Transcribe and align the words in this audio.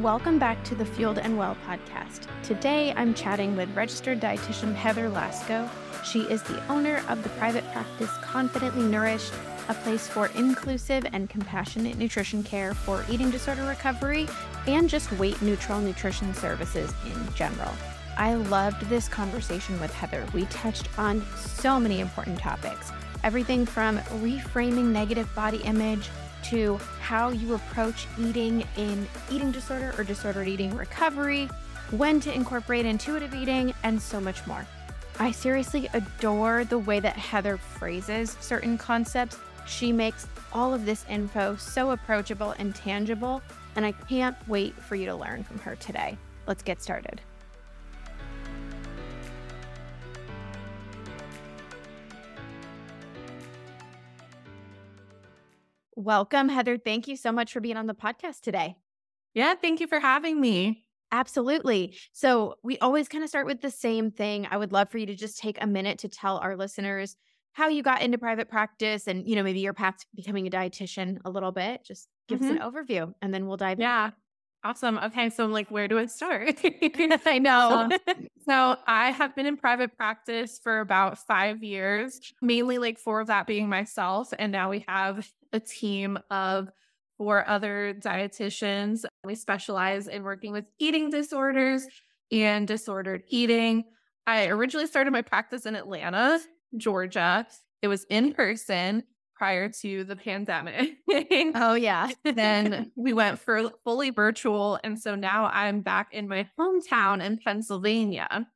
Welcome 0.00 0.38
back 0.38 0.64
to 0.64 0.74
the 0.74 0.86
Fueled 0.86 1.18
and 1.18 1.36
Well 1.36 1.58
podcast. 1.66 2.26
Today 2.42 2.94
I'm 2.96 3.12
chatting 3.12 3.54
with 3.54 3.76
registered 3.76 4.18
dietitian 4.18 4.74
Heather 4.74 5.10
Lasco. 5.10 5.68
She 6.06 6.20
is 6.20 6.42
the 6.42 6.66
owner 6.68 7.02
of 7.10 7.22
the 7.22 7.28
private 7.30 7.70
practice 7.70 8.08
Confidently 8.22 8.82
Nourished, 8.82 9.34
a 9.68 9.74
place 9.74 10.08
for 10.08 10.28
inclusive 10.28 11.04
and 11.12 11.28
compassionate 11.28 11.98
nutrition 11.98 12.42
care 12.42 12.72
for 12.72 13.04
eating 13.10 13.30
disorder 13.30 13.64
recovery 13.64 14.26
and 14.66 14.88
just 14.88 15.12
weight 15.18 15.42
neutral 15.42 15.80
nutrition 15.80 16.32
services 16.32 16.94
in 17.04 17.34
general. 17.34 17.70
I 18.16 18.36
loved 18.36 18.80
this 18.88 19.06
conversation 19.06 19.78
with 19.82 19.92
Heather. 19.92 20.24
We 20.32 20.46
touched 20.46 20.88
on 20.98 21.22
so 21.36 21.78
many 21.78 22.00
important 22.00 22.38
topics 22.38 22.90
everything 23.22 23.66
from 23.66 23.98
reframing 23.98 24.86
negative 24.86 25.28
body 25.34 25.58
image 25.58 26.08
to 26.44 26.78
how 27.00 27.30
you 27.30 27.54
approach 27.54 28.06
eating 28.18 28.66
in 28.76 29.06
eating 29.30 29.52
disorder 29.52 29.94
or 29.98 30.04
disordered 30.04 30.48
eating 30.48 30.74
recovery, 30.76 31.48
when 31.90 32.20
to 32.20 32.32
incorporate 32.34 32.86
intuitive 32.86 33.34
eating, 33.34 33.74
and 33.82 34.00
so 34.00 34.20
much 34.20 34.46
more. 34.46 34.66
I 35.18 35.32
seriously 35.32 35.88
adore 35.92 36.64
the 36.64 36.78
way 36.78 37.00
that 37.00 37.16
Heather 37.16 37.56
phrases 37.56 38.36
certain 38.40 38.78
concepts. 38.78 39.36
She 39.66 39.92
makes 39.92 40.26
all 40.52 40.72
of 40.72 40.86
this 40.86 41.04
info 41.08 41.56
so 41.56 41.90
approachable 41.90 42.52
and 42.58 42.74
tangible, 42.74 43.42
and 43.76 43.84
I 43.84 43.92
can't 43.92 44.36
wait 44.48 44.74
for 44.74 44.96
you 44.96 45.06
to 45.06 45.14
learn 45.14 45.44
from 45.44 45.58
her 45.60 45.76
today. 45.76 46.16
Let's 46.46 46.62
get 46.62 46.82
started. 46.82 47.20
Welcome, 56.00 56.48
Heather. 56.48 56.78
Thank 56.78 57.08
you 57.08 57.16
so 57.16 57.30
much 57.30 57.52
for 57.52 57.60
being 57.60 57.76
on 57.76 57.86
the 57.86 57.92
podcast 57.92 58.40
today. 58.40 58.76
Yeah, 59.34 59.54
thank 59.54 59.80
you 59.80 59.86
for 59.86 60.00
having 60.00 60.40
me. 60.40 60.84
Absolutely. 61.12 61.94
So, 62.12 62.54
we 62.62 62.78
always 62.78 63.06
kind 63.06 63.22
of 63.22 63.28
start 63.28 63.44
with 63.44 63.60
the 63.60 63.70
same 63.70 64.10
thing. 64.10 64.48
I 64.50 64.56
would 64.56 64.72
love 64.72 64.88
for 64.88 64.96
you 64.96 65.04
to 65.04 65.14
just 65.14 65.38
take 65.38 65.58
a 65.60 65.66
minute 65.66 65.98
to 65.98 66.08
tell 66.08 66.38
our 66.38 66.56
listeners 66.56 67.16
how 67.52 67.68
you 67.68 67.82
got 67.82 68.00
into 68.00 68.16
private 68.16 68.48
practice 68.48 69.08
and, 69.08 69.28
you 69.28 69.36
know, 69.36 69.42
maybe 69.42 69.60
your 69.60 69.74
path 69.74 69.98
to 69.98 70.06
becoming 70.14 70.46
a 70.46 70.50
dietitian 70.50 71.18
a 71.26 71.30
little 71.30 71.52
bit. 71.52 71.84
Just 71.84 72.08
give 72.28 72.38
mm-hmm. 72.38 72.46
us 72.46 72.52
an 72.52 72.58
mm-hmm. 72.60 72.76
overview 72.76 73.12
and 73.20 73.34
then 73.34 73.46
we'll 73.46 73.58
dive 73.58 73.78
yeah. 73.78 74.06
in. 74.06 74.12
Awesome. 74.62 74.98
Okay. 74.98 75.30
So, 75.30 75.44
I'm 75.44 75.52
like, 75.52 75.70
where 75.70 75.88
do 75.88 75.98
I 75.98 76.06
start? 76.06 76.60
I 76.64 77.38
know. 77.38 77.88
so, 78.46 78.76
I 78.86 79.10
have 79.10 79.34
been 79.34 79.46
in 79.46 79.56
private 79.56 79.96
practice 79.96 80.58
for 80.62 80.80
about 80.80 81.18
five 81.18 81.62
years, 81.62 82.20
mainly 82.42 82.78
like 82.78 82.98
four 82.98 83.20
of 83.20 83.28
that 83.28 83.46
being 83.46 83.68
myself. 83.68 84.32
And 84.38 84.52
now 84.52 84.70
we 84.70 84.84
have 84.86 85.30
a 85.52 85.60
team 85.60 86.18
of 86.30 86.68
four 87.16 87.46
other 87.48 87.94
dietitians. 87.98 89.04
We 89.24 89.34
specialize 89.34 90.08
in 90.08 90.22
working 90.24 90.52
with 90.52 90.66
eating 90.78 91.10
disorders 91.10 91.86
and 92.30 92.68
disordered 92.68 93.22
eating. 93.28 93.84
I 94.26 94.46
originally 94.48 94.86
started 94.86 95.12
my 95.12 95.22
practice 95.22 95.66
in 95.66 95.74
Atlanta, 95.74 96.38
Georgia. 96.76 97.46
It 97.82 97.88
was 97.88 98.04
in 98.10 98.32
person 98.32 99.04
prior 99.40 99.70
to 99.70 100.04
the 100.04 100.16
pandemic. 100.16 100.98
oh, 101.54 101.72
yeah. 101.72 102.10
then 102.24 102.92
we 102.96 103.14
went 103.14 103.38
for 103.38 103.70
fully 103.84 104.10
virtual. 104.10 104.78
And 104.84 105.00
so 105.00 105.14
now 105.14 105.46
I'm 105.46 105.80
back 105.80 106.12
in 106.12 106.28
my 106.28 106.46
hometown 106.58 107.24
in 107.24 107.38
Pennsylvania. 107.38 108.46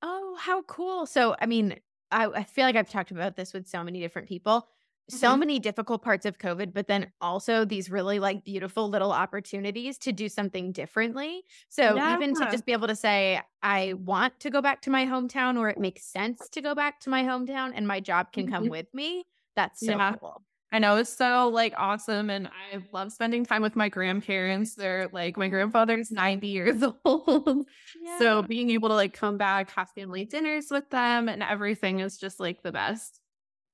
Oh, 0.00 0.38
how 0.40 0.62
cool. 0.62 1.04
So, 1.04 1.36
I 1.38 1.44
mean, 1.44 1.78
I, 2.10 2.24
I 2.24 2.44
feel 2.44 2.64
like 2.64 2.74
I've 2.74 2.88
talked 2.88 3.10
about 3.10 3.36
this 3.36 3.52
with 3.52 3.68
so 3.68 3.84
many 3.84 4.00
different 4.00 4.28
people 4.28 4.66
so 5.08 5.30
mm-hmm. 5.30 5.40
many 5.40 5.58
difficult 5.58 6.02
parts 6.02 6.24
of 6.24 6.38
COVID, 6.38 6.72
but 6.72 6.86
then 6.86 7.10
also 7.20 7.64
these 7.64 7.90
really 7.90 8.20
like 8.20 8.44
beautiful 8.44 8.88
little 8.88 9.10
opportunities 9.10 9.98
to 9.98 10.12
do 10.12 10.28
something 10.28 10.70
differently. 10.70 11.42
So 11.68 11.96
yeah. 11.96 12.14
even 12.14 12.32
to 12.36 12.44
just 12.44 12.64
be 12.64 12.70
able 12.72 12.86
to 12.86 12.94
say, 12.94 13.40
I 13.60 13.94
want 13.94 14.38
to 14.38 14.50
go 14.50 14.62
back 14.62 14.82
to 14.82 14.90
my 14.90 15.06
hometown 15.06 15.58
or 15.58 15.68
it 15.68 15.78
makes 15.78 16.04
sense 16.04 16.48
to 16.50 16.60
go 16.60 16.76
back 16.76 17.00
to 17.00 17.10
my 17.10 17.24
hometown 17.24 17.72
and 17.74 17.88
my 17.88 17.98
job 17.98 18.32
can 18.32 18.48
come 18.48 18.64
mm-hmm. 18.64 18.70
with 18.70 18.94
me. 18.94 19.24
That's 19.56 19.80
so 19.80 19.92
yeah. 19.92 20.14
cool. 20.16 20.42
I 20.72 20.78
know 20.78 20.96
it's 20.96 21.16
so 21.16 21.48
like 21.48 21.74
awesome. 21.76 22.30
And 22.30 22.46
I 22.46 22.78
love 22.92 23.12
spending 23.12 23.44
time 23.44 23.62
with 23.62 23.74
my 23.74 23.88
grandparents. 23.88 24.74
They're 24.74 25.08
like, 25.12 25.36
my 25.36 25.48
grandfather's 25.48 26.12
90 26.12 26.46
years 26.46 26.82
old. 27.04 27.66
Yeah. 28.00 28.18
So 28.18 28.42
being 28.42 28.70
able 28.70 28.88
to 28.90 28.94
like 28.94 29.12
come 29.12 29.36
back, 29.36 29.70
have 29.72 29.90
family 29.90 30.24
dinners 30.24 30.66
with 30.70 30.88
them 30.90 31.28
and 31.28 31.42
everything 31.42 32.00
is 32.00 32.18
just 32.18 32.38
like 32.38 32.62
the 32.62 32.72
best. 32.72 33.20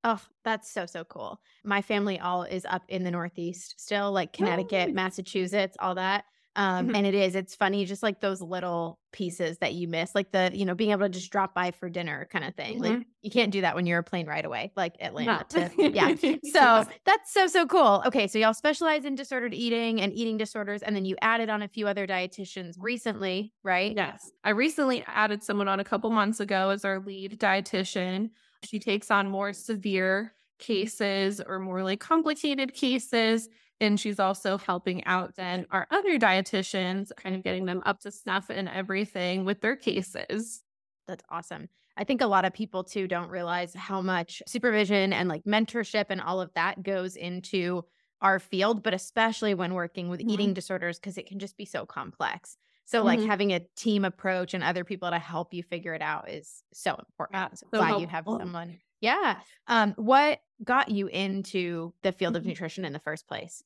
Oh, 0.04 0.20
that's 0.44 0.70
so, 0.70 0.86
so 0.86 1.04
cool. 1.04 1.40
My 1.64 1.82
family 1.82 2.18
all 2.18 2.44
is 2.44 2.64
up 2.64 2.84
in 2.88 3.02
the 3.02 3.10
Northeast 3.10 3.74
still, 3.78 4.12
like 4.12 4.30
oh, 4.34 4.36
Connecticut, 4.38 4.94
Massachusetts, 4.94 5.76
all 5.80 5.96
that. 5.96 6.24
Um, 6.58 6.86
mm-hmm. 6.86 6.96
and 6.96 7.06
it 7.06 7.14
is, 7.14 7.34
it's 7.34 7.54
funny, 7.54 7.84
just 7.84 8.02
like 8.02 8.20
those 8.20 8.40
little 8.40 8.98
pieces 9.12 9.58
that 9.58 9.74
you 9.74 9.88
miss, 9.88 10.14
like 10.14 10.32
the, 10.32 10.50
you 10.54 10.64
know, 10.64 10.74
being 10.74 10.90
able 10.90 11.02
to 11.02 11.10
just 11.10 11.30
drop 11.30 11.54
by 11.54 11.70
for 11.70 11.90
dinner 11.90 12.26
kind 12.32 12.46
of 12.46 12.54
thing. 12.54 12.80
Mm-hmm. 12.80 12.94
Like 12.94 13.06
you 13.20 13.30
can't 13.30 13.52
do 13.52 13.60
that 13.60 13.74
when 13.74 13.84
you're 13.84 13.98
a 13.98 14.02
plane 14.02 14.26
right 14.26 14.44
away, 14.44 14.72
like 14.74 14.94
Atlanta. 15.00 15.44
No. 15.54 15.68
To, 15.68 15.90
yeah. 15.90 16.14
So 16.44 16.86
that's 17.04 17.32
so, 17.32 17.46
so 17.46 17.66
cool. 17.66 18.02
Okay. 18.06 18.26
So 18.26 18.38
y'all 18.38 18.54
specialize 18.54 19.04
in 19.04 19.14
disordered 19.14 19.52
eating 19.52 20.00
and 20.00 20.12
eating 20.14 20.38
disorders. 20.38 20.82
And 20.82 20.96
then 20.96 21.04
you 21.04 21.14
added 21.20 21.50
on 21.50 21.60
a 21.60 21.68
few 21.68 21.86
other 21.86 22.06
dietitians 22.06 22.76
recently, 22.78 23.52
right? 23.62 23.94
Yes. 23.94 24.30
I 24.42 24.50
recently 24.50 25.04
added 25.06 25.42
someone 25.42 25.68
on 25.68 25.78
a 25.78 25.84
couple 25.84 26.08
months 26.10 26.40
ago 26.40 26.70
as 26.70 26.86
our 26.86 27.00
lead 27.00 27.38
dietitian. 27.38 28.30
She 28.64 28.78
takes 28.78 29.10
on 29.10 29.28
more 29.28 29.52
severe 29.52 30.32
cases 30.58 31.42
or 31.46 31.58
more 31.58 31.82
like 31.82 32.00
complicated 32.00 32.72
cases. 32.72 33.50
And 33.80 34.00
she's 34.00 34.18
also 34.18 34.56
helping 34.56 35.04
out 35.04 35.36
then 35.36 35.66
our 35.70 35.86
other 35.90 36.18
dietitians, 36.18 37.10
kind 37.16 37.34
of 37.34 37.42
getting 37.42 37.66
them 37.66 37.82
up 37.84 38.00
to 38.00 38.10
snuff 38.10 38.48
and 38.48 38.68
everything 38.68 39.44
with 39.44 39.60
their 39.60 39.76
cases. 39.76 40.62
That's 41.06 41.24
awesome. 41.30 41.68
I 41.96 42.04
think 42.04 42.20
a 42.20 42.26
lot 42.26 42.44
of 42.44 42.52
people 42.52 42.84
too 42.84 43.06
don't 43.06 43.30
realize 43.30 43.74
how 43.74 44.00
much 44.00 44.42
supervision 44.46 45.12
and 45.12 45.28
like 45.28 45.44
mentorship 45.44 46.06
and 46.08 46.20
all 46.20 46.40
of 46.40 46.52
that 46.54 46.82
goes 46.82 47.16
into 47.16 47.84
our 48.22 48.38
field, 48.38 48.82
but 48.82 48.94
especially 48.94 49.54
when 49.54 49.74
working 49.74 50.08
with 50.08 50.20
mm-hmm. 50.20 50.30
eating 50.30 50.54
disorders, 50.54 50.98
because 50.98 51.18
it 51.18 51.26
can 51.26 51.38
just 51.38 51.56
be 51.56 51.64
so 51.64 51.84
complex. 51.84 52.56
So 52.86 52.98
mm-hmm. 52.98 53.06
like 53.06 53.20
having 53.20 53.52
a 53.52 53.60
team 53.76 54.04
approach 54.04 54.54
and 54.54 54.64
other 54.64 54.84
people 54.84 55.10
to 55.10 55.18
help 55.18 55.52
you 55.52 55.62
figure 55.62 55.92
it 55.92 56.02
out 56.02 56.30
is 56.30 56.62
so 56.72 56.94
important. 56.94 57.36
Yeah, 57.36 57.54
so 57.54 57.66
glad 57.70 57.86
helpful. 57.86 58.00
you 58.00 58.06
have 58.08 58.24
someone. 58.26 58.78
Yeah. 59.00 59.38
Um, 59.66 59.94
what 59.96 60.40
got 60.64 60.90
you 60.90 61.06
into 61.08 61.92
the 62.02 62.12
field 62.12 62.36
of 62.36 62.42
mm-hmm. 62.42 62.50
nutrition 62.50 62.84
in 62.84 62.92
the 62.92 62.98
first 62.98 63.28
place? 63.28 63.62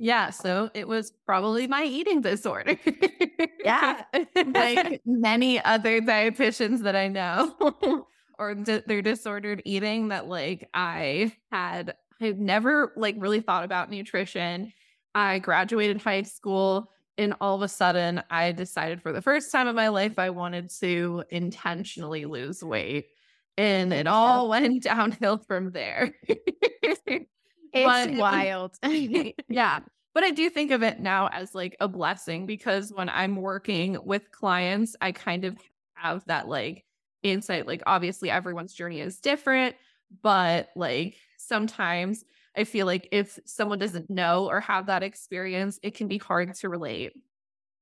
Yeah, 0.00 0.30
so 0.30 0.70
it 0.74 0.86
was 0.86 1.12
probably 1.26 1.66
my 1.66 1.82
eating 1.82 2.20
disorder. 2.20 2.78
yeah. 3.64 4.02
like 4.46 5.02
many 5.04 5.62
other 5.62 6.00
dietitians 6.00 6.82
that 6.82 6.94
I 6.94 7.08
know 7.08 8.06
or 8.38 8.54
d- 8.54 8.82
their 8.86 9.02
disordered 9.02 9.60
eating 9.64 10.08
that 10.08 10.28
like 10.28 10.68
I 10.72 11.32
had 11.50 11.96
I've 12.20 12.38
never 12.38 12.92
like 12.96 13.16
really 13.18 13.40
thought 13.40 13.64
about 13.64 13.90
nutrition. 13.90 14.72
I 15.14 15.40
graduated 15.40 16.00
high 16.00 16.22
school 16.22 16.90
and 17.16 17.34
all 17.40 17.56
of 17.56 17.62
a 17.62 17.68
sudden 17.68 18.22
I 18.30 18.52
decided 18.52 19.02
for 19.02 19.12
the 19.12 19.22
first 19.22 19.50
time 19.50 19.66
in 19.66 19.74
my 19.74 19.88
life 19.88 20.18
I 20.18 20.30
wanted 20.30 20.70
to 20.80 21.24
intentionally 21.30 22.24
lose 22.24 22.62
weight. 22.62 23.06
And 23.58 23.92
it 23.92 24.06
all 24.06 24.48
went 24.48 24.84
downhill 24.84 25.38
from 25.38 25.72
there. 25.72 26.14
it's 26.22 27.00
but, 27.74 28.08
um, 28.08 28.16
wild. 28.16 28.76
yeah. 29.48 29.80
But 30.14 30.24
I 30.24 30.30
do 30.30 30.48
think 30.48 30.70
of 30.70 30.82
it 30.82 31.00
now 31.00 31.28
as 31.28 31.54
like 31.54 31.76
a 31.80 31.88
blessing 31.88 32.46
because 32.46 32.92
when 32.92 33.08
I'm 33.08 33.36
working 33.36 33.98
with 34.02 34.30
clients, 34.30 34.96
I 35.00 35.12
kind 35.12 35.44
of 35.44 35.56
have 35.94 36.24
that 36.26 36.48
like 36.48 36.84
insight. 37.22 37.66
Like, 37.66 37.82
obviously, 37.84 38.30
everyone's 38.30 38.72
journey 38.72 39.00
is 39.00 39.20
different, 39.20 39.74
but 40.22 40.70
like 40.76 41.16
sometimes 41.36 42.24
I 42.56 42.64
feel 42.64 42.86
like 42.86 43.08
if 43.12 43.38
someone 43.44 43.78
doesn't 43.78 44.08
know 44.08 44.46
or 44.46 44.60
have 44.60 44.86
that 44.86 45.02
experience, 45.02 45.78
it 45.82 45.94
can 45.94 46.08
be 46.08 46.18
hard 46.18 46.54
to 46.54 46.68
relate. 46.68 47.12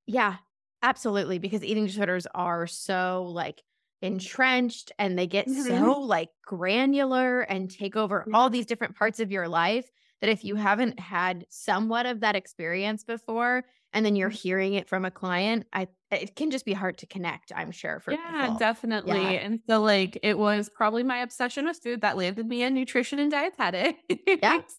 Yeah, 0.07 0.37
absolutely. 0.83 1.39
Because 1.39 1.63
eating 1.63 1.87
disorders 1.87 2.27
are 2.35 2.67
so 2.67 3.31
like 3.31 3.63
entrenched 4.07 4.93
and 4.99 5.19
they 5.19 5.27
get 5.27 5.47
mm-hmm. 5.47 5.63
so 5.63 6.01
like 6.01 6.31
granular 6.45 7.41
and 7.43 7.71
take 7.71 7.97
over 7.97 8.27
all 8.33 8.51
these 8.51 8.67
different 8.67 8.97
parts 8.97 9.21
of 9.21 9.31
your 9.31 9.49
life 9.49 9.91
that 10.21 10.31
if 10.31 10.45
you 10.45 10.55
haven't 10.55 10.99
had 10.99 11.47
somewhat 11.49 12.07
of 12.07 12.21
that 12.21 12.37
experience 12.37 13.05
before 13.05 13.65
and 13.93 14.05
then 14.05 14.17
you're 14.17 14.31
mm-hmm. 14.31 14.37
hearing 14.37 14.75
it 14.75 14.89
from 14.89 15.05
a 15.05 15.11
client, 15.11 15.67
I 15.73 15.89
it 16.11 16.37
can 16.37 16.51
just 16.51 16.65
be 16.65 16.73
hard 16.73 16.99
to 16.99 17.07
connect, 17.07 17.53
I'm 17.55 17.73
sure 17.73 17.99
for 18.01 18.13
Yeah, 18.13 18.43
people. 18.43 18.59
definitely. 18.59 19.21
Yeah. 19.21 19.41
And 19.41 19.61
so 19.69 19.83
like 19.83 20.19
it 20.23 20.39
was 20.39 20.69
probably 20.69 21.03
my 21.03 21.19
obsession 21.19 21.67
with 21.67 21.81
food 21.83 22.01
that 22.03 22.17
landed 22.17 22.47
me 22.47 22.63
in 22.63 22.75
nutrition 22.75 23.19
and 23.19 23.31
dietetics. 23.31 23.99
Yeah. 24.27 24.61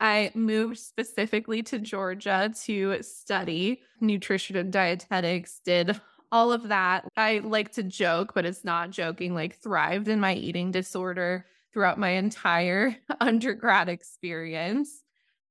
I 0.00 0.32
moved 0.34 0.78
specifically 0.78 1.62
to 1.64 1.78
Georgia 1.78 2.52
to 2.64 3.02
study 3.02 3.80
nutrition 4.00 4.56
and 4.56 4.72
dietetics, 4.72 5.60
did 5.64 5.98
all 6.34 6.52
of 6.52 6.68
that. 6.68 7.04
I 7.16 7.38
like 7.38 7.72
to 7.74 7.84
joke, 7.84 8.32
but 8.34 8.44
it's 8.44 8.64
not 8.64 8.90
joking, 8.90 9.34
like 9.34 9.56
thrived 9.56 10.08
in 10.08 10.18
my 10.18 10.34
eating 10.34 10.72
disorder 10.72 11.46
throughout 11.72 11.96
my 11.96 12.10
entire 12.10 12.96
undergrad 13.20 13.88
experience. 13.88 15.02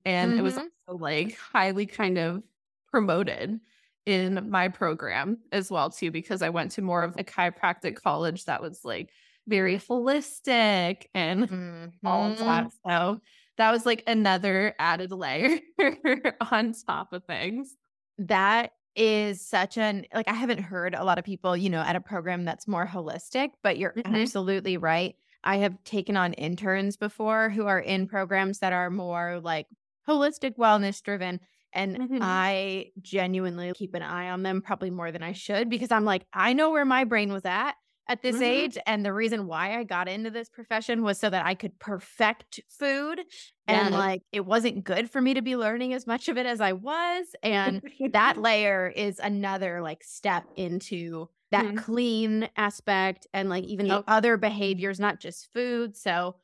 And 0.06 0.31
mm-hmm. 0.31 0.39
it 0.39 0.44
was 0.44 0.56
mm-hmm. 0.56 0.68
also 0.88 1.01
like 1.01 1.38
highly 1.38 1.85
kind 1.85 2.18
of 2.18 2.44
promoted 2.91 3.62
in 4.06 4.50
my 4.50 4.68
program 4.68 5.38
as 5.53 5.71
well 5.71 5.89
too 5.89 6.12
because 6.12 6.41
I 6.41 6.50
went 6.50 6.71
to 6.71 6.81
more 6.81 7.03
of 7.03 7.15
a 7.18 7.24
chiropractic 7.24 7.95
college 7.95 8.44
that 8.45 8.62
was 8.62 8.83
like 8.83 9.09
very 9.47 9.77
holistic 9.77 11.06
and 11.13 11.50
mm-hmm. 11.50 12.07
all 12.07 12.30
of 12.30 12.39
that. 12.39 12.71
So 12.85 13.21
that 13.57 13.71
was 13.71 13.85
like 13.85 14.03
another 14.06 14.75
added 14.77 15.12
layer 15.12 15.59
on 16.51 16.74
top 16.85 17.13
of 17.13 17.24
things. 17.24 17.77
That 18.18 18.74
is 18.95 19.42
such 19.42 19.78
an 19.78 20.06
like 20.13 20.28
I 20.28 20.34
haven't 20.34 20.60
heard 20.60 20.94
a 20.94 21.04
lot 21.04 21.18
of 21.18 21.25
people, 21.25 21.57
you 21.57 21.69
know, 21.69 21.81
at 21.81 21.95
a 21.95 22.01
program 22.01 22.45
that's 22.45 22.68
more 22.68 22.88
holistic, 22.88 23.51
but 23.62 23.78
you're 23.78 23.94
mm-hmm. 23.94 24.16
absolutely 24.16 24.78
right. 24.78 25.16
I 25.44 25.57
have 25.57 25.84
taken 25.84 26.16
on 26.16 26.34
interns 26.34 26.95
before 26.95 27.50
who 27.50 27.68
are 27.68 27.80
in 27.80 28.07
programs 28.07 28.60
that 28.60 28.74
are 28.74 28.90
more 28.90 29.40
like 29.44 29.68
holistic 30.07 30.57
wellness 30.57 31.01
driven 31.01 31.40
and 31.74 31.98
mm-hmm. 31.98 32.19
I 32.22 32.92
genuinely 33.01 33.74
keep 33.75 33.95
an 33.95 34.04
eye 34.04 34.30
on 34.30 34.44
them 34.44 34.62
probably 34.62 34.92
more 34.92 35.12
than 35.12 35.24
I 35.24 35.34
should 35.34 35.69
because 35.69 35.92
I'm 35.92 36.06
like 36.06 36.25
I 36.34 36.54
know 36.54 36.72
where 36.72 36.86
my 36.86 37.04
brain 37.04 37.34
was 37.34 37.45
at 37.45 37.74
at 38.07 38.21
this 38.21 38.35
mm-hmm. 38.35 38.44
age. 38.44 38.77
And 38.85 39.05
the 39.05 39.13
reason 39.13 39.47
why 39.47 39.77
I 39.77 39.83
got 39.83 40.07
into 40.07 40.29
this 40.29 40.50
profession 40.50 41.03
was 41.03 41.19
so 41.19 41.29
that 41.29 41.45
I 41.45 41.55
could 41.55 41.77
perfect 41.79 42.59
food. 42.69 43.21
And 43.67 43.91
yeah. 43.91 43.97
like 43.97 44.21
it 44.31 44.45
wasn't 44.45 44.83
good 44.83 45.09
for 45.09 45.21
me 45.21 45.33
to 45.33 45.41
be 45.41 45.55
learning 45.55 45.94
as 45.94 46.05
much 46.05 46.27
of 46.27 46.38
it 46.38 46.45
as 46.45 46.61
I 46.61 46.73
was. 46.73 47.27
And 47.41 47.81
that 48.11 48.38
layer 48.41 48.88
is 48.88 49.19
another 49.19 49.81
like 49.81 50.03
step 50.03 50.45
into 50.55 51.29
that 51.51 51.65
mm-hmm. 51.65 51.77
clean 51.77 52.50
aspect 52.57 53.27
and 53.33 53.50
like 53.50 53.63
even 53.65 53.88
the 53.88 54.03
other 54.07 54.38
behaviors, 54.38 54.99
not 54.99 55.19
just 55.19 55.53
food. 55.53 55.95
So 55.95 56.35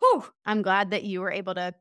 whew, 0.00 0.24
I'm 0.44 0.62
glad 0.62 0.90
that 0.90 1.04
you 1.04 1.20
were 1.20 1.32
able 1.32 1.54
to 1.54 1.74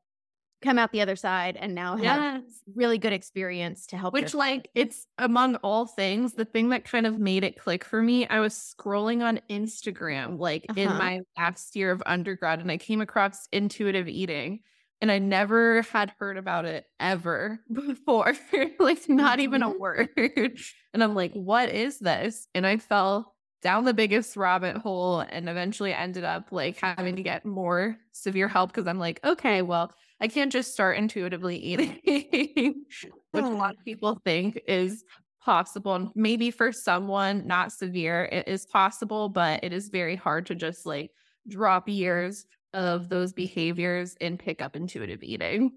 come 0.64 0.80
out 0.80 0.92
the 0.92 1.02
other 1.02 1.16
side 1.16 1.56
and 1.60 1.76
now 1.76 1.96
have 1.96 2.42
yes. 2.42 2.62
really 2.76 2.98
good 2.98 3.14
experience 3.14 3.86
to 3.86 3.98
help 3.98 4.14
which 4.14 4.34
like 4.34 4.70
it's 4.74 5.06
among 5.18 5.56
all 5.58 5.86
things 5.86 6.34
the 6.34 6.46
thing 6.46 6.70
that 6.70 6.84
kind 6.84 7.06
of 7.06 7.20
made 7.20 7.44
it 7.44 7.60
click 7.60 7.84
for 7.84 8.02
me 8.02 8.28
i 8.28 8.40
was 8.40 8.54
scrolling 8.54 9.24
on 9.24 9.40
instagram 9.50 10.40
like 10.40 10.66
uh-huh. 10.70 10.82
in 10.82 10.90
my 10.90 11.22
last 11.38 11.76
year 11.76 11.92
of 11.92 12.02
undergrad 12.06 12.60
and 12.60 12.72
i 12.72 12.78
came 12.78 13.02
across 13.02 13.48
intuitive 13.52 14.08
eating 14.08 14.60
and 15.00 15.12
i 15.12 15.20
never 15.20 15.84
had 15.84 16.12
heard 16.18 16.38
about 16.38 16.66
it 16.66 16.86
ever 17.00 17.60
before 17.72 18.34
like 18.80 19.08
not 19.08 19.40
even 19.40 19.62
a 19.62 19.70
mm-hmm. 19.70 19.80
word 19.80 20.10
and 20.94 21.04
i'm 21.04 21.14
like 21.14 21.34
what 21.34 21.70
is 21.70 22.00
this 22.00 22.48
and 22.56 22.66
i 22.66 22.78
fell 22.78 23.36
down 23.62 23.86
the 23.86 23.94
biggest 23.94 24.38
rabbit 24.38 24.78
hole 24.78 25.20
and 25.20 25.50
eventually 25.50 25.94
ended 25.94 26.24
up 26.24 26.52
like 26.52 26.78
having 26.80 27.16
to 27.16 27.24
get 27.24 27.46
more 27.46 27.98
severe 28.12 28.48
help 28.48 28.72
because 28.72 28.88
i'm 28.88 29.00
like 29.00 29.20
okay 29.24 29.62
well 29.62 29.92
I 30.20 30.28
can't 30.28 30.52
just 30.52 30.74
start 30.74 30.98
intuitively 30.98 31.58
eating, 31.58 32.00
which 33.32 33.46
a 33.46 33.56
lot 33.56 33.76
of 33.76 33.84
people 33.86 34.20
think 34.26 34.60
is 34.68 35.04
possible. 35.40 35.94
And 35.94 36.10
maybe 36.16 36.52
for 36.52 36.72
someone 36.72 37.46
not 37.46 37.72
severe, 37.72 38.26
it 38.26 38.48
is 38.48 38.66
possible, 38.66 39.30
but 39.30 39.64
it 39.64 39.74
is 39.74 39.90
very 39.90 40.16
hard 40.16 40.46
to 40.48 40.56
just 40.56 40.86
like 40.86 41.12
drop 41.48 41.88
years 41.88 42.46
of 42.74 43.10
those 43.10 43.32
behaviors 43.34 44.16
and 44.20 44.40
pick 44.40 44.62
up 44.62 44.76
intuitive 44.76 45.24
eating. 45.24 45.72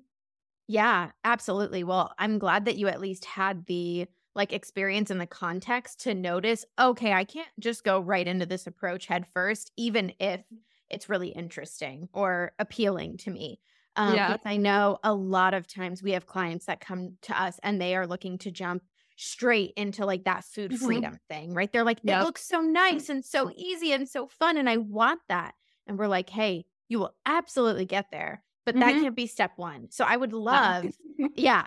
Yeah, 0.68 1.10
absolutely. 1.24 1.84
Well, 1.84 2.12
I'm 2.18 2.38
glad 2.38 2.64
that 2.64 2.76
you 2.76 2.88
at 2.88 3.00
least 3.00 3.24
had 3.24 3.66
the 3.66 4.06
like 4.34 4.52
experience 4.52 5.10
and 5.10 5.20
the 5.20 5.26
context 5.26 6.00
to 6.02 6.14
notice, 6.14 6.64
okay, 6.78 7.12
I 7.12 7.24
can't 7.24 7.48
just 7.58 7.82
go 7.82 8.00
right 8.00 8.26
into 8.26 8.46
this 8.46 8.66
approach 8.66 9.06
head 9.06 9.26
first, 9.34 9.72
even 9.76 10.12
if 10.20 10.42
it's 10.88 11.08
really 11.08 11.30
interesting 11.30 12.08
or 12.12 12.52
appealing 12.58 13.16
to 13.18 13.30
me. 13.30 13.60
Um, 14.00 14.14
yeah. 14.14 14.36
I 14.46 14.56
know 14.56 14.98
a 15.04 15.12
lot 15.12 15.52
of 15.52 15.66
times 15.66 16.02
we 16.02 16.12
have 16.12 16.24
clients 16.24 16.64
that 16.66 16.80
come 16.80 17.16
to 17.22 17.40
us 17.40 17.60
and 17.62 17.78
they 17.78 17.94
are 17.94 18.06
looking 18.06 18.38
to 18.38 18.50
jump 18.50 18.82
straight 19.16 19.74
into 19.76 20.06
like 20.06 20.24
that 20.24 20.42
food 20.42 20.70
mm-hmm. 20.70 20.86
freedom 20.86 21.18
thing, 21.28 21.52
right? 21.52 21.70
They're 21.70 21.84
like, 21.84 22.00
yep. 22.02 22.22
it 22.22 22.24
looks 22.24 22.42
so 22.42 22.62
nice 22.62 23.10
and 23.10 23.22
so 23.22 23.50
easy 23.54 23.92
and 23.92 24.08
so 24.08 24.26
fun. 24.26 24.56
And 24.56 24.70
I 24.70 24.78
want 24.78 25.20
that. 25.28 25.52
And 25.86 25.98
we're 25.98 26.06
like, 26.06 26.30
hey, 26.30 26.64
you 26.88 26.98
will 26.98 27.14
absolutely 27.26 27.84
get 27.84 28.06
there, 28.10 28.42
but 28.64 28.74
mm-hmm. 28.74 28.80
that 28.80 29.02
can't 29.02 29.14
be 29.14 29.26
step 29.26 29.52
one. 29.56 29.88
So 29.90 30.06
I 30.06 30.16
would 30.16 30.32
love, 30.32 30.86
yeah, 31.34 31.66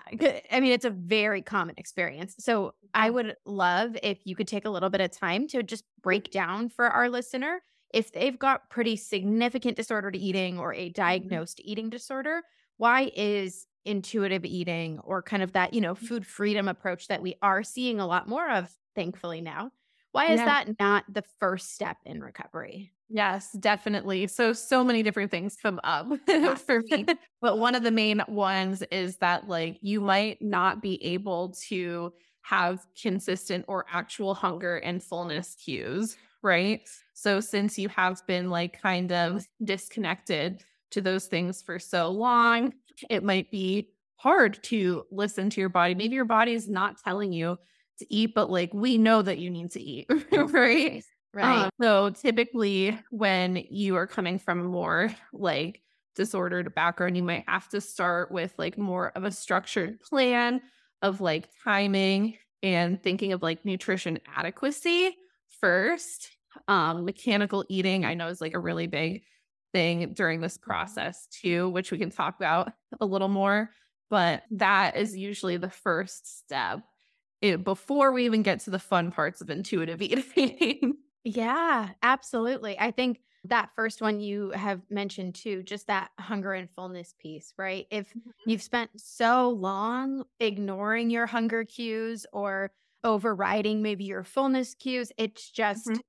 I 0.50 0.58
mean, 0.58 0.72
it's 0.72 0.84
a 0.84 0.90
very 0.90 1.40
common 1.40 1.76
experience. 1.78 2.34
So 2.40 2.74
I 2.92 3.10
would 3.10 3.36
love 3.46 3.96
if 4.02 4.18
you 4.24 4.34
could 4.34 4.48
take 4.48 4.64
a 4.64 4.70
little 4.70 4.90
bit 4.90 5.00
of 5.00 5.12
time 5.12 5.46
to 5.48 5.62
just 5.62 5.84
break 6.02 6.32
down 6.32 6.68
for 6.68 6.86
our 6.86 7.08
listener 7.08 7.62
if 7.94 8.12
they've 8.12 8.38
got 8.38 8.68
pretty 8.68 8.96
significant 8.96 9.76
disordered 9.76 10.16
eating 10.16 10.58
or 10.58 10.74
a 10.74 10.86
mm-hmm. 10.86 10.92
diagnosed 10.92 11.60
eating 11.64 11.88
disorder, 11.88 12.42
why 12.76 13.12
is 13.14 13.66
intuitive 13.84 14.44
eating 14.44 14.98
or 15.04 15.22
kind 15.22 15.42
of 15.42 15.52
that, 15.52 15.72
you 15.72 15.80
know, 15.80 15.94
mm. 15.94 15.98
food 15.98 16.26
freedom 16.26 16.66
approach 16.68 17.06
that 17.08 17.22
we 17.22 17.36
are 17.40 17.62
seeing 17.62 18.00
a 18.00 18.06
lot 18.06 18.28
more 18.28 18.50
of, 18.50 18.68
thankfully 18.96 19.40
now, 19.40 19.70
why 20.12 20.26
is 20.26 20.40
yeah. 20.40 20.46
that 20.46 20.80
not 20.80 21.04
the 21.12 21.22
first 21.38 21.74
step 21.74 21.98
in 22.04 22.20
recovery? 22.20 22.92
Yes, 23.08 23.52
definitely. 23.52 24.26
So, 24.26 24.52
so 24.52 24.82
many 24.82 25.02
different 25.02 25.30
things 25.30 25.56
come 25.60 25.78
up 25.84 26.08
for 26.66 26.82
me. 26.90 27.06
but 27.40 27.58
one 27.58 27.74
of 27.74 27.82
the 27.82 27.90
main 27.90 28.22
ones 28.26 28.82
is 28.90 29.18
that, 29.18 29.48
like, 29.48 29.78
you 29.82 30.00
might 30.00 30.40
not 30.40 30.82
be 30.82 31.04
able 31.04 31.54
to 31.68 32.12
have 32.42 32.86
consistent 33.00 33.64
or 33.68 33.86
actual 33.92 34.34
hunger 34.34 34.78
and 34.78 35.02
fullness 35.02 35.56
cues, 35.62 36.16
right? 36.42 36.88
So 37.14 37.40
since 37.40 37.78
you 37.78 37.88
have 37.88 38.24
been 38.26 38.50
like 38.50 38.80
kind 38.80 39.10
of 39.12 39.46
disconnected 39.64 40.62
to 40.90 41.00
those 41.00 41.26
things 41.26 41.62
for 41.62 41.78
so 41.78 42.10
long, 42.10 42.74
it 43.08 43.24
might 43.24 43.50
be 43.50 43.90
hard 44.16 44.62
to 44.64 45.04
listen 45.10 45.50
to 45.50 45.60
your 45.60 45.68
body. 45.68 45.94
Maybe 45.94 46.14
your 46.14 46.24
body 46.24 46.52
is 46.52 46.68
not 46.68 46.98
telling 47.02 47.32
you 47.32 47.58
to 47.98 48.14
eat, 48.14 48.34
but 48.34 48.50
like 48.50 48.72
we 48.74 48.98
know 48.98 49.22
that 49.22 49.38
you 49.38 49.50
need 49.50 49.70
to 49.72 49.80
eat, 49.80 50.10
right? 50.32 51.02
Right. 51.32 51.64
Um, 51.64 51.70
so 51.80 52.10
typically, 52.10 52.98
when 53.10 53.56
you 53.68 53.96
are 53.96 54.06
coming 54.06 54.38
from 54.38 54.60
a 54.60 54.64
more 54.64 55.10
like 55.32 55.82
disordered 56.14 56.74
background, 56.74 57.16
you 57.16 57.24
might 57.24 57.44
have 57.48 57.68
to 57.70 57.80
start 57.80 58.30
with 58.30 58.54
like 58.56 58.78
more 58.78 59.10
of 59.16 59.24
a 59.24 59.32
structured 59.32 60.00
plan 60.00 60.60
of 61.02 61.20
like 61.20 61.48
timing 61.64 62.38
and 62.62 63.02
thinking 63.02 63.32
of 63.32 63.42
like 63.42 63.64
nutrition 63.64 64.20
adequacy 64.36 65.16
first 65.60 66.30
um, 66.68 67.04
mechanical 67.04 67.64
eating, 67.68 68.04
I 68.04 68.14
know 68.14 68.28
is 68.28 68.40
like 68.40 68.54
a 68.54 68.58
really 68.58 68.86
big 68.86 69.22
thing 69.74 70.12
during 70.14 70.40
this 70.40 70.56
process 70.56 71.26
too, 71.26 71.68
which 71.68 71.90
we 71.90 71.98
can 71.98 72.10
talk 72.10 72.36
about 72.36 72.72
a 73.00 73.06
little 73.06 73.28
more. 73.28 73.70
But 74.08 74.44
that 74.52 74.96
is 74.96 75.16
usually 75.16 75.56
the 75.56 75.70
first 75.70 76.38
step 76.38 76.80
it, 77.42 77.64
before 77.64 78.12
we 78.12 78.24
even 78.24 78.42
get 78.42 78.60
to 78.60 78.70
the 78.70 78.78
fun 78.78 79.10
parts 79.10 79.40
of 79.40 79.50
intuitive 79.50 80.00
eating. 80.36 80.94
yeah, 81.24 81.90
absolutely. 82.02 82.78
I 82.78 82.92
think 82.92 83.20
that 83.46 83.70
first 83.74 84.00
one 84.00 84.20
you 84.20 84.50
have 84.50 84.80
mentioned 84.88 85.34
too, 85.34 85.62
just 85.62 85.88
that 85.88 86.10
hunger 86.18 86.54
and 86.54 86.70
fullness 86.70 87.14
piece, 87.18 87.52
right? 87.58 87.86
If 87.90 88.08
mm-hmm. 88.10 88.30
you've 88.46 88.62
spent 88.62 88.90
so 88.96 89.50
long 89.50 90.24
ignoring 90.40 91.10
your 91.10 91.26
hunger 91.26 91.64
cues 91.64 92.24
or 92.32 92.70
overriding 93.02 93.82
maybe 93.82 94.04
your 94.04 94.24
fullness 94.24 94.74
cues, 94.74 95.12
it's 95.18 95.50
just 95.50 95.88
mm-hmm 95.88 96.00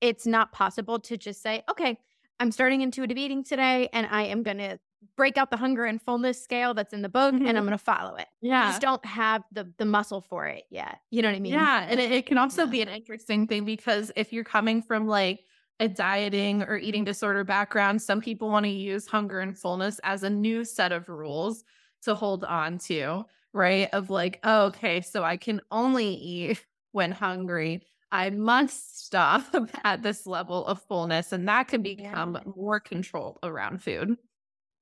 it's 0.00 0.26
not 0.26 0.52
possible 0.52 0.98
to 1.00 1.16
just 1.16 1.42
say, 1.42 1.62
okay, 1.70 1.98
I'm 2.40 2.52
starting 2.52 2.82
intuitive 2.82 3.16
eating 3.16 3.44
today 3.44 3.88
and 3.92 4.06
I 4.10 4.24
am 4.24 4.42
going 4.42 4.58
to 4.58 4.78
break 5.16 5.36
out 5.36 5.50
the 5.50 5.56
hunger 5.56 5.84
and 5.84 6.00
fullness 6.00 6.42
scale 6.42 6.74
that's 6.74 6.92
in 6.92 7.02
the 7.02 7.08
book 7.08 7.34
mm-hmm. 7.34 7.46
and 7.46 7.56
I'm 7.56 7.62
mm-hmm. 7.62 7.70
going 7.70 7.78
to 7.78 7.84
follow 7.84 8.16
it. 8.16 8.26
Yeah. 8.40 8.66
You 8.66 8.70
just 8.70 8.82
don't 8.82 9.04
have 9.04 9.42
the 9.52 9.72
the 9.78 9.84
muscle 9.84 10.20
for 10.20 10.46
it 10.46 10.64
yet. 10.70 10.98
You 11.10 11.22
know 11.22 11.28
what 11.28 11.36
I 11.36 11.40
mean? 11.40 11.52
Yeah. 11.52 11.86
And 11.88 12.00
it, 12.00 12.10
it 12.10 12.26
can 12.26 12.38
also 12.38 12.64
yeah. 12.64 12.70
be 12.70 12.82
an 12.82 12.88
interesting 12.88 13.46
thing 13.46 13.64
because 13.64 14.10
if 14.16 14.32
you're 14.32 14.44
coming 14.44 14.82
from 14.82 15.06
like 15.06 15.40
a 15.80 15.88
dieting 15.88 16.62
or 16.62 16.76
eating 16.76 17.04
disorder 17.04 17.44
background, 17.44 18.02
some 18.02 18.20
people 18.20 18.48
want 18.48 18.64
to 18.64 18.70
use 18.70 19.06
hunger 19.06 19.40
and 19.40 19.56
fullness 19.56 20.00
as 20.02 20.24
a 20.24 20.30
new 20.30 20.64
set 20.64 20.90
of 20.90 21.08
rules 21.08 21.64
to 22.02 22.14
hold 22.14 22.44
on 22.44 22.78
to, 22.78 23.24
right? 23.52 23.88
Of 23.92 24.10
like, 24.10 24.40
oh, 24.42 24.66
okay, 24.66 25.00
so 25.00 25.22
I 25.22 25.36
can 25.36 25.60
only 25.70 26.08
eat 26.14 26.64
when 26.92 27.12
hungry 27.12 27.84
I 28.10 28.30
must 28.30 29.04
stop 29.06 29.44
at 29.84 30.02
this 30.02 30.26
level 30.26 30.66
of 30.66 30.82
fullness. 30.82 31.32
And 31.32 31.48
that 31.48 31.68
can 31.68 31.82
become 31.82 32.34
yeah. 32.34 32.52
more 32.56 32.80
control 32.80 33.38
around 33.42 33.82
food. 33.82 34.16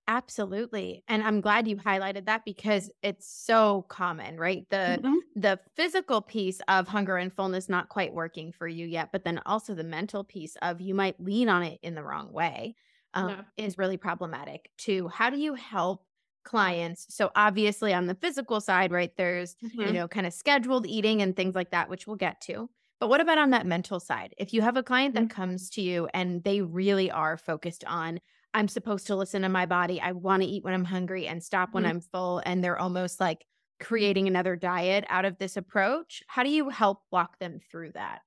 Absolutely. 0.09 1.03
And 1.09 1.23
I'm 1.25 1.41
glad 1.41 1.67
you 1.67 1.77
highlighted 1.77 2.27
that 2.27 2.45
because 2.45 2.91
it's 3.03 3.29
so 3.29 3.87
common, 3.89 4.37
right? 4.37 4.65
The 4.71 5.01
mm-hmm. 5.03 5.15
the 5.35 5.59
physical 5.75 6.21
piece 6.21 6.61
of 6.69 6.87
hunger 6.87 7.17
and 7.17 7.33
fullness 7.33 7.69
not 7.69 7.89
quite 7.89 8.15
working 8.15 8.53
for 8.53 8.69
you 8.69 8.87
yet, 8.87 9.09
but 9.11 9.25
then 9.25 9.41
also 9.47 9.75
the 9.75 9.83
mental 9.83 10.23
piece 10.23 10.57
of 10.63 10.81
you 10.81 10.95
might 10.95 11.19
lean 11.19 11.49
on 11.49 11.65
it 11.65 11.81
in 11.83 11.97
the 11.97 12.05
wrong 12.05 12.33
way 12.33 12.77
um, 13.15 13.31
yeah. 13.31 13.65
is 13.65 13.79
really 13.79 13.97
problematic 13.97 14.71
too. 14.79 15.09
How 15.09 15.29
do 15.29 15.39
you 15.39 15.55
help 15.55 16.05
clients? 16.45 17.07
So 17.09 17.33
obviously 17.35 17.93
on 17.93 18.07
the 18.07 18.15
physical 18.15 18.61
side, 18.61 18.93
right, 18.93 19.11
there's, 19.17 19.57
mm-hmm. 19.57 19.81
you 19.81 19.93
know, 19.93 20.07
kind 20.07 20.27
of 20.27 20.33
scheduled 20.33 20.87
eating 20.87 21.21
and 21.21 21.35
things 21.35 21.57
like 21.57 21.73
that, 21.73 21.89
which 21.91 22.07
we'll 22.07 22.15
get 22.15 22.41
to. 22.43 22.71
But 22.99 23.09
what 23.09 23.21
about 23.21 23.39
on 23.39 23.51
that 23.51 23.67
mental 23.67 24.01
side? 24.01 24.35
If 24.39 24.55
you 24.55 24.63
have 24.63 24.77
a 24.77 24.83
client 24.83 25.15
that 25.15 25.25
mm-hmm. 25.25 25.41
comes 25.43 25.71
to 25.71 25.83
you 25.83 26.09
and 26.15 26.43
they 26.43 26.63
really 26.63 27.11
are 27.11 27.37
focused 27.37 27.85
on, 27.85 28.21
I'm 28.55 28.69
supposed 28.69 29.07
to 29.09 29.17
listen 29.17 29.43
to 29.43 29.51
my 29.51 29.67
body, 29.67 30.01
I 30.01 30.13
want 30.13 30.43
to 30.43 30.49
eat 30.49 30.65
when 30.65 30.73
I'm 30.73 30.85
hungry 30.85 31.27
and 31.27 31.43
stop 31.43 31.75
when 31.75 31.85
mm-hmm. 31.85 31.91
I'm 31.91 32.01
full, 32.01 32.43
and 32.47 32.65
they're 32.65 32.79
almost 32.79 33.21
like 33.21 33.45
creating 33.81 34.27
another 34.27 34.57
diet 34.57 35.05
out 35.09 35.27
of 35.27 35.37
this 35.37 35.59
approach. 35.59 36.23
How 36.27 36.43
do 36.43 36.49
you 36.49 36.71
help 36.71 37.03
walk 37.11 37.39
them 37.39 37.61
through 37.71 37.93
that? 37.93 38.21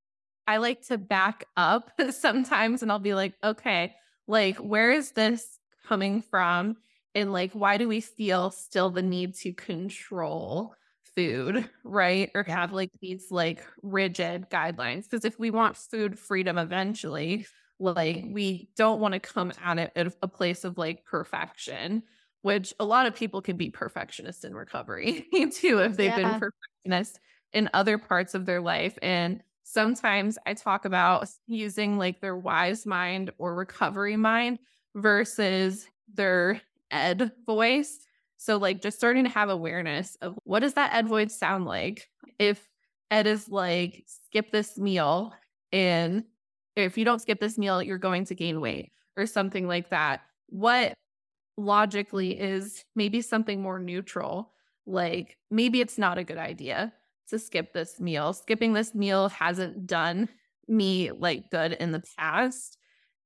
I 0.46 0.58
like 0.58 0.82
to 0.86 0.98
back 0.98 1.44
up 1.56 1.90
sometimes 2.10 2.82
and 2.82 2.90
I'll 2.90 2.98
be 2.98 3.14
like, 3.14 3.34
okay, 3.42 3.94
like, 4.26 4.58
where 4.58 4.92
is 4.92 5.12
this 5.12 5.58
coming 5.86 6.22
from? 6.22 6.76
And 7.14 7.32
like, 7.32 7.52
why 7.52 7.76
do 7.76 7.88
we 7.88 8.00
feel 8.00 8.50
still 8.50 8.90
the 8.90 9.02
need 9.02 9.34
to 9.36 9.52
control 9.52 10.74
food, 11.16 11.68
right? 11.84 12.30
Or 12.34 12.42
have 12.44 12.72
like 12.72 12.90
these 13.00 13.30
like 13.30 13.64
rigid 13.82 14.50
guidelines? 14.50 15.04
Because 15.04 15.24
if 15.24 15.38
we 15.38 15.50
want 15.50 15.76
food 15.76 16.18
freedom 16.18 16.58
eventually, 16.58 17.46
like, 17.78 18.24
we 18.28 18.68
don't 18.76 19.00
want 19.00 19.14
to 19.14 19.20
come 19.20 19.52
at 19.64 19.78
it 19.78 19.92
at 19.96 20.12
a 20.22 20.28
place 20.28 20.64
of 20.64 20.76
like 20.76 21.04
perfection 21.04 22.02
which 22.42 22.72
a 22.80 22.84
lot 22.84 23.06
of 23.06 23.14
people 23.14 23.42
can 23.42 23.56
be 23.56 23.70
perfectionists 23.70 24.44
in 24.44 24.54
recovery 24.54 25.26
too 25.52 25.78
if 25.78 25.96
they've 25.96 26.10
yeah. 26.10 26.16
been 26.16 26.40
perfectionists 26.40 27.18
in 27.52 27.68
other 27.74 27.98
parts 27.98 28.34
of 28.34 28.46
their 28.46 28.60
life 28.60 28.96
and 29.02 29.42
sometimes 29.62 30.38
i 30.46 30.54
talk 30.54 30.84
about 30.84 31.28
using 31.46 31.98
like 31.98 32.20
their 32.20 32.36
wise 32.36 32.86
mind 32.86 33.30
or 33.38 33.54
recovery 33.54 34.16
mind 34.16 34.58
versus 34.94 35.86
their 36.14 36.60
ed 36.90 37.30
voice 37.46 37.98
so 38.40 38.56
like 38.56 38.80
just 38.80 38.96
starting 38.96 39.24
to 39.24 39.30
have 39.30 39.48
awareness 39.50 40.16
of 40.22 40.38
what 40.44 40.60
does 40.60 40.74
that 40.74 40.94
ed 40.94 41.06
voice 41.06 41.38
sound 41.38 41.64
like 41.64 42.08
if 42.38 42.68
ed 43.10 43.26
is 43.26 43.48
like 43.48 44.04
skip 44.06 44.50
this 44.50 44.78
meal 44.78 45.32
and 45.72 46.24
if 46.76 46.96
you 46.96 47.04
don't 47.04 47.20
skip 47.20 47.40
this 47.40 47.58
meal 47.58 47.82
you're 47.82 47.98
going 47.98 48.24
to 48.24 48.34
gain 48.34 48.60
weight 48.60 48.92
or 49.16 49.26
something 49.26 49.68
like 49.68 49.90
that 49.90 50.22
what 50.46 50.94
logically 51.60 52.38
is 52.38 52.84
maybe 52.96 53.20
something 53.20 53.62
more 53.62 53.78
neutral. 53.78 54.52
Like 54.86 55.36
maybe 55.50 55.80
it's 55.80 55.98
not 55.98 56.18
a 56.18 56.24
good 56.24 56.38
idea 56.38 56.92
to 57.28 57.38
skip 57.38 57.72
this 57.72 58.00
meal. 58.00 58.32
Skipping 58.32 58.72
this 58.72 58.94
meal 58.94 59.28
hasn't 59.28 59.86
done 59.86 60.28
me 60.66 61.10
like 61.12 61.50
good 61.50 61.72
in 61.72 61.92
the 61.92 62.02
past. 62.18 62.76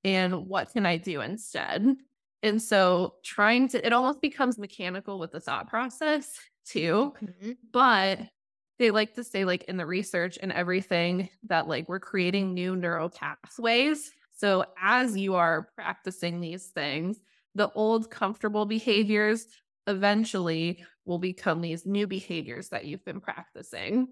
And 0.03 0.47
what 0.47 0.73
can 0.73 0.85
I 0.85 0.99
do 0.99 1.21
instead? 1.21 1.97
And 2.45 2.63
so 2.63 3.15
trying 3.25 3.69
to, 3.69 3.85
it 3.85 3.93
almost 3.93 4.21
becomes 4.21 4.59
mechanical 4.59 5.19
with 5.19 5.33
the 5.33 5.41
thought 5.41 5.69
process 5.69 6.39
too. 6.67 7.15
Mm-hmm. 7.21 7.53
But 7.73 8.21
they 8.79 8.91
like 8.91 9.15
to 9.15 9.25
say, 9.25 9.45
like 9.45 9.65
in 9.65 9.79
the 9.79 9.87
research 9.87 10.39
and 10.41 10.53
everything, 10.53 11.31
that 11.45 11.67
like 11.67 11.89
we're 11.89 12.01
creating 12.01 12.53
new 12.53 12.77
neural 12.77 13.09
pathways. 13.09 14.13
So 14.37 14.67
as 14.81 15.17
you 15.17 15.37
are 15.37 15.69
practicing 15.75 16.41
these 16.41 16.67
things, 16.67 17.19
the 17.55 17.71
old 17.73 18.11
comfortable 18.11 18.67
behaviors 18.67 19.47
eventually 19.87 20.85
will 21.07 21.19
become 21.19 21.61
these 21.61 21.87
new 21.87 22.07
behaviors 22.07 22.69
that 22.71 22.85
you've 22.85 23.05
been 23.05 23.21
practicing. 23.21 24.09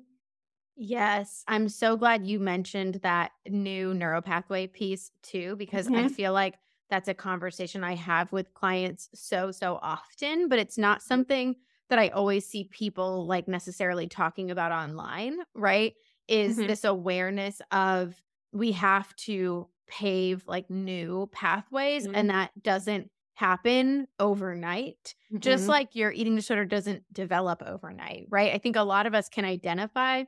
Yes, 0.77 1.45
I'm 1.47 1.69
so 1.69 1.97
glad 1.97 2.27
you 2.27 2.41
mentioned 2.41 3.01
that 3.03 3.33
new 3.47 3.93
neuropathway 3.93 4.73
piece 4.73 5.11
too, 5.23 5.57
because 5.57 5.87
mm-hmm. 5.87 6.07
I 6.07 6.09
feel 6.09 6.33
like 6.33 6.55
that's 6.91 7.09
a 7.09 7.15
conversation 7.15 7.85
I 7.85 7.95
have 7.95 8.33
with 8.33 8.53
clients 8.55 9.09
so, 9.15 9.51
so 9.51 9.79
often, 9.83 10.49
but 10.49 10.59
it's 10.59 10.79
not 10.79 11.03
something 11.03 11.57
that 11.89 11.99
I 11.99 12.09
always 12.09 12.47
see 12.47 12.65
people 12.65 13.27
like 13.27 13.49
necessarily 13.49 14.09
talking 14.09 14.51
about 14.51 14.73
online, 14.73 15.39
right? 15.55 15.95
Is 16.29 16.57
mm-hmm. 16.57 16.67
this 16.67 16.85
awareness 16.85 17.61
of 17.71 18.15
we 18.53 18.73
have 18.73 19.15
to 19.17 19.69
pave 19.87 20.43
like 20.47 20.71
new 20.71 21.29
pathways 21.33 22.05
mm-hmm. 22.05 22.15
and 22.15 22.31
that 22.31 22.51
doesn't 22.62 23.11
happen 23.35 24.07
overnight, 24.19 25.15
mm-hmm. 25.31 25.39
just 25.41 25.69
like 25.69 25.95
your 25.95 26.12
eating 26.12 26.37
disorder 26.37 26.65
doesn't 26.65 27.03
develop 27.12 27.62
overnight, 27.67 28.27
right? 28.31 28.53
I 28.55 28.59
think 28.59 28.77
a 28.77 28.83
lot 28.83 29.07
of 29.07 29.15
us 29.15 29.29
can 29.29 29.45
identify 29.45 30.25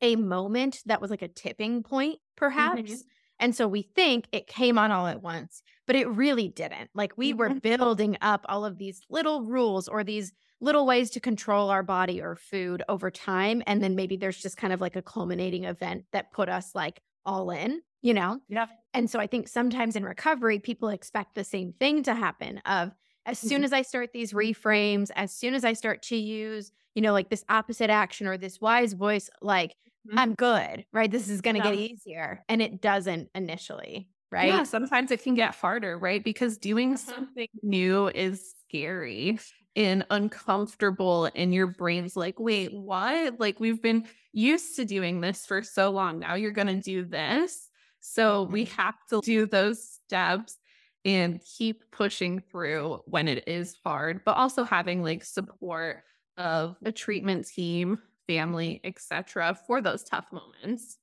a 0.00 0.16
moment 0.16 0.78
that 0.86 1.00
was 1.00 1.10
like 1.10 1.22
a 1.22 1.28
tipping 1.28 1.82
point, 1.82 2.18
perhaps. 2.36 3.04
And 3.40 3.54
so 3.54 3.66
we 3.66 3.82
think 3.82 4.28
it 4.30 4.46
came 4.46 4.78
on 4.78 4.92
all 4.92 5.08
at 5.08 5.22
once, 5.22 5.62
but 5.86 5.96
it 5.96 6.08
really 6.08 6.48
didn't. 6.48 6.90
Like 6.94 7.12
we 7.16 7.32
were 7.32 7.48
mm-hmm. 7.48 7.58
building 7.58 8.16
up 8.20 8.46
all 8.48 8.64
of 8.64 8.78
these 8.78 9.00
little 9.10 9.42
rules 9.42 9.88
or 9.88 10.04
these 10.04 10.32
little 10.60 10.86
ways 10.86 11.10
to 11.10 11.20
control 11.20 11.70
our 11.70 11.82
body 11.82 12.20
or 12.20 12.36
food 12.36 12.82
over 12.88 13.10
time. 13.10 13.62
And 13.66 13.82
then 13.82 13.96
maybe 13.96 14.16
there's 14.16 14.40
just 14.40 14.56
kind 14.56 14.72
of 14.72 14.80
like 14.80 14.94
a 14.94 15.02
culminating 15.02 15.64
event 15.64 16.04
that 16.12 16.32
put 16.32 16.48
us 16.48 16.74
like 16.74 17.00
all 17.24 17.50
in 17.50 17.80
you 18.02 18.14
know? 18.14 18.40
Yeah. 18.48 18.66
And 18.94 19.10
so 19.10 19.18
I 19.18 19.26
think 19.26 19.48
sometimes 19.48 19.96
in 19.96 20.04
recovery, 20.04 20.58
people 20.58 20.88
expect 20.88 21.34
the 21.34 21.44
same 21.44 21.72
thing 21.72 22.02
to 22.04 22.14
happen 22.14 22.58
of 22.66 22.92
as 23.26 23.38
soon 23.38 23.58
mm-hmm. 23.58 23.64
as 23.64 23.72
I 23.72 23.82
start 23.82 24.12
these 24.12 24.32
reframes, 24.32 25.10
as 25.14 25.32
soon 25.32 25.54
as 25.54 25.64
I 25.64 25.74
start 25.74 26.02
to 26.04 26.16
use, 26.16 26.72
you 26.94 27.02
know, 27.02 27.12
like 27.12 27.28
this 27.28 27.44
opposite 27.48 27.90
action 27.90 28.26
or 28.26 28.36
this 28.36 28.60
wise 28.60 28.92
voice, 28.92 29.30
like. 29.40 29.74
I'm 30.16 30.34
good, 30.34 30.84
right? 30.92 31.10
This 31.10 31.28
is 31.28 31.40
going 31.40 31.56
to 31.56 31.62
yeah. 31.62 31.70
get 31.70 31.78
easier. 31.78 32.44
And 32.48 32.62
it 32.62 32.80
doesn't 32.80 33.28
initially, 33.34 34.08
right? 34.30 34.48
Yeah, 34.48 34.62
sometimes 34.64 35.10
it 35.10 35.22
can 35.22 35.34
get 35.34 35.54
harder, 35.54 35.98
right? 35.98 36.22
Because 36.22 36.58
doing 36.58 36.94
mm-hmm. 36.94 37.10
something 37.10 37.48
new 37.62 38.08
is 38.08 38.54
scary 38.68 39.38
and 39.76 40.04
uncomfortable 40.10 41.30
and 41.36 41.54
your 41.54 41.68
brain's 41.68 42.16
like 42.16 42.40
wait 42.40 42.72
what 42.72 43.38
like 43.38 43.60
we've 43.60 43.80
been 43.80 44.04
used 44.32 44.74
to 44.74 44.84
doing 44.84 45.20
this 45.20 45.46
for 45.46 45.62
so 45.62 45.90
long 45.90 46.18
now 46.18 46.34
you're 46.34 46.50
going 46.50 46.66
to 46.66 46.80
do 46.80 47.04
this 47.04 47.70
so 48.00 48.42
we 48.50 48.64
mm-hmm. 48.64 48.80
have 48.80 48.96
to 49.10 49.20
do 49.20 49.46
those 49.46 49.80
steps 49.80 50.58
and 51.04 51.40
keep 51.44 51.90
pushing 51.90 52.40
through 52.40 53.00
when 53.06 53.28
it 53.28 53.48
is 53.48 53.76
hard, 53.84 54.22
but 54.24 54.36
also 54.36 54.64
having 54.64 55.02
like 55.02 55.24
support 55.24 56.02
of 56.36 56.76
a 56.84 56.92
treatment 56.92 57.46
team, 57.46 57.98
family, 58.26 58.80
etc. 58.84 59.58
for 59.66 59.80
those 59.80 60.02
tough 60.02 60.26
moments. 60.32 60.98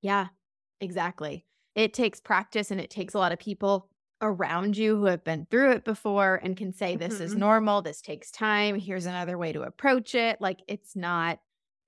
Yeah, 0.00 0.28
exactly. 0.80 1.44
It 1.74 1.94
takes 1.94 2.20
practice 2.20 2.70
and 2.70 2.80
it 2.80 2.90
takes 2.90 3.14
a 3.14 3.18
lot 3.18 3.32
of 3.32 3.38
people 3.38 3.88
around 4.20 4.76
you 4.76 4.96
who 4.96 5.06
have 5.06 5.24
been 5.24 5.46
through 5.50 5.72
it 5.72 5.84
before 5.84 6.40
and 6.42 6.56
can 6.56 6.72
say 6.72 6.96
this 6.96 7.14
mm-hmm. 7.14 7.24
is 7.24 7.34
normal, 7.34 7.82
this 7.82 8.00
takes 8.00 8.30
time, 8.30 8.78
here's 8.78 9.06
another 9.06 9.36
way 9.36 9.52
to 9.52 9.62
approach 9.62 10.14
it. 10.14 10.40
Like 10.40 10.60
it's 10.68 10.94
not 10.96 11.40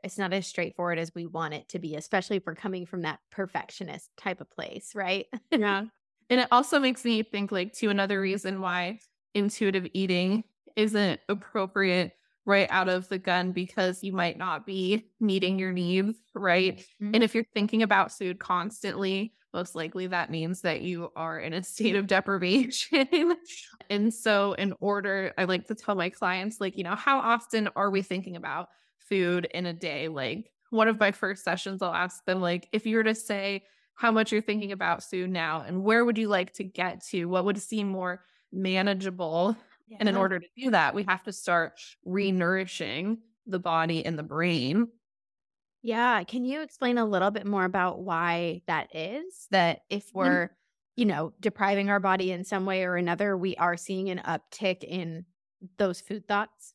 it's 0.03 0.19
not 0.19 0.35
as 0.35 0.47
straightforward 0.47 0.99
as 0.99 1.15
we 1.15 1.25
want 1.25 1.55
it 1.55 1.67
to 1.71 1.79
be, 1.79 1.97
especially 1.97 2.37
if 2.37 2.45
we're 2.45 2.55
coming 2.55 2.85
from 2.85 3.03
that 3.03 3.21
perfectionist 3.31 4.11
type 4.19 4.43
of 4.43 4.51
place, 4.51 4.93
right? 4.95 5.27
yeah. 5.51 5.85
And 6.31 6.41
it 6.41 6.49
also 6.51 6.79
makes 6.79 7.05
me 7.05 7.23
think 7.23 7.53
like 7.53 7.75
to 7.75 7.91
another 7.91 8.19
reason 8.19 8.63
why 8.63 8.99
intuitive 9.35 9.87
eating 9.93 10.43
isn't 10.75 11.21
appropriate 11.29 12.13
right 12.47 12.69
out 12.71 12.89
of 12.89 13.09
the 13.09 13.19
gun 13.19 13.53
because 13.53 14.03
you 14.03 14.13
might 14.13 14.37
not 14.37 14.67
be 14.67 15.07
meeting 15.21 15.59
your 15.59 15.73
needs, 15.73 16.19
right? 16.35 16.79
Mm-hmm. 16.79 17.15
And 17.15 17.25
if 17.25 17.35
you're 17.35 17.47
thinking 17.55 17.83
about 17.83 18.13
food 18.13 18.39
constantly, 18.39 19.33
most 19.55 19.75
likely 19.75 20.09
that 20.09 20.31
means 20.31 20.63
that 20.63 20.83
you 20.83 21.11
are 21.17 21.39
in 21.39 21.53
a 21.53 21.63
state 21.63 21.97
of 21.97 22.07
deprivation. 22.07 23.37
and 23.91 24.13
so, 24.13 24.53
in 24.55 24.75
order, 24.81 25.33
I 25.39 25.45
like 25.45 25.67
to 25.69 25.75
tell 25.75 25.95
my 25.95 26.11
clients, 26.11 26.61
like, 26.61 26.77
you 26.77 26.85
know, 26.85 26.97
how 26.97 27.19
often 27.19 27.69
are 27.77 27.91
we 27.91 28.03
thinking 28.03 28.37
about 28.37 28.69
food 29.09 29.47
in 29.53 29.67
a 29.67 29.73
day. 29.73 30.09
Like 30.09 30.51
one 30.71 30.89
of 30.89 30.99
my 30.99 31.13
first 31.13 31.45
sessions, 31.45 31.83
I'll 31.83 31.95
ask 31.95 32.25
them, 32.25 32.41
like, 32.41 32.69
if 32.73 32.87
you 32.87 32.97
were 32.97 33.05
to 33.05 33.15
say 33.15 33.65
how 33.95 34.11
much 34.11 34.33
you're 34.33 34.43
thinking 34.43 34.73
about 34.73 35.05
food 35.05 35.31
now 35.31 35.63
and 35.67 35.85
where 35.85 36.05
would 36.05 36.19
you 36.19 36.29
like 36.29 36.53
to 36.55 36.65
get 36.65 37.05
to? 37.07 37.27
What 37.27 37.45
would 37.45 37.61
seem 37.61 37.89
more 37.89 38.25
manageable? 38.53 39.57
Yeah. 39.87 39.99
And 40.01 40.09
in 40.09 40.17
order 40.17 40.39
to 40.39 40.47
do 40.57 40.71
that, 40.71 40.95
we 40.95 41.05
have 41.05 41.23
to 41.25 41.33
start 41.33 41.81
re 42.05 42.33
nourishing 42.33 43.19
the 43.47 43.59
body 43.59 44.05
and 44.05 44.19
the 44.19 44.23
brain. 44.23 44.89
Yeah. 45.83 46.25
Can 46.25 46.45
you 46.47 46.63
explain 46.63 46.97
a 46.97 47.05
little 47.05 47.31
bit 47.31 47.47
more 47.47 47.65
about 47.65 48.01
why 48.01 48.63
that 48.67 48.95
is? 48.97 49.47
That 49.51 49.81
if 49.91 50.11
we're, 50.15 50.57
you 50.97 51.05
know, 51.05 51.35
depriving 51.41 51.91
our 51.91 52.01
body 52.01 52.33
in 52.33 52.45
some 52.45 52.65
way 52.65 52.85
or 52.85 52.97
another, 52.97 53.37
we 53.37 53.55
are 53.57 53.77
seeing 53.77 54.09
an 54.09 54.23
uptick 54.25 54.83
in 54.83 55.27
those 55.77 56.01
food 56.01 56.27
thoughts? 56.27 56.73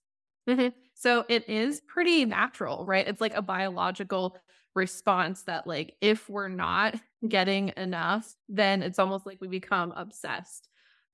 Mm-hmm. 0.48 0.78
So 0.94 1.26
it 1.28 1.50
is 1.50 1.82
pretty 1.82 2.26
natural, 2.26 2.86
right? 2.86 3.08
It's 3.08 3.22
like 3.22 3.34
a 3.34 3.42
biological 3.42 4.38
response 4.76 5.44
that, 5.44 5.66
like, 5.66 5.96
if 6.02 6.30
we're 6.30 6.48
not 6.48 6.96
getting 7.28 7.74
enough, 7.78 8.36
then 8.48 8.84
it's 8.84 9.00
almost 9.00 9.26
like 9.26 9.42
we 9.42 9.48
become 9.48 9.92
obsessed 9.96 10.69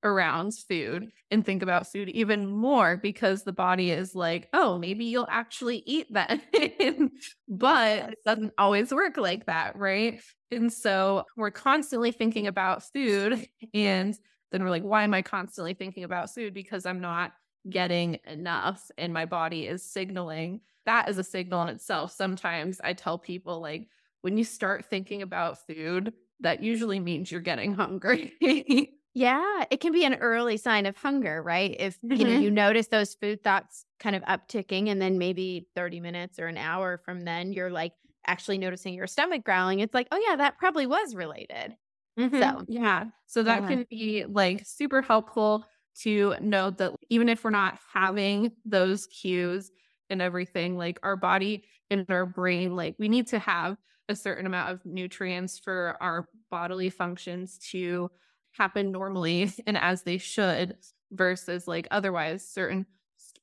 around 0.05 0.53
food 0.53 1.09
and 1.31 1.45
think 1.45 1.61
about 1.61 1.87
food 1.87 2.09
even 2.09 2.47
more 2.47 2.95
because 2.95 3.43
the 3.43 3.51
body 3.51 3.91
is 3.91 4.15
like, 4.15 4.47
oh, 4.53 4.77
maybe 4.77 5.05
you'll 5.05 5.27
actually 5.29 5.83
eat 5.85 6.07
that. 6.13 6.39
but 7.49 8.09
it 8.11 8.19
doesn't 8.25 8.53
always 8.57 8.93
work 8.93 9.17
like 9.17 9.45
that, 9.47 9.75
right? 9.75 10.21
And 10.51 10.71
so 10.71 11.25
we're 11.35 11.51
constantly 11.51 12.11
thinking 12.11 12.47
about 12.47 12.83
food. 12.83 13.47
And 13.73 14.17
then 14.51 14.63
we're 14.63 14.69
like, 14.69 14.83
why 14.83 15.03
am 15.03 15.13
I 15.13 15.21
constantly 15.21 15.73
thinking 15.73 16.03
about 16.05 16.33
food? 16.33 16.53
Because 16.53 16.85
I'm 16.85 17.01
not 17.01 17.33
getting 17.69 18.19
enough 18.27 18.89
and 18.97 19.11
my 19.11 19.25
body 19.25 19.65
is 19.65 19.83
signaling 19.83 20.61
that 20.85 21.09
is 21.09 21.17
a 21.17 21.23
signal 21.23 21.63
in 21.63 21.69
itself. 21.69 22.11
Sometimes 22.11 22.79
I 22.83 22.93
tell 22.93 23.17
people, 23.17 23.59
like, 23.59 23.87
when 24.21 24.37
you 24.37 24.43
start 24.43 24.85
thinking 24.85 25.21
about 25.21 25.65
food, 25.65 26.13
that 26.39 26.63
usually 26.63 26.99
means 26.99 27.31
you're 27.31 27.41
getting 27.41 27.73
hungry. 27.73 28.33
Yeah, 29.15 29.63
it 29.71 29.79
can 29.79 29.93
be 29.93 30.03
an 30.03 30.15
early 30.15 30.57
sign 30.57 30.85
of 30.85 30.97
hunger, 30.97 31.41
right? 31.41 31.73
If 31.79 31.97
mm-hmm. 32.01 32.15
you 32.15 32.25
know 32.25 32.37
you 32.37 32.51
notice 32.51 32.87
those 32.87 33.15
food 33.15 33.41
thoughts 33.43 33.85
kind 33.97 34.13
of 34.13 34.21
upticking 34.23 34.89
and 34.89 35.01
then 35.01 35.17
maybe 35.17 35.67
30 35.73 36.01
minutes 36.01 36.37
or 36.37 36.47
an 36.47 36.57
hour 36.57 36.97
from 36.97 37.21
then 37.21 37.53
you're 37.53 37.71
like 37.71 37.93
actually 38.27 38.57
noticing 38.57 38.93
your 38.93 39.07
stomach 39.07 39.45
growling, 39.45 39.79
it's 39.79 39.93
like, 39.93 40.09
"Oh 40.11 40.21
yeah, 40.27 40.35
that 40.35 40.57
probably 40.57 40.85
was 40.85 41.15
related." 41.15 41.77
Mm-hmm. 42.19 42.41
So, 42.41 42.65
yeah. 42.67 43.05
So 43.25 43.43
that 43.43 43.63
yeah. 43.63 43.67
can 43.69 43.85
be 43.89 44.25
like 44.27 44.63
super 44.65 45.01
helpful 45.01 45.65
to 46.01 46.35
note 46.41 46.77
that 46.79 46.91
even 47.09 47.29
if 47.29 47.43
we're 47.43 47.51
not 47.51 47.79
having 47.93 48.51
those 48.65 49.07
cues 49.07 49.71
and 50.09 50.21
everything, 50.21 50.77
like 50.77 50.99
our 51.03 51.15
body 51.15 51.63
and 51.89 52.05
our 52.09 52.25
brain, 52.25 52.75
like 52.75 52.95
we 52.99 53.07
need 53.07 53.27
to 53.27 53.39
have 53.39 53.77
a 54.09 54.15
certain 54.15 54.45
amount 54.45 54.71
of 54.71 54.85
nutrients 54.85 55.57
for 55.57 55.95
our 56.01 56.27
bodily 56.51 56.89
functions 56.89 57.57
to 57.71 58.09
happen 58.57 58.91
normally 58.91 59.51
and 59.67 59.77
as 59.77 60.03
they 60.03 60.17
should 60.17 60.77
versus 61.11 61.67
like 61.67 61.87
otherwise 61.91 62.47
certain 62.47 62.85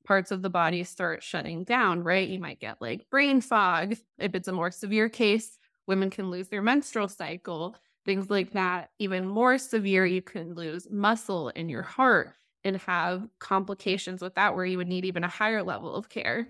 parts 0.05 0.31
of 0.31 0.43
the 0.43 0.51
body 0.51 0.85
start 0.85 1.23
shutting 1.23 1.65
down, 1.65 2.03
right? 2.03 2.29
You 2.29 2.41
might 2.41 2.61
get 2.61 2.81
like 2.81 3.09
brain 3.11 3.41
fog. 3.41 3.95
If 4.19 4.35
it's 4.35 4.49
a 4.49 4.53
more 4.53 4.71
severe 4.71 5.09
case, 5.09 5.59
women 5.87 6.11
can 6.11 6.31
lose 6.31 6.49
their 6.49 6.63
menstrual 6.63 7.09
cycle, 7.09 7.77
things 8.05 8.31
like 8.31 8.53
that. 8.53 8.91
Even 8.99 9.27
more 9.27 9.59
severe, 9.59 10.05
you 10.05 10.23
can 10.23 10.55
lose 10.55 10.89
muscle 10.91 11.51
in 11.51 11.69
your 11.69 11.83
heart 11.83 12.35
and 12.65 12.77
have 12.79 13.29
complications 13.39 14.23
with 14.23 14.35
that 14.35 14.55
where 14.55 14.65
you 14.65 14.79
would 14.79 14.89
need 14.89 15.05
even 15.05 15.25
a 15.25 15.29
higher 15.29 15.63
level 15.63 15.95
of 15.95 16.09
care. 16.09 16.49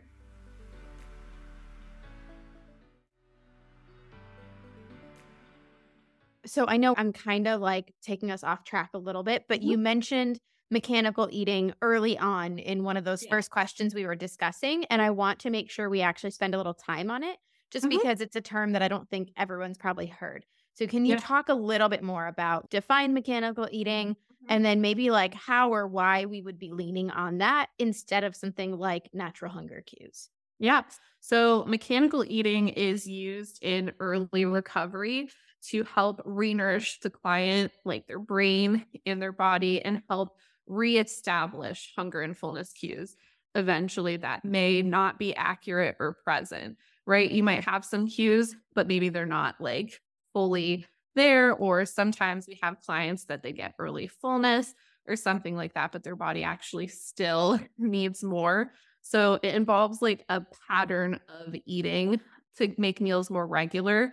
So 6.52 6.66
I 6.68 6.76
know 6.76 6.94
I'm 6.98 7.14
kind 7.14 7.48
of 7.48 7.62
like 7.62 7.94
taking 8.02 8.30
us 8.30 8.44
off 8.44 8.62
track 8.62 8.90
a 8.92 8.98
little 8.98 9.22
bit, 9.22 9.46
but 9.48 9.60
mm-hmm. 9.60 9.70
you 9.70 9.78
mentioned 9.78 10.38
mechanical 10.70 11.26
eating 11.32 11.72
early 11.80 12.18
on 12.18 12.58
in 12.58 12.84
one 12.84 12.98
of 12.98 13.04
those 13.04 13.22
yeah. 13.22 13.30
first 13.30 13.50
questions 13.50 13.94
we 13.94 14.04
were 14.04 14.14
discussing. 14.14 14.84
And 14.90 15.00
I 15.00 15.12
want 15.12 15.38
to 15.40 15.50
make 15.50 15.70
sure 15.70 15.88
we 15.88 16.02
actually 16.02 16.32
spend 16.32 16.54
a 16.54 16.58
little 16.58 16.74
time 16.74 17.10
on 17.10 17.24
it 17.24 17.38
just 17.70 17.86
mm-hmm. 17.86 17.96
because 17.96 18.20
it's 18.20 18.36
a 18.36 18.42
term 18.42 18.72
that 18.72 18.82
I 18.82 18.88
don't 18.88 19.08
think 19.08 19.30
everyone's 19.34 19.78
probably 19.78 20.04
heard. 20.04 20.44
So, 20.74 20.86
can 20.86 21.06
you 21.06 21.14
yeah. 21.14 21.20
talk 21.20 21.48
a 21.48 21.54
little 21.54 21.88
bit 21.88 22.02
more 22.02 22.26
about 22.26 22.68
define 22.68 23.14
mechanical 23.14 23.66
eating 23.72 24.08
mm-hmm. 24.10 24.46
and 24.50 24.62
then 24.62 24.82
maybe 24.82 25.10
like 25.10 25.32
how 25.32 25.72
or 25.72 25.88
why 25.88 26.26
we 26.26 26.42
would 26.42 26.58
be 26.58 26.70
leaning 26.70 27.10
on 27.10 27.38
that 27.38 27.68
instead 27.78 28.24
of 28.24 28.36
something 28.36 28.76
like 28.76 29.08
natural 29.14 29.50
hunger 29.50 29.82
cues? 29.86 30.28
Yeah. 30.58 30.82
So, 31.20 31.64
mechanical 31.64 32.26
eating 32.26 32.68
is 32.68 33.06
used 33.06 33.58
in 33.62 33.92
early 34.00 34.44
recovery 34.44 35.30
to 35.70 35.84
help 35.84 36.20
re-nourish 36.24 37.00
the 37.00 37.10
client, 37.10 37.72
like 37.84 38.06
their 38.06 38.18
brain 38.18 38.84
and 39.06 39.20
their 39.20 39.32
body, 39.32 39.82
and 39.82 40.02
help 40.08 40.36
reestablish 40.66 41.92
hunger 41.96 42.20
and 42.20 42.36
fullness 42.36 42.72
cues 42.72 43.16
eventually 43.54 44.16
that 44.16 44.44
may 44.44 44.82
not 44.82 45.18
be 45.18 45.34
accurate 45.34 45.96
or 46.00 46.16
present, 46.24 46.76
right? 47.06 47.30
You 47.30 47.42
might 47.42 47.64
have 47.64 47.84
some 47.84 48.06
cues, 48.08 48.54
but 48.74 48.88
maybe 48.88 49.08
they're 49.08 49.26
not 49.26 49.56
like 49.60 50.00
fully 50.32 50.86
there. 51.14 51.52
Or 51.52 51.84
sometimes 51.84 52.46
we 52.46 52.58
have 52.62 52.80
clients 52.80 53.24
that 53.26 53.42
they 53.42 53.52
get 53.52 53.74
early 53.78 54.06
fullness 54.06 54.74
or 55.06 55.16
something 55.16 55.56
like 55.56 55.74
that, 55.74 55.92
but 55.92 56.02
their 56.02 56.16
body 56.16 56.44
actually 56.44 56.88
still 56.88 57.60
needs 57.78 58.22
more. 58.22 58.72
So 59.02 59.38
it 59.42 59.54
involves 59.54 60.00
like 60.00 60.24
a 60.28 60.42
pattern 60.68 61.20
of 61.28 61.54
eating 61.66 62.20
to 62.56 62.72
make 62.78 63.00
meals 63.00 63.30
more 63.30 63.46
regular 63.46 64.12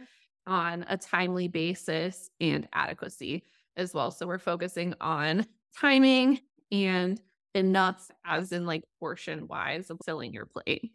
on 0.49 0.83
a 0.89 0.97
timely 0.97 1.47
basis 1.47 2.29
and 2.41 2.67
adequacy 2.73 3.43
as 3.77 3.93
well. 3.93 4.11
So 4.11 4.27
we're 4.27 4.39
focusing 4.39 4.95
on 4.99 5.45
timing 5.77 6.41
and 6.71 7.21
enough, 7.53 8.09
as 8.25 8.51
in 8.51 8.65
like 8.65 8.83
portion 8.99 9.47
wise, 9.47 9.89
of 9.89 9.99
filling 10.03 10.33
your 10.33 10.45
plate. 10.45 10.91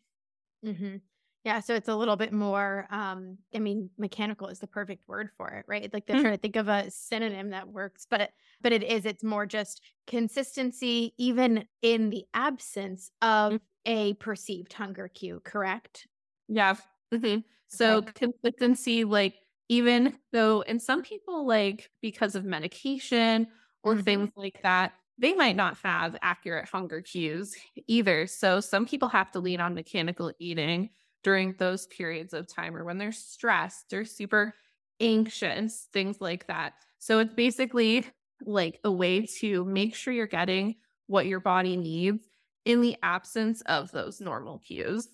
Mm-hmm. 0.67 0.97
Yeah, 1.45 1.61
so 1.61 1.75
it's 1.75 1.89
a 1.89 1.95
little 1.95 2.17
bit 2.17 2.33
more. 2.33 2.87
Um, 2.91 3.37
I 3.55 3.59
mean, 3.59 3.91
mechanical 3.99 4.49
is 4.49 4.61
the 4.61 4.67
perfect 4.67 5.07
word 5.07 5.29
for 5.37 5.51
it, 5.51 5.67
right? 5.69 5.93
Like 5.93 6.07
they're 6.07 6.17
mm-hmm. 6.17 6.23
trying 6.23 6.35
to 6.35 6.41
think 6.41 6.57
of 6.57 6.69
a 6.69 6.91
synonym 6.91 7.51
that 7.51 7.69
works, 7.69 8.07
but 8.09 8.31
but 8.63 8.73
it 8.73 8.83
is. 8.83 9.05
It's 9.05 9.23
more 9.23 9.45
just 9.45 9.83
consistency, 10.07 11.13
even 11.19 11.67
in 11.83 12.09
the 12.09 12.25
absence 12.33 13.11
of 13.21 13.53
mm-hmm. 13.53 13.93
a 13.93 14.15
perceived 14.15 14.73
hunger 14.73 15.09
cue. 15.09 15.43
Correct? 15.45 16.09
Yeah. 16.49 16.77
Mm-hmm. 17.13 17.41
So 17.69 17.97
okay. 17.99 18.13
consistency, 18.13 19.05
like 19.05 19.35
even 19.69 20.15
though, 20.33 20.63
and 20.63 20.81
some 20.81 21.03
people 21.03 21.47
like 21.47 21.91
because 22.03 22.35
of 22.35 22.45
medication 22.45 23.47
or 23.83 23.95
mm-hmm. 23.95 24.03
things 24.03 24.31
like 24.37 24.61
that, 24.63 24.93
they 25.19 25.33
might 25.33 25.57
not 25.57 25.79
have 25.85 26.17
accurate 26.23 26.69
hunger 26.69 27.01
cues 27.01 27.55
either. 27.87 28.27
So 28.27 28.61
some 28.61 28.87
people 28.87 29.09
have 29.09 29.31
to 29.33 29.39
lean 29.41 29.61
on 29.61 29.75
mechanical 29.75 30.33
eating 30.39 30.91
during 31.23 31.55
those 31.59 31.87
periods 31.87 32.35
of 32.35 32.53
time 32.53 32.77
or 32.77 32.85
when 32.85 32.99
they're 32.99 33.13
stressed 33.13 33.93
or 33.93 34.05
super 34.05 34.55
anxious, 35.01 35.89
things 35.93 36.21
like 36.21 36.47
that. 36.49 36.75
So 36.99 37.21
it's 37.21 37.35
basically 37.35 38.07
like 38.45 38.81
a 38.85 38.91
way 38.91 39.27
to 39.41 39.65
make 39.65 39.95
sure 39.95 40.13
you're 40.13 40.27
getting 40.27 40.77
what 41.07 41.27
your 41.27 41.41
body 41.41 41.77
needs 41.77 42.27
in 42.65 42.81
the 42.81 42.97
absence 43.03 43.61
of 43.63 43.91
those 43.93 44.21
normal 44.21 44.59
cues. 44.59 45.09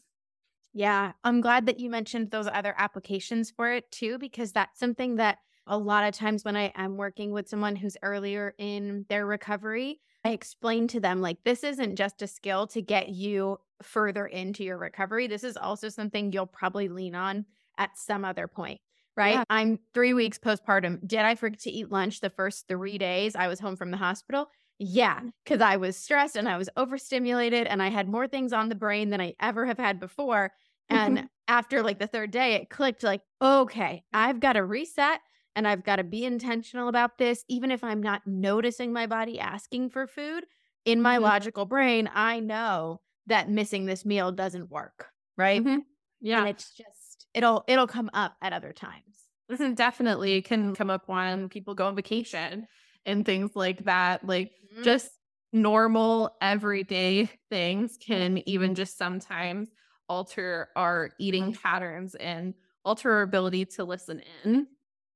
Yeah, 0.73 1.13
I'm 1.25 1.41
glad 1.41 1.67
that 1.67 1.81
you 1.81 1.91
mentioned 1.91 2.31
those 2.31 2.47
other 2.47 2.75
applications 2.79 3.51
for 3.51 3.73
it 3.73 3.91
too, 3.91 4.19
because 4.19 4.53
that's 4.53 4.79
something 4.79 5.17
that 5.17 5.39
a 5.67 5.77
lot 5.77 6.05
of 6.05 6.15
times 6.15 6.45
when 6.45 6.57
I 6.57 6.73
am 6.77 6.97
working 6.97 7.33
with 7.33 7.49
someone 7.49 7.77
who's 7.77 7.97
earlier 8.03 8.55
in 8.59 9.05
their 9.09 9.27
recovery, 9.27 10.01
I 10.25 10.31
explain 10.31 10.87
to 10.89 11.01
them 11.01 11.21
like 11.21 11.39
this 11.45 11.65
isn't 11.65 11.97
just 11.97 12.23
a 12.23 12.27
skill 12.27 12.67
to 12.69 12.83
get 12.83 13.09
you 13.09 13.59
further 13.83 14.27
into 14.27 14.65
your 14.65 14.79
recovery. 14.79 15.27
This 15.27 15.45
is 15.45 15.57
also 15.57 15.89
something 15.89 16.33
you'll 16.33 16.47
probably 16.47 16.89
lean 16.89 17.15
on 17.15 17.47
at 17.79 17.97
some 17.97 18.25
other 18.25 18.47
point. 18.47 18.81
Right. 19.17 19.35
Yeah. 19.35 19.45
I'm 19.51 19.79
three 19.93 20.15
weeks 20.15 20.39
postpartum. 20.39 21.07
Did 21.07 21.21
I 21.21 21.35
forget 21.35 21.61
to 21.61 21.71
eat 21.71 21.91
lunch 21.91 22.21
the 22.21 22.31
first 22.31 22.69
three 22.69 22.97
days 22.97 23.35
I 23.35 23.49
was 23.49 23.61
home 23.61 23.77
from 23.77 23.91
the 23.91 23.97
hospital? 23.97 24.49
Yeah, 24.83 25.21
because 25.45 25.61
I 25.61 25.77
was 25.77 25.95
stressed 25.95 26.37
and 26.37 26.49
I 26.49 26.57
was 26.57 26.71
overstimulated 26.75 27.67
and 27.67 27.83
I 27.83 27.89
had 27.89 28.09
more 28.09 28.27
things 28.27 28.55
on 28.55 28.71
the 28.71 28.75
brain 28.75 29.11
than 29.11 29.21
I 29.21 29.35
ever 29.39 29.67
have 29.67 29.77
had 29.77 30.01
before. 30.01 30.53
And 30.89 31.29
after 31.49 31.83
like 31.83 31.99
the 31.99 32.07
third 32.07 32.31
day, 32.31 32.55
it 32.55 32.71
clicked 32.71 33.03
like, 33.03 33.21
okay, 33.43 34.03
I've 34.15 34.41
got 34.41 34.55
to 34.55 34.65
reset 34.65 35.21
and 35.55 35.69
I've 35.69 35.85
got 35.85 35.97
to 35.97 36.05
be 36.05 36.25
intentional 36.25 36.89
about 36.89 37.19
this. 37.19 37.45
Even 37.47 37.71
if 37.71 37.85
I'm 37.85 38.03
not 38.03 38.27
noticing 38.27 38.91
my 38.91 39.07
body 39.07 39.39
asking 39.39 39.91
for 39.91 40.07
food, 40.07 40.45
in 40.87 41.03
my 41.03 41.17
mm-hmm. 41.17 41.25
logical 41.25 41.67
brain, 41.67 42.09
I 42.15 42.41
know 42.41 43.03
that 43.27 43.51
missing 43.51 43.85
this 43.85 44.07
meal 44.07 44.33
doesn't 44.33 44.71
work. 44.71 45.09
Right. 45.37 45.63
Mm-hmm. 45.63 45.81
Yeah. 46.23 46.41
And 46.41 46.49
it's 46.49 46.75
just, 46.75 47.27
it'll, 47.35 47.65
it'll 47.69 47.87
come 47.87 48.09
up 48.15 48.35
at 48.41 48.55
other 48.55 48.73
times. 48.73 49.05
Listen, 49.51 49.75
definitely 49.75 50.41
can 50.41 50.75
come 50.75 50.89
up 50.89 51.03
when 51.07 51.51
people 51.51 51.75
go 51.75 51.89
on 51.89 51.97
vacation 51.97 52.67
and 53.05 53.27
things 53.27 53.51
like 53.55 53.85
that. 53.85 54.27
Like 54.27 54.53
mm-hmm. 54.73 54.83
just 54.83 55.11
normal 55.53 56.37
everyday 56.41 57.29
things 57.49 57.99
can 58.01 58.39
even 58.49 58.75
just 58.75 58.97
sometimes 58.97 59.69
alter 60.09 60.69
our 60.77 61.11
eating 61.19 61.53
patterns 61.55 62.15
and 62.15 62.55
alter 62.85 63.13
our 63.13 63.23
ability 63.23 63.65
to 63.65 63.85
listen 63.85 64.23
in. 64.45 64.67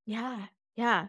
Yeah. 0.07 0.47
Yeah. 0.77 1.07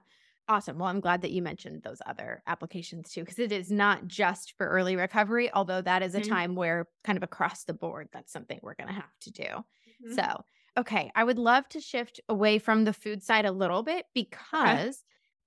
Awesome. 0.47 0.77
Well, 0.77 0.89
I'm 0.89 0.99
glad 0.99 1.23
that 1.23 1.31
you 1.31 1.41
mentioned 1.41 1.81
those 1.81 2.01
other 2.05 2.43
applications 2.45 3.11
too, 3.11 3.21
because 3.21 3.39
it 3.39 3.51
is 3.51 3.71
not 3.71 4.07
just 4.07 4.53
for 4.57 4.67
early 4.67 4.95
recovery, 4.95 5.51
although 5.51 5.81
that 5.81 6.03
is 6.03 6.13
a 6.13 6.21
mm-hmm. 6.21 6.31
time 6.31 6.55
where 6.55 6.87
kind 7.03 7.17
of 7.17 7.23
across 7.23 7.63
the 7.63 7.73
board, 7.73 8.09
that's 8.13 8.31
something 8.31 8.59
we're 8.61 8.75
going 8.75 8.89
to 8.89 8.93
have 8.93 9.19
to 9.21 9.31
do. 9.31 9.43
Mm-hmm. 9.43 10.13
So, 10.13 10.43
okay. 10.77 11.11
I 11.15 11.23
would 11.23 11.39
love 11.39 11.67
to 11.69 11.81
shift 11.81 12.19
away 12.29 12.59
from 12.59 12.83
the 12.83 12.93
food 12.93 13.23
side 13.23 13.45
a 13.45 13.51
little 13.51 13.81
bit 13.81 14.05
because 14.13 14.87
okay. 14.87 14.93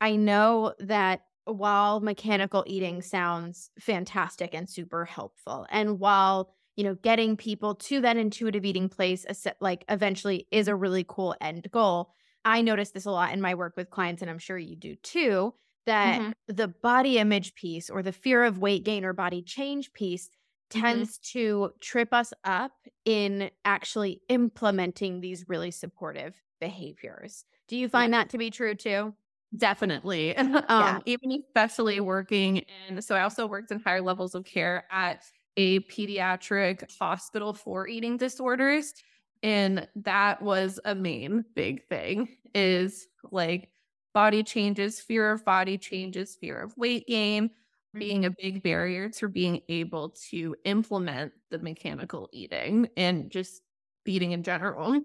I 0.01 0.17
know 0.17 0.75
that 0.81 1.21
while 1.53 2.01
mechanical 2.01 2.65
eating 2.67 3.03
sounds 3.03 3.71
fantastic 3.81 4.55
and 4.55 4.69
super 4.69 5.05
helpful, 5.05 5.67
and 5.71 5.99
while 5.99 6.51
you 6.77 6.85
know 6.85 6.95
getting 6.95 7.37
people 7.37 7.75
to 7.75 8.01
that 8.03 8.17
intuitive 8.17 8.65
eating 8.65 8.89
place, 8.89 9.25
like 9.61 9.85
eventually 9.89 10.47
is 10.51 10.69
a 10.69 10.75
really 10.75 11.05
cool 11.09 11.35
end 11.41 11.71
goal. 11.71 12.11
I 12.45 12.63
notice 12.63 12.91
this 12.91 13.07
a 13.07 13.11
lot 13.11 13.33
in 13.33 13.41
my 13.41 13.55
work 13.55 13.75
with 13.77 13.91
clients, 13.91 14.23
and 14.23 14.31
I'm 14.31 14.39
sure 14.39 14.59
you 14.59 14.77
do 14.77 14.95
too. 14.97 15.55
That 15.87 16.21
mm-hmm. 16.21 16.55
the 16.55 16.69
body 16.69 17.19
image 17.19 17.55
piece 17.55 17.89
or 17.89 18.03
the 18.03 18.13
fear 18.13 18.45
of 18.45 18.59
weight 18.59 18.85
gain 18.85 19.05
or 19.05 19.15
body 19.15 19.43
change 19.43 19.93
piece 19.93 20.29
mm-hmm. 20.29 20.81
tends 20.81 21.19
mm-hmm. 21.19 21.39
to 21.39 21.71
trip 21.81 22.13
us 22.13 22.33
up 22.45 22.73
in 23.05 23.51
actually 23.65 24.21
implementing 24.29 25.21
these 25.21 25.49
really 25.49 25.71
supportive 25.71 26.35
behaviors. 26.61 27.45
Do 27.69 27.77
you 27.77 27.89
find 27.89 28.13
yeah. 28.13 28.21
that 28.21 28.31
to 28.31 28.39
be 28.39 28.51
true 28.51 28.75
too? 28.75 29.15
Definitely. 29.57 30.37
um, 30.69 31.01
yeah. 31.01 31.01
Even 31.07 31.33
especially 31.47 32.01
working 32.01 32.59
in, 32.89 33.01
so 33.01 33.15
I 33.15 33.23
also 33.23 33.47
worked 33.47 33.71
in 33.71 33.81
higher 33.81 34.03
levels 34.03 34.35
of 34.35 34.45
care 34.45 34.85
at 34.91 35.25
a 35.57 35.81
pediatric 35.81 36.85
hospital 36.99 37.55
for 37.55 37.89
eating 37.89 38.17
disorders. 38.17 38.95
And 39.43 39.89
that 39.97 40.43
was 40.43 40.79
a 40.85 40.95
main 40.95 41.45
big 41.55 41.87
thing 41.89 42.37
is 42.55 43.07
like 43.31 43.71
body 44.13 44.43
changes, 44.43 45.01
fear 45.01 45.31
of 45.31 45.45
body 45.45 45.79
changes, 45.79 46.37
fear 46.37 46.61
of 46.61 46.77
weight 46.77 47.07
gain, 47.07 47.51
being 47.99 48.25
a 48.25 48.31
big 48.31 48.63
barrier 48.63 49.09
to 49.11 49.29
being 49.29 49.63
able 49.69 50.11
to 50.31 50.55
implement 50.65 51.33
the 51.51 51.59
mechanical 51.59 52.29
eating 52.33 52.89
and 52.97 53.31
just 53.31 53.63
eating 54.07 54.33
in 54.33 54.43
general. 54.43 55.01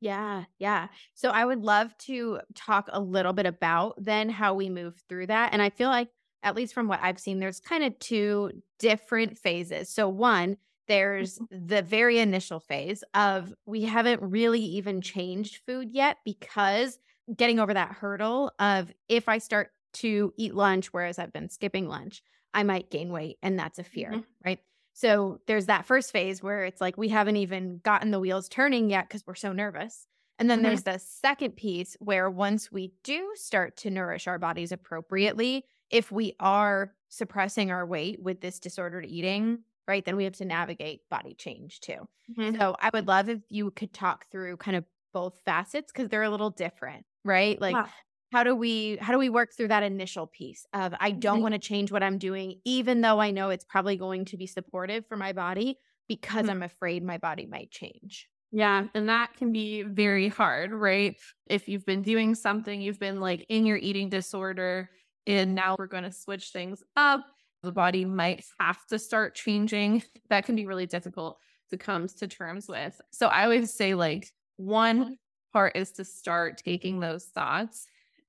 Yeah, 0.00 0.44
yeah. 0.58 0.88
So 1.14 1.30
I 1.30 1.44
would 1.44 1.60
love 1.62 1.96
to 1.98 2.40
talk 2.54 2.88
a 2.92 3.00
little 3.00 3.32
bit 3.32 3.46
about 3.46 3.94
then 4.02 4.28
how 4.28 4.54
we 4.54 4.68
move 4.70 5.02
through 5.08 5.26
that. 5.26 5.52
And 5.52 5.60
I 5.60 5.70
feel 5.70 5.88
like, 5.88 6.10
at 6.44 6.54
least 6.54 6.72
from 6.72 6.86
what 6.86 7.00
I've 7.02 7.18
seen, 7.18 7.40
there's 7.40 7.58
kind 7.58 7.82
of 7.82 7.98
two 7.98 8.62
different 8.78 9.36
phases. 9.36 9.88
So, 9.88 10.08
one, 10.08 10.56
there's 10.86 11.40
Mm-hmm. 11.40 11.44
the 11.50 11.82
very 11.82 12.18
initial 12.20 12.60
phase 12.60 13.02
of 13.14 13.52
we 13.66 13.82
haven't 13.82 14.22
really 14.22 14.60
even 14.60 15.00
changed 15.00 15.62
food 15.66 15.90
yet 15.90 16.18
because 16.24 17.00
getting 17.34 17.58
over 17.58 17.74
that 17.74 17.90
hurdle 17.92 18.52
of 18.60 18.92
if 19.08 19.28
I 19.28 19.38
start 19.38 19.72
to 19.94 20.32
eat 20.36 20.54
lunch, 20.54 20.92
whereas 20.92 21.18
I've 21.18 21.32
been 21.32 21.48
skipping 21.48 21.88
lunch, 21.88 22.22
I 22.54 22.62
might 22.62 22.90
gain 22.90 23.10
weight. 23.10 23.38
And 23.42 23.58
that's 23.58 23.80
a 23.80 23.84
fear, 23.84 24.20
Mhm. 24.20 24.38
right? 24.44 24.60
So 24.98 25.40
there's 25.46 25.66
that 25.66 25.86
first 25.86 26.10
phase 26.10 26.42
where 26.42 26.64
it's 26.64 26.80
like 26.80 26.96
we 26.96 27.08
haven't 27.08 27.36
even 27.36 27.78
gotten 27.84 28.10
the 28.10 28.18
wheels 28.18 28.48
turning 28.48 28.90
yet 28.90 29.08
because 29.08 29.24
we're 29.26 29.36
so 29.36 29.52
nervous. 29.52 30.08
And 30.40 30.50
then 30.50 30.62
Mhm. 30.62 30.62
there's 30.62 30.82
the 30.82 30.98
second 30.98 31.52
piece 31.56 31.96
where 32.00 32.28
once 32.28 32.72
we 32.72 32.92
do 33.04 33.30
start 33.36 33.76
to 33.78 33.90
nourish 33.90 34.26
our 34.26 34.38
bodies 34.40 34.72
appropriately, 34.72 35.64
if 35.90 36.10
we 36.10 36.34
are 36.40 36.96
suppressing 37.10 37.70
our 37.70 37.86
weight 37.86 38.20
with 38.20 38.40
this 38.40 38.58
disordered 38.58 39.06
eating, 39.06 39.62
right, 39.86 40.04
then 40.04 40.16
we 40.16 40.24
have 40.24 40.34
to 40.34 40.44
navigate 40.44 41.08
body 41.10 41.34
change 41.34 41.78
too. 41.80 42.08
Mhm. 42.28 42.60
So 42.60 42.74
I 42.80 42.90
would 42.92 43.06
love 43.06 43.28
if 43.28 43.42
you 43.50 43.70
could 43.70 43.92
talk 43.92 44.30
through 44.30 44.56
kind 44.56 44.76
of 44.76 44.84
both 45.12 45.38
facets 45.44 45.92
because 45.92 46.08
they're 46.08 46.22
a 46.24 46.30
little 46.30 46.50
different, 46.50 47.06
right? 47.24 47.60
Like 47.60 47.84
Yeah. 47.84 47.92
How 48.32 48.44
do 48.44 48.54
we 48.54 48.96
how 48.98 49.12
do 49.12 49.18
we 49.18 49.28
work 49.30 49.50
through 49.56 49.68
that 49.68 49.82
initial 49.82 50.26
piece 50.26 50.66
of 50.72 50.94
I 51.00 51.10
don't 51.12 51.42
want 51.42 51.54
to 51.54 51.58
change 51.58 51.90
what 51.92 52.02
I'm 52.02 52.18
doing 52.18 52.60
even 52.64 53.00
though 53.00 53.20
I 53.20 53.30
know 53.30 53.50
it's 53.50 53.64
probably 53.64 53.96
going 53.96 54.24
to 54.26 54.36
be 54.36 54.46
supportive 54.46 55.06
for 55.06 55.16
my 55.16 55.32
body 55.32 55.78
because 56.08 56.48
Mhm. 56.48 56.50
I'm 56.50 56.62
afraid 56.62 57.02
my 57.02 57.18
body 57.18 57.46
might 57.46 57.70
change. 57.70 58.28
Yeah. 58.50 58.88
And 58.94 59.08
that 59.08 59.34
can 59.34 59.52
be 59.52 59.82
very 59.82 60.28
hard, 60.28 60.72
right? 60.72 61.16
If 61.46 61.68
you've 61.68 61.84
been 61.84 62.02
doing 62.02 62.34
something, 62.34 62.80
you've 62.80 62.98
been 62.98 63.20
like 63.20 63.44
in 63.48 63.66
your 63.66 63.76
eating 63.76 64.08
disorder, 64.08 64.90
and 65.26 65.54
now 65.54 65.76
we're 65.78 65.86
going 65.86 66.04
to 66.04 66.12
switch 66.12 66.50
things 66.50 66.82
up. 66.96 67.26
The 67.62 67.72
body 67.72 68.04
might 68.06 68.44
have 68.58 68.86
to 68.86 68.98
start 68.98 69.34
changing. 69.34 70.02
That 70.30 70.46
can 70.46 70.56
be 70.56 70.66
really 70.66 70.86
difficult 70.86 71.38
to 71.70 71.76
come 71.76 72.06
to 72.08 72.26
terms 72.28 72.68
with. 72.68 72.98
So 73.12 73.26
I 73.26 73.44
always 73.44 73.74
say, 73.74 73.94
like, 73.94 74.32
one 74.56 75.18
part 75.52 75.76
is 75.76 75.92
to 75.92 76.04
start 76.04 76.56
taking 76.64 77.00
those 77.00 77.26
thoughts 77.26 77.86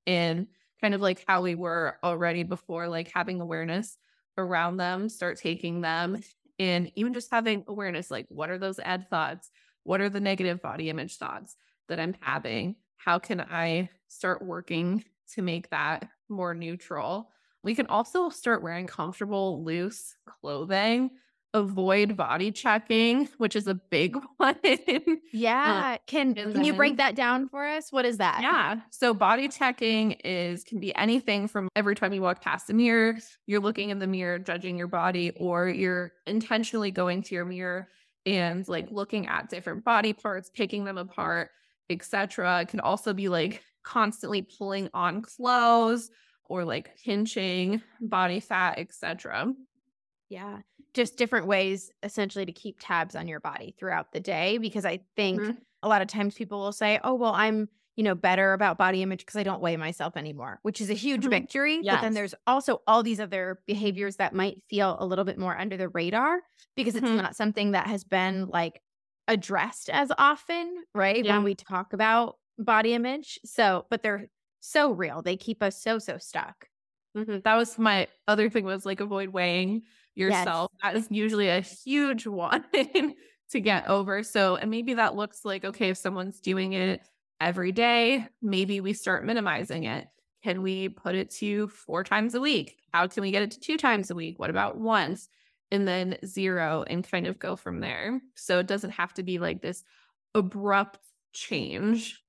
in 0.10 0.48
kind 0.82 0.95
of 0.95 1.02
like 1.02 1.24
how 1.28 1.41
we 1.43 1.54
were 1.54 1.98
already 2.04 2.43
before, 2.43 2.88
like 2.88 3.12
having 3.13 3.39
awareness 3.41 3.98
around 4.38 4.78
them, 4.78 5.08
start 5.08 5.38
taking 5.38 5.82
them, 5.82 6.19
and 6.58 6.91
even 6.95 7.13
just 7.13 7.30
having 7.32 7.63
awareness 7.67 8.10
like, 8.10 8.26
what 8.30 8.50
are 8.50 8.58
those 8.58 8.80
ED 8.80 9.10
thoughts? 9.10 9.52
What 9.84 10.02
are 10.02 10.10
the 10.10 10.19
negative 10.19 10.62
body 10.62 10.89
image 10.89 11.17
thoughts 11.17 11.56
that 11.88 12.00
I'm 12.00 12.15
having? 12.22 12.76
How 12.98 13.19
can 13.19 13.39
I 13.39 13.89
start 14.08 14.41
working 14.41 15.04
to 15.34 15.41
make 15.43 15.69
that 15.69 16.10
more 16.28 16.56
neutral? 16.56 17.30
We 17.63 17.76
can 17.76 17.88
also 17.88 18.30
start 18.30 18.63
wearing 18.63 18.88
comfortable, 18.88 19.63
loose 19.63 20.15
clothing. 20.26 21.12
Avoid 21.53 22.15
body 22.15 22.51
checking, 22.51 23.27
which 23.38 23.55
is 23.55 23.65
a 23.67 23.73
big 23.73 24.15
one. 24.38 24.55
Um, 24.63 25.21
yeah. 25.33 25.97
can 26.05 26.38
and 26.38 26.53
can 26.53 26.63
you 26.63 26.73
break 26.73 26.97
that 26.97 27.15
down 27.15 27.49
for 27.49 27.65
us? 27.65 27.91
What 27.91 28.05
is 28.05 28.17
that? 28.17 28.41
Yeah. 28.41 28.81
So 28.91 29.13
body 29.13 29.47
checking 29.47 30.12
is 30.12 30.63
can 30.63 30.79
be 30.79 30.95
anything 30.95 31.47
from 31.47 31.67
every 31.75 31.95
time 31.95 32.13
you 32.13 32.21
walk 32.21 32.41
past 32.41 32.69
a 32.69 32.73
mirror, 32.73 33.17
you're 33.47 33.62
looking 33.62 33.89
in 33.89 33.99
the 33.99 34.07
mirror, 34.07 34.38
judging 34.38 34.77
your 34.77 34.88
body, 34.88 35.31
or 35.38 35.67
you're 35.67 36.12
intentionally 36.27 36.91
going 36.91 37.23
to 37.23 37.35
your 37.35 37.45
mirror 37.45 37.88
and 38.25 38.67
like 38.67 38.91
looking 38.91 39.27
at 39.27 39.49
different 39.49 39.83
body 39.83 40.13
parts, 40.13 40.51
picking 40.53 40.83
them 40.83 40.97
apart, 40.97 41.49
etc. 41.89 42.62
It 42.62 42.67
can 42.67 42.79
also 42.79 43.13
be 43.13 43.27
like 43.29 43.63
constantly 43.83 44.41
pulling 44.43 44.89
on 44.93 45.21
clothes 45.21 46.12
or 46.45 46.63
like 46.63 46.95
pinching 47.03 47.81
body 48.01 48.39
fat, 48.39 48.77
etc. 48.77 49.53
Yeah. 50.29 50.59
Just 50.95 51.17
different 51.17 51.45
ways 51.45 51.91
essentially 52.02 52.45
to 52.45 52.52
keep 52.52 52.78
tabs 52.80 53.15
on 53.15 53.28
your 53.28 53.39
body 53.39 53.75
throughout 53.78 54.12
the 54.12 54.19
day 54.19 54.58
because 54.58 54.86
I 54.86 55.02
think 55.15 55.41
Mhm. 55.41 55.65
a 55.84 55.88
lot 55.88 56.02
of 56.02 56.08
times 56.08 56.34
people 56.36 56.60
will 56.60 56.71
say, 56.71 56.99
"Oh, 57.04 57.13
well, 57.13 57.34
I'm, 57.34 57.69
you 57.95 58.04
know, 58.04 58.15
better 58.15 58.54
about 58.54 58.80
body 58.80 59.04
image 59.04 59.19
because 59.19 59.36
I 59.36 59.43
don't 59.43 59.62
weigh 59.62 59.78
myself 59.78 60.17
anymore," 60.17 60.60
which 60.63 60.82
is 60.82 60.89
a 60.89 60.95
huge 60.95 61.28
Mhm. 61.28 61.30
victory, 61.30 61.86
but 61.89 61.99
then 61.99 62.15
there's 62.15 62.34
also 62.47 62.82
all 62.88 63.04
these 63.04 63.19
other 63.19 63.62
behaviors 63.67 64.15
that 64.17 64.34
might 64.34 64.63
feel 64.67 64.97
a 64.99 65.06
little 65.06 65.25
bit 65.25 65.38
more 65.38 65.56
under 65.58 65.78
the 65.78 65.89
radar 65.89 66.41
because 66.75 66.95
it's 66.95 67.12
Mhm. 67.12 67.13
not 67.13 67.36
something 67.36 67.71
that 67.71 67.86
has 67.88 68.04
been 68.04 68.47
like 68.47 68.82
addressed 69.28 69.89
as 69.91 70.12
often, 70.17 70.84
right? 70.95 71.23
Yeah. 71.23 71.28
When 71.28 71.43
we 71.43 71.54
talk 71.54 71.93
about 71.93 72.38
body 72.58 72.93
image. 72.93 73.39
So, 73.45 73.86
but 73.91 74.02
they're 74.02 74.28
so 74.60 74.91
real. 74.91 75.21
They 75.21 75.38
keep 75.38 75.62
us 75.62 75.82
so 75.82 75.99
so 75.99 76.17
stuck. 76.17 76.67
Mhm. 77.15 77.43
That 77.43 77.56
was 77.56 77.78
my 77.80 78.08
other 78.28 78.49
thing 78.49 78.65
was 78.65 78.86
like 78.86 78.99
avoid 78.99 79.30
weighing 79.30 79.84
yourself. 80.19 80.71
That 80.84 80.95
is 80.95 81.08
usually 81.10 81.49
a 81.49 81.62
huge 81.62 82.27
one 82.41 82.65
to 83.51 83.60
get 83.60 83.88
over. 83.88 84.23
So, 84.23 84.55
and 84.55 84.69
maybe 84.69 84.93
that 84.95 85.15
looks 85.15 85.43
like, 85.43 85.65
okay, 85.65 85.89
if 85.89 85.97
someone's 85.97 86.39
doing 86.39 86.73
it 86.73 87.01
every 87.41 87.71
day, 87.71 88.27
maybe 88.41 88.82
we 88.82 88.93
start 88.93 89.25
minimizing 89.25 89.86
it. 89.86 90.08
Can 90.43 90.62
we 90.62 90.89
put 90.89 91.15
it 91.15 91.32
to 91.32 91.67
four 91.67 92.03
times 92.03 92.36
a 92.36 92.41
week? 92.41 92.77
How 92.93 93.08
can 93.08 93.21
we 93.21 93.32
get 93.32 93.43
it 93.43 93.51
to 93.51 93.60
two 93.60 93.77
times 93.77 94.10
a 94.10 94.15
week? 94.15 94.39
What 94.39 94.49
about 94.49 94.77
once? 94.77 95.29
And 95.71 95.88
then 95.88 96.17
zero 96.25 96.84
and 96.88 97.10
kind 97.10 97.27
of 97.27 97.39
go 97.39 97.55
from 97.55 97.79
there. 97.79 98.21
So 98.36 98.60
it 98.60 98.67
doesn't 98.67 98.91
have 98.91 99.13
to 99.15 99.23
be 99.23 99.38
like 99.38 99.62
this 99.62 99.84
abrupt 100.34 100.99
change. 101.34 102.21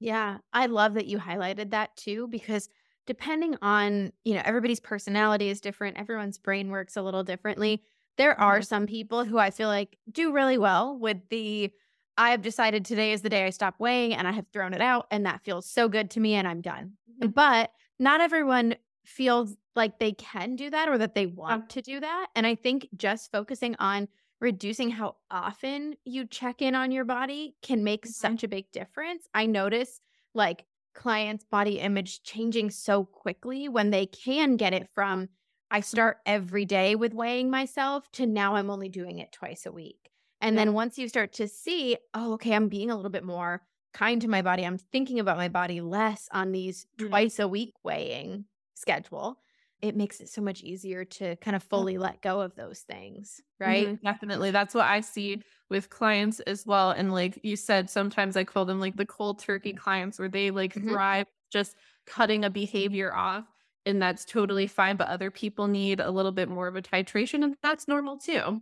Yeah, 0.00 0.38
I 0.52 0.66
love 0.66 0.94
that 0.94 1.06
you 1.06 1.18
highlighted 1.18 1.70
that 1.70 1.96
too, 1.96 2.28
because 2.28 2.68
depending 3.08 3.56
on, 3.62 4.12
you 4.24 4.34
know, 4.34 4.42
everybody's 4.44 4.80
personality 4.80 5.48
is 5.48 5.60
different, 5.60 5.98
everyone's 5.98 6.38
brain 6.38 6.70
works 6.70 6.96
a 6.96 7.02
little 7.02 7.24
differently. 7.24 7.82
There 8.18 8.38
are 8.40 8.62
some 8.62 8.86
people 8.86 9.24
who 9.24 9.38
I 9.38 9.50
feel 9.50 9.68
like 9.68 9.98
do 10.12 10.32
really 10.32 10.58
well 10.58 10.98
with 10.98 11.18
the 11.30 11.72
I 12.18 12.30
have 12.30 12.42
decided 12.42 12.84
today 12.84 13.12
is 13.12 13.22
the 13.22 13.30
day 13.30 13.46
I 13.46 13.50
stop 13.50 13.76
weighing 13.80 14.12
and 14.14 14.28
I 14.28 14.32
have 14.32 14.48
thrown 14.52 14.74
it 14.74 14.82
out 14.82 15.06
and 15.10 15.24
that 15.26 15.42
feels 15.42 15.66
so 15.70 15.88
good 15.88 16.10
to 16.12 16.20
me 16.20 16.34
and 16.34 16.48
I'm 16.48 16.60
done. 16.60 16.98
Mhm. 17.06 17.32
But 17.34 17.72
not 17.98 18.20
everyone 18.20 18.76
feels 19.06 19.56
like 19.74 19.98
they 19.98 20.12
can 20.12 20.56
do 20.56 20.70
that 20.70 20.88
or 20.88 20.98
that 20.98 21.14
they 21.14 21.26
want 21.26 21.70
to 21.70 21.82
do 21.82 22.00
that. 22.00 22.28
And 22.34 22.46
I 22.46 22.54
think 22.56 22.88
just 22.96 23.30
focusing 23.32 23.76
on 23.78 24.08
reducing 24.40 24.90
how 24.90 25.16
often 25.30 25.96
you 26.04 26.26
check 26.26 26.62
in 26.62 26.74
on 26.74 26.92
your 26.92 27.04
body 27.04 27.56
can 27.62 27.82
make 27.84 28.04
Mhm. 28.04 28.06
such 28.06 28.44
a 28.44 28.48
big 28.48 28.70
difference. 28.72 29.26
I 29.34 29.46
notice 29.46 30.00
like 30.34 30.66
clients' 30.98 31.44
body 31.44 31.80
image 31.80 32.22
changing 32.22 32.70
so 32.70 33.04
quickly 33.04 33.68
when 33.68 33.90
they 33.90 34.06
can 34.06 34.56
get 34.56 34.74
it 34.74 34.88
from 34.94 35.28
I 35.70 35.80
start 35.80 36.18
every 36.26 36.64
day 36.64 36.94
with 36.96 37.14
weighing 37.14 37.50
myself 37.50 38.10
to 38.12 38.26
now 38.26 38.54
I'm 38.56 38.70
only 38.70 38.88
doing 38.88 39.18
it 39.18 39.32
twice 39.32 39.66
a 39.66 39.72
week. 39.72 40.10
And 40.40 40.56
Yeah. 40.56 40.58
then 40.58 40.72
once 40.72 40.98
you 40.98 41.08
start 41.08 41.32
to 41.34 41.48
see, 41.48 41.98
oh, 42.14 42.34
okay, 42.34 42.54
I'm 42.54 42.68
being 42.68 42.90
a 42.90 42.96
little 42.96 43.10
bit 43.10 43.24
more 43.24 43.66
kind 43.92 44.20
to 44.22 44.28
my 44.28 44.42
body. 44.42 44.64
I'm 44.64 44.78
thinking 44.78 45.20
about 45.20 45.36
my 45.36 45.48
body 45.48 45.80
less 45.80 46.28
on 46.32 46.52
these 46.52 46.86
Mhm. 46.98 47.08
twice 47.10 47.38
a 47.38 47.48
week 47.48 47.74
weighing 47.84 48.46
schedule. 48.74 49.40
It 49.80 49.96
makes 49.96 50.20
it 50.20 50.28
so 50.28 50.42
much 50.42 50.62
easier 50.62 51.04
to 51.04 51.36
kind 51.36 51.54
of 51.56 51.62
fully 51.62 51.98
let 51.98 52.20
go 52.20 52.40
of 52.40 52.54
those 52.56 52.80
things, 52.82 53.40
right? 53.60 53.92
Mhm, 53.92 54.00
definitely. 54.02 54.50
That's 54.50 54.74
what 54.74 54.86
I 54.86 55.00
see 55.00 55.42
with 55.68 55.90
clients 55.90 56.40
as 56.40 56.64
well. 56.66 56.90
And 56.90 57.12
like 57.12 57.40
you 57.42 57.56
said, 57.56 57.90
sometimes 57.90 58.36
I 58.36 58.44
call 58.44 58.64
them 58.64 58.80
like 58.80 58.96
the 58.96 59.06
cold 59.06 59.40
turkey 59.40 59.72
clients 59.72 60.18
where 60.18 60.28
they 60.28 60.50
like 60.50 60.74
Mhm. 60.74 60.98
thrive 60.98 61.26
just 61.50 61.76
cutting 62.06 62.44
a 62.44 62.50
behavior 62.50 63.14
off. 63.14 63.46
And 63.84 64.00
that's 64.00 64.24
totally 64.24 64.66
fine. 64.66 64.96
But 64.96 65.08
other 65.08 65.30
people 65.30 65.66
need 65.66 65.98
a 66.00 66.10
little 66.10 66.32
bit 66.32 66.48
more 66.48 66.68
of 66.68 66.76
a 66.76 66.82
titration, 66.82 67.42
and 67.42 67.56
that's 67.62 67.88
normal 67.88 68.18
too. 68.18 68.60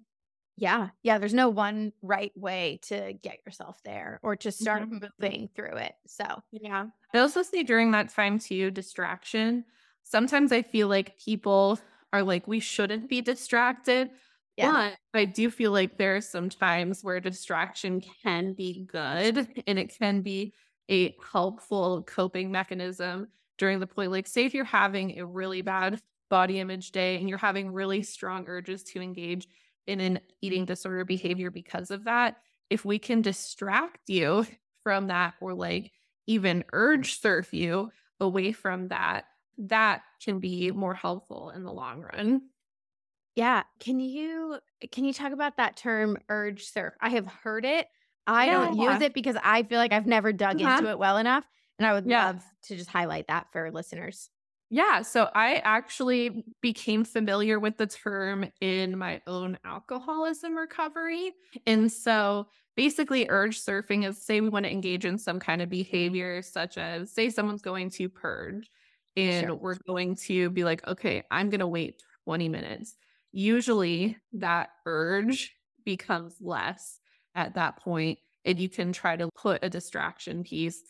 Yeah. 0.56 0.90
Yeah. 1.02 1.18
There's 1.18 1.34
no 1.34 1.48
one 1.50 1.92
right 2.02 2.36
way 2.36 2.78
to 2.84 3.12
get 3.12 3.40
yourself 3.44 3.82
there 3.84 4.20
or 4.22 4.36
to 4.36 4.50
start 4.50 4.88
Mhm. 4.88 5.06
moving 5.20 5.48
through 5.54 5.76
it. 5.76 5.94
So, 6.06 6.42
Yeah. 6.52 6.88
I 7.14 7.18
also 7.18 7.42
see 7.42 7.62
during 7.62 7.90
that 7.90 8.08
time 8.08 8.38
too, 8.38 8.70
distraction. 8.70 9.64
Sometimes 10.08 10.52
I 10.52 10.62
feel 10.62 10.86
like 10.86 11.18
people 11.18 11.80
are 12.12 12.22
like, 12.22 12.46
we 12.46 12.60
shouldn't 12.60 13.08
be 13.08 13.20
distracted. 13.20 14.10
Yeah. 14.56 14.92
But 15.12 15.18
I 15.18 15.24
do 15.24 15.50
feel 15.50 15.72
like 15.72 15.98
there 15.98 16.14
are 16.14 16.20
some 16.20 16.48
times 16.48 17.02
where 17.02 17.18
distraction 17.18 18.00
can 18.22 18.52
be 18.52 18.86
good 18.86 19.48
and 19.66 19.78
it 19.80 19.98
can 19.98 20.22
be 20.22 20.54
a 20.88 21.16
helpful 21.32 22.04
coping 22.04 22.52
mechanism 22.52 23.28
during 23.58 23.80
the 23.80 23.86
point. 23.88 24.12
Like, 24.12 24.28
say 24.28 24.44
if 24.44 24.54
you're 24.54 24.64
having 24.64 25.18
a 25.18 25.26
really 25.26 25.60
bad 25.60 26.00
body 26.30 26.60
image 26.60 26.92
day 26.92 27.16
and 27.16 27.28
you're 27.28 27.36
having 27.36 27.72
really 27.72 28.02
strong 28.02 28.44
urges 28.46 28.84
to 28.84 29.02
engage 29.02 29.48
in 29.88 30.00
an 30.00 30.20
eating 30.40 30.64
disorder 30.64 31.04
behavior 31.04 31.50
because 31.50 31.90
of 31.90 32.04
that, 32.04 32.36
if 32.70 32.84
we 32.84 32.98
can 32.98 33.22
distract 33.22 34.08
you 34.08 34.46
from 34.84 35.08
that 35.08 35.34
or 35.40 35.52
like 35.52 35.90
even 36.28 36.64
urge 36.72 37.20
surf 37.20 37.52
you 37.52 37.90
away 38.20 38.52
from 38.52 38.88
that, 38.88 39.24
that 39.58 40.02
can 40.22 40.40
be 40.40 40.70
more 40.70 40.94
helpful 40.94 41.50
in 41.50 41.64
the 41.64 41.72
long 41.72 42.02
run. 42.02 42.50
Yeah. 43.34 43.64
Can 43.80 44.00
you 44.00 44.60
can 44.90 45.04
you 45.04 45.12
talk 45.12 45.32
about 45.32 45.56
that 45.58 45.76
term 45.76 46.18
urge 46.28 46.64
surf? 46.64 46.94
I 47.00 47.10
have 47.10 47.26
heard 47.26 47.64
it. 47.64 47.88
I 48.26 48.48
don't 48.48 48.72
Yeah. 48.72 48.74
use 48.74 49.00
it 49.00 49.14
because 49.14 49.36
I 49.42 49.62
feel 49.62 49.78
like 49.78 49.92
I've 49.92 50.06
never 50.06 50.32
dug 50.32 50.60
Uh-huh. 50.60 50.82
into 50.82 50.88
it 50.88 50.98
well 50.98 51.16
enough. 51.18 51.44
And 51.78 51.86
I 51.86 51.92
would 51.92 52.06
Yeah. 52.06 52.16
love 52.16 52.42
to 52.64 52.76
just 52.76 52.90
highlight 52.90 53.28
that 53.28 53.52
for 53.52 53.70
listeners. 53.70 54.30
Yeah, 54.68 55.02
so 55.02 55.30
I 55.32 55.56
actually 55.56 56.44
became 56.60 57.04
familiar 57.04 57.60
with 57.60 57.76
the 57.76 57.86
term 57.86 58.50
in 58.60 58.98
my 58.98 59.22
own 59.28 59.58
alcoholism 59.64 60.56
recovery. 60.56 61.32
And 61.66 61.90
so 61.90 62.48
basically, 62.74 63.28
urge 63.28 63.60
surfing 63.60 64.04
is 64.08 64.20
say 64.20 64.40
we 64.40 64.48
want 64.48 64.66
to 64.66 64.72
engage 64.72 65.04
in 65.04 65.18
some 65.18 65.38
kind 65.38 65.62
of 65.62 65.68
behavior, 65.68 66.42
such 66.42 66.78
as 66.78 67.12
say 67.12 67.30
someone's 67.30 67.62
going 67.62 67.90
to 67.90 68.08
purge, 68.08 68.68
and 69.16 69.48
Sure. 69.48 69.60
we're 69.60 69.76
going 69.86 70.16
to 70.16 70.50
be 70.50 70.64
like, 70.64 70.86
okay, 70.86 71.22
I'm 71.30 71.50
going 71.50 71.60
to 71.60 71.66
wait 71.66 72.02
20 72.24 72.48
minutes. 72.48 72.96
Usually 73.32 74.16
that 74.34 74.70
urge 74.86 75.54
becomes 75.84 76.40
less 76.40 77.00
at 77.34 77.54
that 77.54 77.78
point, 77.78 78.18
and 78.44 78.58
you 78.58 78.68
can 78.68 78.92
try 78.92 79.16
to 79.16 79.30
put 79.36 79.64
a 79.64 79.70
distraction 79.70 80.42
piece 80.44 80.82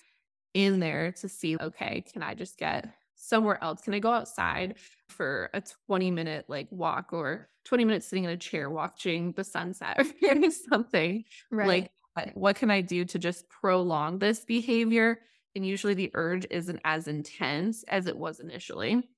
in 0.54 0.80
there 0.80 1.12
to 1.12 1.28
see, 1.28 1.56
okay, 1.60 2.02
can 2.02 2.22
I 2.22 2.34
just 2.34 2.58
get 2.58 2.94
somewhere 3.14 3.62
else? 3.62 3.80
Can 3.80 3.94
I 3.94 3.98
go 3.98 4.12
outside 4.12 4.76
for 5.08 5.50
a 5.54 5.62
20 5.86 6.10
minute 6.10 6.46
like 6.48 6.68
walk 6.70 7.12
or 7.12 7.50
20 7.64 7.84
minutes 7.84 8.06
sitting 8.06 8.24
in 8.24 8.30
a 8.30 8.36
chair 8.36 8.70
watching 8.70 9.32
the 9.32 9.44
sunset 9.44 9.98
or 10.22 10.50
something? 10.50 11.24
Like, 11.60 11.90
what- 12.14 12.30
what 12.36 12.56
can 12.56 12.70
I 12.70 12.80
do 12.80 13.04
to 13.06 13.18
just 13.18 13.48
prolong 13.50 14.18
this 14.18 14.44
behavior? 14.44 15.20
And 15.56 15.66
usually 15.66 15.94
the 15.94 16.12
urge 16.14 16.46
isn't 16.50 16.80
as 16.84 17.08
intense 17.08 17.82
as 17.84 18.06
it 18.06 18.18
was 18.18 18.40
initially. 18.40 19.08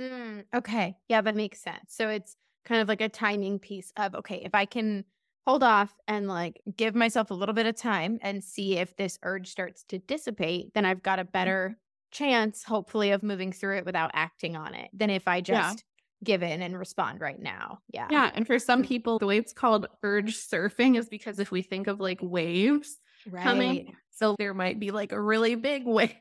Mm, 0.00 0.46
okay. 0.54 0.96
Yeah, 1.08 1.20
that 1.20 1.36
makes 1.36 1.60
sense. 1.60 1.94
So 1.94 2.08
it's 2.08 2.36
kind 2.64 2.80
of 2.80 2.88
like 2.88 3.00
a 3.00 3.08
timing 3.08 3.58
piece 3.58 3.92
of 3.96 4.14
okay, 4.14 4.42
if 4.44 4.54
I 4.54 4.64
can 4.64 5.04
hold 5.46 5.62
off 5.62 5.98
and 6.06 6.28
like 6.28 6.60
give 6.76 6.94
myself 6.94 7.30
a 7.30 7.34
little 7.34 7.54
bit 7.54 7.66
of 7.66 7.74
time 7.76 8.18
and 8.22 8.42
see 8.44 8.76
if 8.78 8.96
this 8.96 9.18
urge 9.22 9.48
starts 9.48 9.84
to 9.84 9.98
dissipate, 9.98 10.72
then 10.74 10.84
I've 10.84 11.02
got 11.02 11.18
a 11.18 11.24
better 11.24 11.78
chance, 12.10 12.64
hopefully, 12.64 13.10
of 13.10 13.22
moving 13.22 13.52
through 13.52 13.78
it 13.78 13.84
without 13.86 14.10
acting 14.14 14.56
on 14.56 14.74
it 14.74 14.90
than 14.92 15.10
if 15.10 15.28
I 15.28 15.40
Yeah. 15.46 15.76
just 15.76 15.84
give 16.24 16.42
in 16.42 16.60
and 16.62 16.78
respond 16.78 17.20
right 17.20 17.40
now. 17.40 17.80
Yeah. 17.88 18.10
Yeah. 18.10 18.30
And 18.34 18.46
for 18.46 18.58
some 18.58 18.82
people, 18.82 19.18
the 19.18 19.26
way 19.26 19.36
it's 19.38 19.52
called 19.52 19.86
urge 20.02 20.36
surfing 20.36 20.98
is 20.98 21.08
because 21.08 21.38
if 21.38 21.50
we 21.50 21.62
think 21.62 21.86
of 21.86 22.00
like 22.00 22.18
waves 22.22 22.98
Right. 23.26 23.42
coming, 23.42 23.96
so 24.10 24.36
there 24.38 24.54
might 24.54 24.78
be 24.78 24.90
like 24.90 25.12
a 25.12 25.20
really 25.20 25.54
big 25.54 25.82
wave. 25.86 26.14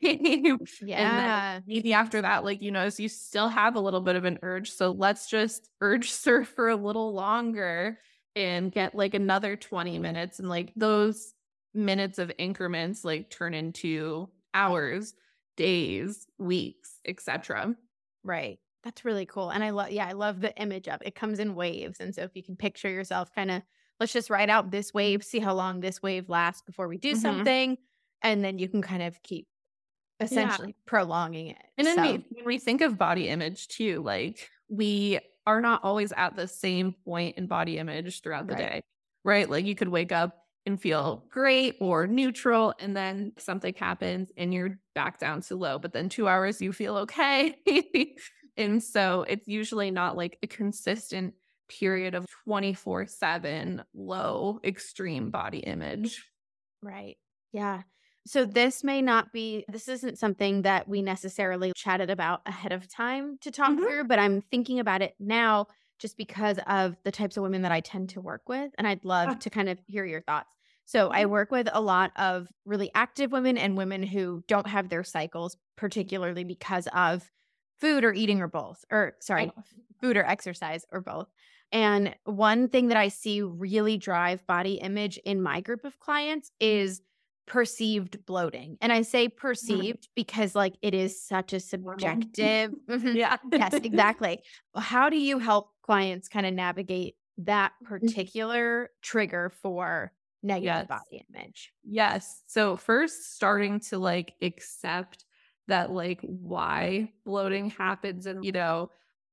Yeah. 0.81 1.59
maybe 1.65 1.93
after 1.93 2.21
that, 2.21 2.43
like 2.43 2.61
you 2.61 2.71
notice 2.71 2.99
you 2.99 3.09
still 3.09 3.47
have 3.49 3.75
a 3.75 3.79
little 3.79 4.01
bit 4.01 4.15
of 4.15 4.25
an 4.25 4.39
urge. 4.41 4.71
So 4.71 4.91
let's 4.91 5.29
just 5.29 5.69
urge 5.81 6.11
surf 6.11 6.47
for 6.47 6.69
a 6.69 6.75
little 6.75 7.13
longer 7.13 7.99
and 8.35 8.71
get 8.71 8.95
like 8.95 9.13
another 9.13 9.55
20 9.55 9.99
minutes. 9.99 10.39
And 10.39 10.49
like 10.49 10.71
those 10.75 11.33
minutes 11.73 12.19
of 12.19 12.31
increments 12.37 13.03
like 13.03 13.29
turn 13.29 13.53
into 13.53 14.29
hours, 14.53 15.13
days, 15.57 16.27
weeks, 16.37 16.99
etc. 17.05 17.75
Right. 18.23 18.59
That's 18.83 19.03
really 19.03 19.25
cool. 19.25 19.49
And 19.49 19.63
I 19.63 19.71
love, 19.71 19.91
yeah, 19.91 20.07
I 20.07 20.13
love 20.13 20.39
the 20.39 20.55
image 20.55 20.87
of 20.87 21.01
it. 21.01 21.09
It 21.09 21.15
comes 21.15 21.39
in 21.39 21.53
waves. 21.55 21.99
And 21.99 22.15
so 22.15 22.21
if 22.23 22.35
you 22.35 22.43
can 22.43 22.55
picture 22.55 22.89
yourself 22.89 23.29
kind 23.35 23.51
of, 23.51 23.61
let's 23.99 24.13
just 24.13 24.29
ride 24.29 24.49
out 24.49 24.71
this 24.71 24.93
wave, 24.93 25.23
see 25.23 25.39
how 25.39 25.53
long 25.53 25.79
this 25.81 26.01
wave 26.01 26.29
lasts 26.29 26.61
before 26.61 26.87
we 26.87 26.97
do 26.97 27.13
Mhm. 27.13 27.17
something. 27.21 27.77
And 28.21 28.43
then 28.43 28.59
you 28.59 28.67
can 28.69 28.81
kind 28.81 29.03
of 29.03 29.21
keep 29.23 29.47
essentially 30.19 30.75
prolonging 30.85 31.47
it. 31.47 31.57
And 31.77 31.87
then 31.87 31.95
So- 31.95 32.01
we, 32.03 32.25
when 32.31 32.45
we 32.45 32.57
think 32.59 32.81
of 32.81 32.97
body 32.97 33.29
image 33.29 33.67
too, 33.69 34.01
like 34.01 34.49
we 34.67 35.19
are 35.47 35.61
not 35.61 35.83
always 35.83 36.11
at 36.13 36.35
the 36.35 36.47
same 36.47 36.93
point 36.93 37.37
in 37.37 37.47
body 37.47 37.77
image 37.77 38.21
throughout 38.21 38.47
the 38.47 38.53
Right. 38.53 38.69
day, 38.71 38.81
right? 39.23 39.49
Like 39.49 39.65
you 39.65 39.75
could 39.75 39.87
wake 39.87 40.11
up 40.11 40.45
and 40.65 40.79
feel 40.79 41.25
great 41.29 41.77
or 41.79 42.05
neutral, 42.05 42.73
and 42.79 42.95
then 42.95 43.31
something 43.37 43.73
happens 43.73 44.31
and 44.37 44.53
you're 44.53 44.79
back 44.93 45.17
down 45.19 45.41
to 45.41 45.55
low, 45.55 45.79
but 45.79 45.93
then 45.93 46.09
two 46.09 46.27
hours 46.27 46.61
you 46.61 46.73
feel 46.73 46.97
okay. 46.97 47.55
and 48.57 48.83
so 48.83 49.23
it's 49.23 49.47
usually 49.47 49.89
not 49.89 50.17
like 50.17 50.37
a 50.43 50.47
consistent 50.47 51.33
period 51.69 52.15
of 52.15 52.25
24 52.45 53.05
7 53.07 53.83
low 53.93 54.59
extreme 54.63 55.31
body 55.31 55.59
image. 55.59 56.25
Right. 56.81 57.17
Yeah. 57.51 57.83
So 58.25 58.45
this 58.45 58.83
may 58.83 59.01
not 59.01 59.31
be, 59.33 59.65
this 59.67 59.87
isn't 59.87 60.17
something 60.19 60.61
that 60.63 60.87
we 60.87 61.01
necessarily 61.01 61.71
chatted 61.75 62.09
about 62.09 62.41
ahead 62.45 62.71
of 62.71 62.87
time 62.87 63.37
to 63.39 63.51
talk 63.51 63.71
Mhm. 63.71 63.83
through, 63.83 64.05
but 64.05 64.19
I'm 64.19 64.41
thinking 64.41 64.79
about 64.79 65.01
it 65.01 65.15
now 65.19 65.67
just 65.97 66.15
because 66.15 66.59
of 66.67 66.95
the 67.03 67.11
types 67.11 67.37
of 67.37 67.43
women 67.43 67.63
that 67.63 67.71
I 67.71 67.81
tend 67.81 68.09
to 68.09 68.21
work 68.21 68.47
with. 68.47 68.71
And 68.77 68.87
I'd 68.87 69.03
love 69.03 69.31
Ah. 69.31 69.39
to 69.39 69.49
kind 69.49 69.67
of 69.67 69.79
hear 69.87 70.05
your 70.05 70.21
thoughts. 70.21 70.55
So 70.85 71.09
I 71.09 71.25
Mhm. 71.25 71.25
work 71.25 71.51
with 71.51 71.67
a 71.71 71.81
lot 71.81 72.11
of 72.17 72.49
really 72.65 72.91
active 72.93 73.31
women 73.31 73.57
and 73.57 73.77
women 73.77 74.03
who 74.03 74.43
don't 74.47 74.67
have 74.67 74.89
their 74.89 75.03
cycles, 75.03 75.57
particularly 75.75 76.43
because 76.43 76.87
of 76.93 77.29
food 77.79 78.03
or 78.03 78.13
eating 78.13 78.41
or 78.41 78.47
both, 78.47 78.83
or 78.91 79.15
sorry, 79.21 79.51
food 80.01 80.17
or 80.17 80.25
exercise 80.25 80.85
or 80.91 81.01
both. 81.01 81.29
And 81.71 82.15
one 82.25 82.67
thing 82.69 82.87
that 82.87 82.97
I 82.97 83.09
see 83.09 83.41
really 83.41 83.97
drive 83.97 84.45
body 84.47 84.75
image 84.75 85.17
in 85.19 85.41
my 85.41 85.61
group 85.61 85.85
of 85.85 85.99
clients 85.99 86.51
is 86.59 87.01
perceived 87.45 88.25
bloating. 88.25 88.77
And 88.81 88.91
I 88.91 89.01
say 89.01 89.27
perceived 89.27 90.07
because 90.15 90.55
like 90.55 90.75
it 90.81 90.93
is 90.93 91.21
such 91.21 91.53
a 91.53 91.59
subjective. 91.59 92.73
Mhm. 92.89 93.15
Yeah. 93.17 93.37
yes, 93.55 93.79
exactly. 93.83 94.43
How 94.75 95.09
do 95.09 95.17
you 95.17 95.39
help 95.39 95.71
clients 95.83 96.27
kind 96.27 96.45
of 96.45 96.53
navigate 96.53 97.15
that 97.37 97.73
particular 97.83 98.89
trigger 99.01 99.49
for 99.49 100.11
negative 100.43 100.65
Yes. 100.65 100.87
body 100.87 101.23
image? 101.29 101.73
Yes. 101.83 102.43
So 102.47 102.77
first 102.77 103.35
starting 103.35 103.79
to 103.81 103.97
like 103.99 104.35
accept 104.41 105.25
that 105.67 105.91
like 105.91 106.21
why 106.23 107.13
bloating 107.25 107.69
happens 107.69 108.25
and 108.25 108.43
you 108.45 108.51
know 108.51 108.91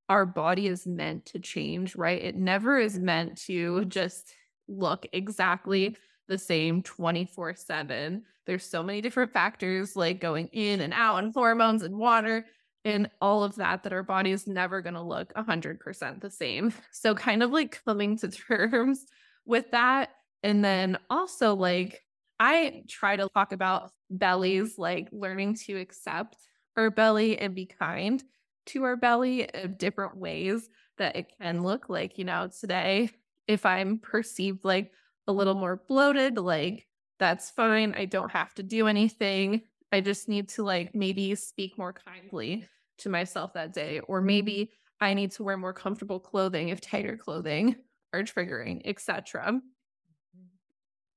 our 0.08 0.26
body 0.26 0.68
is 0.68 0.86
meant 0.86 1.26
to 1.26 1.38
change, 1.38 1.96
right? 1.96 2.22
It 2.22 2.36
never 2.36 2.78
is 2.78 2.98
meant 2.98 3.38
to 3.46 3.84
just 3.86 4.32
look 4.68 5.06
exactly 5.12 5.96
the 6.28 6.38
same 6.38 6.82
24/7. 6.82 8.22
There's 8.46 8.64
so 8.64 8.82
many 8.82 9.00
different 9.00 9.32
factors 9.32 9.96
like 9.96 10.20
going 10.20 10.48
in 10.48 10.80
and 10.80 10.92
out 10.92 11.22
and 11.22 11.32
hormones 11.34 11.82
and 11.82 11.96
water 11.96 12.46
and 12.84 13.10
all 13.20 13.42
of 13.42 13.56
that 13.56 13.82
that 13.82 13.92
our 13.92 14.04
body 14.04 14.30
is 14.30 14.46
never 14.46 14.80
going 14.80 14.94
to 14.94 15.02
look 15.02 15.32
100% 15.34 16.20
the 16.20 16.30
same. 16.30 16.72
So 16.92 17.14
kind 17.14 17.42
of 17.42 17.50
like 17.50 17.82
coming 17.84 18.16
to 18.18 18.28
terms 18.30 19.04
with 19.44 19.70
that 19.72 20.10
and 20.42 20.64
then 20.64 20.98
also 21.10 21.54
like 21.54 22.02
I 22.38 22.84
try 22.88 23.16
to 23.16 23.28
talk 23.34 23.52
about 23.52 23.90
bellies, 24.10 24.78
like 24.78 25.08
learning 25.10 25.56
to 25.66 25.76
accept 25.76 26.36
our 26.76 26.90
belly 26.90 27.38
and 27.38 27.54
be 27.54 27.66
kind 27.66 28.22
to 28.66 28.84
our 28.84 28.96
belly 28.96 29.48
in 29.52 29.74
different 29.74 30.16
ways 30.16 30.68
that 30.98 31.16
it 31.16 31.32
can 31.40 31.62
look 31.62 31.88
like. 31.88 32.18
You 32.18 32.24
know, 32.24 32.48
today, 32.48 33.10
if 33.46 33.66
I'm 33.66 33.98
perceived 33.98 34.64
like 34.64 34.92
a 35.26 35.32
little 35.32 35.54
more 35.54 35.82
bloated, 35.88 36.38
like 36.38 36.86
that's 37.18 37.50
fine. 37.50 37.94
I 37.96 38.04
don't 38.04 38.30
have 38.30 38.54
to 38.54 38.62
do 38.62 38.86
anything. 38.86 39.62
I 39.92 40.00
just 40.00 40.28
need 40.28 40.48
to 40.50 40.62
like 40.62 40.94
maybe 40.94 41.34
speak 41.34 41.78
more 41.78 41.92
kindly 41.92 42.68
to 42.98 43.08
myself 43.08 43.54
that 43.54 43.72
day. 43.72 44.00
Or 44.00 44.20
maybe 44.20 44.72
I 45.00 45.14
need 45.14 45.32
to 45.32 45.44
wear 45.44 45.56
more 45.56 45.72
comfortable 45.72 46.20
clothing 46.20 46.68
if 46.68 46.80
tighter 46.80 47.16
clothing 47.16 47.76
are 48.12 48.22
triggering, 48.22 48.82
etc. 48.84 49.60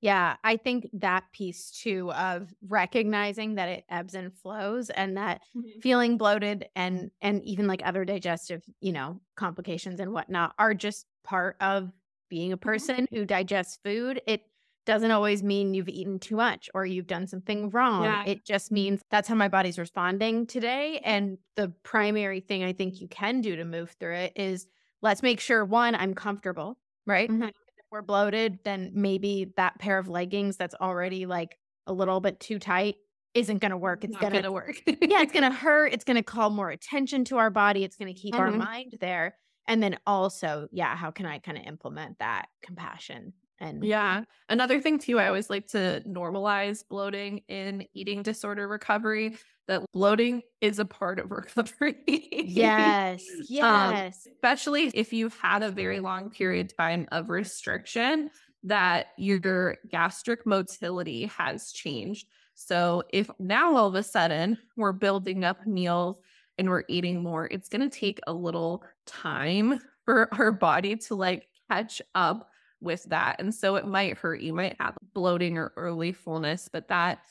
Yeah, 0.01 0.37
I 0.43 0.55
think 0.55 0.87
that 0.93 1.25
piece 1.33 1.71
too 1.71 2.11
of 2.13 2.53
recognizing 2.67 3.55
that 3.55 3.67
it 3.69 3.83
ebbs 3.89 4.15
and 4.15 4.33
flows 4.33 4.89
and 4.89 5.17
that 5.17 5.41
mm-hmm. 5.55 5.79
feeling 5.81 6.17
bloated 6.17 6.67
and 6.75 7.11
and 7.21 7.43
even 7.43 7.67
like 7.67 7.81
other 7.83 8.05
digestive, 8.05 8.63
you 8.79 8.93
know, 8.93 9.19
complications 9.35 9.99
and 9.99 10.13
whatnot 10.13 10.53
are 10.57 10.73
just 10.73 11.05
part 11.23 11.57
of 11.59 11.91
being 12.29 12.53
a 12.53 12.57
mm-hmm. 12.57 12.69
person 12.69 13.07
who 13.11 13.25
digests 13.25 13.77
food. 13.83 14.21
It 14.25 14.43
doesn't 14.85 15.11
always 15.11 15.43
mean 15.43 15.73
you've 15.73 15.89
eaten 15.89 16.17
too 16.17 16.37
much 16.37 16.69
or 16.73 16.85
you've 16.85 17.07
done 17.07 17.27
something 17.27 17.69
wrong. 17.69 18.03
Yeah. 18.03 18.23
It 18.25 18.45
just 18.45 18.67
mm-hmm. 18.67 18.75
means 18.75 19.01
that's 19.11 19.27
how 19.27 19.35
my 19.35 19.49
body's 19.49 19.77
responding 19.77 20.47
today. 20.47 21.01
And 21.03 21.37
the 21.55 21.73
primary 21.83 22.39
thing 22.39 22.63
I 22.63 22.71
think 22.71 23.01
you 23.01 23.07
can 23.09 23.41
do 23.41 23.57
to 23.57 23.65
move 23.65 23.95
through 23.99 24.15
it 24.15 24.33
is 24.37 24.65
let's 25.01 25.21
make 25.21 25.41
sure 25.41 25.65
one, 25.65 25.93
I'm 25.93 26.13
comfortable, 26.13 26.77
right? 27.05 27.29
Mhm. 27.29 27.51
We're 27.91 28.01
bloated, 28.03 28.59
then 28.63 28.91
maybe 28.93 29.51
that 29.57 29.79
pair 29.79 29.97
of 29.97 30.07
leggings 30.07 30.57
that's 30.57 30.75
already 30.75 31.25
like 31.25 31.57
a 31.87 31.93
little 31.93 32.19
bit 32.21 32.39
too 32.39 32.59
tight 32.59 32.95
isn't 33.33 33.59
going 33.59 33.71
to 33.71 33.77
work. 33.77 34.03
It's 34.03 34.13
Not 34.13 34.31
going 34.31 34.43
to 34.43 34.51
work. 34.51 34.75
yeah, 34.85 35.21
it's 35.21 35.33
going 35.33 35.49
to 35.49 35.55
hurt. 35.55 35.91
It's 35.93 36.03
going 36.03 36.17
to 36.17 36.23
call 36.23 36.51
more 36.51 36.69
attention 36.69 37.25
to 37.25 37.37
our 37.37 37.49
body. 37.49 37.83
It's 37.83 37.95
going 37.95 38.13
to 38.13 38.19
keep 38.19 38.35
our 38.35 38.49
Mhm. 38.49 38.57
mind 38.57 38.97
there. 39.01 39.35
And 39.67 39.81
then 39.81 39.97
also, 40.05 40.67
yeah, 40.71 40.95
how 40.95 41.11
can 41.11 41.25
I 41.25 41.39
kind 41.39 41.57
of 41.57 41.63
implement 41.65 42.19
that 42.19 42.47
compassion 42.63 43.33
And 43.59 43.83
yeah. 43.83 44.23
Another 44.47 44.79
thing 44.81 44.99
too, 44.99 45.19
I 45.19 45.27
always 45.27 45.49
like 45.49 45.67
to 45.69 46.01
normalize 46.07 46.83
bloating 46.87 47.41
in 47.47 47.85
eating 47.93 48.23
disorder 48.23 48.67
recovery. 48.67 49.37
That 49.67 49.83
bloating 49.93 50.41
is 50.61 50.79
a 50.79 50.85
part 50.85 51.19
of 51.19 51.29
recovery. 51.31 52.03
yes, 52.07 53.23
Um, 53.39 53.45
yes. 53.49 54.27
especially 54.33 54.87
if 54.93 55.13
you've 55.13 55.37
had 55.37 55.61
a 55.63 55.69
very 55.71 55.99
long 55.99 56.29
period 56.29 56.67
of 56.71 56.77
time 56.77 57.07
of 57.11 57.29
restriction 57.29 58.29
that 58.63 59.07
your 59.17 59.77
gastric 59.89 60.45
motility 60.45 61.25
has 61.27 61.71
changed. 61.71 62.27
So 62.55 63.03
if 63.13 63.29
now 63.39 63.75
all 63.75 63.87
of 63.87 63.95
a 63.95 64.03
sudden 64.03 64.57
we're 64.75 64.91
building 64.91 65.43
up 65.43 65.65
meals 65.65 66.17
and 66.57 66.69
we're 66.69 66.83
eating 66.89 67.23
more, 67.23 67.47
it's 67.51 67.69
going 67.69 67.87
to 67.89 67.99
take 67.99 68.19
a 68.27 68.33
little 68.33 68.83
time 69.05 69.79
for 70.03 70.27
our 70.33 70.51
body 70.51 70.95
to 70.97 71.15
like 71.15 71.47
catch 71.69 72.01
up 72.15 72.49
with 72.81 73.03
that. 73.05 73.37
And 73.39 73.53
so 73.53 73.75
it 73.75 73.85
might 73.87 74.17
hurt. 74.17 74.41
You 74.41 74.53
might 74.53 74.75
have 74.79 74.97
bloating 75.13 75.57
or 75.57 75.73
early 75.77 76.11
fullness, 76.11 76.69
but 76.71 76.87
that 76.89 77.23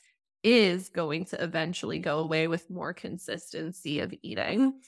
is 0.43 0.89
going 0.89 1.25
to 1.27 1.43
eventually 1.43 1.99
go 1.99 2.19
away 2.21 2.49
with 2.49 2.71
more 2.71 2.93
consistency 2.95 4.01
of 4.01 4.15
eating. 4.23 4.81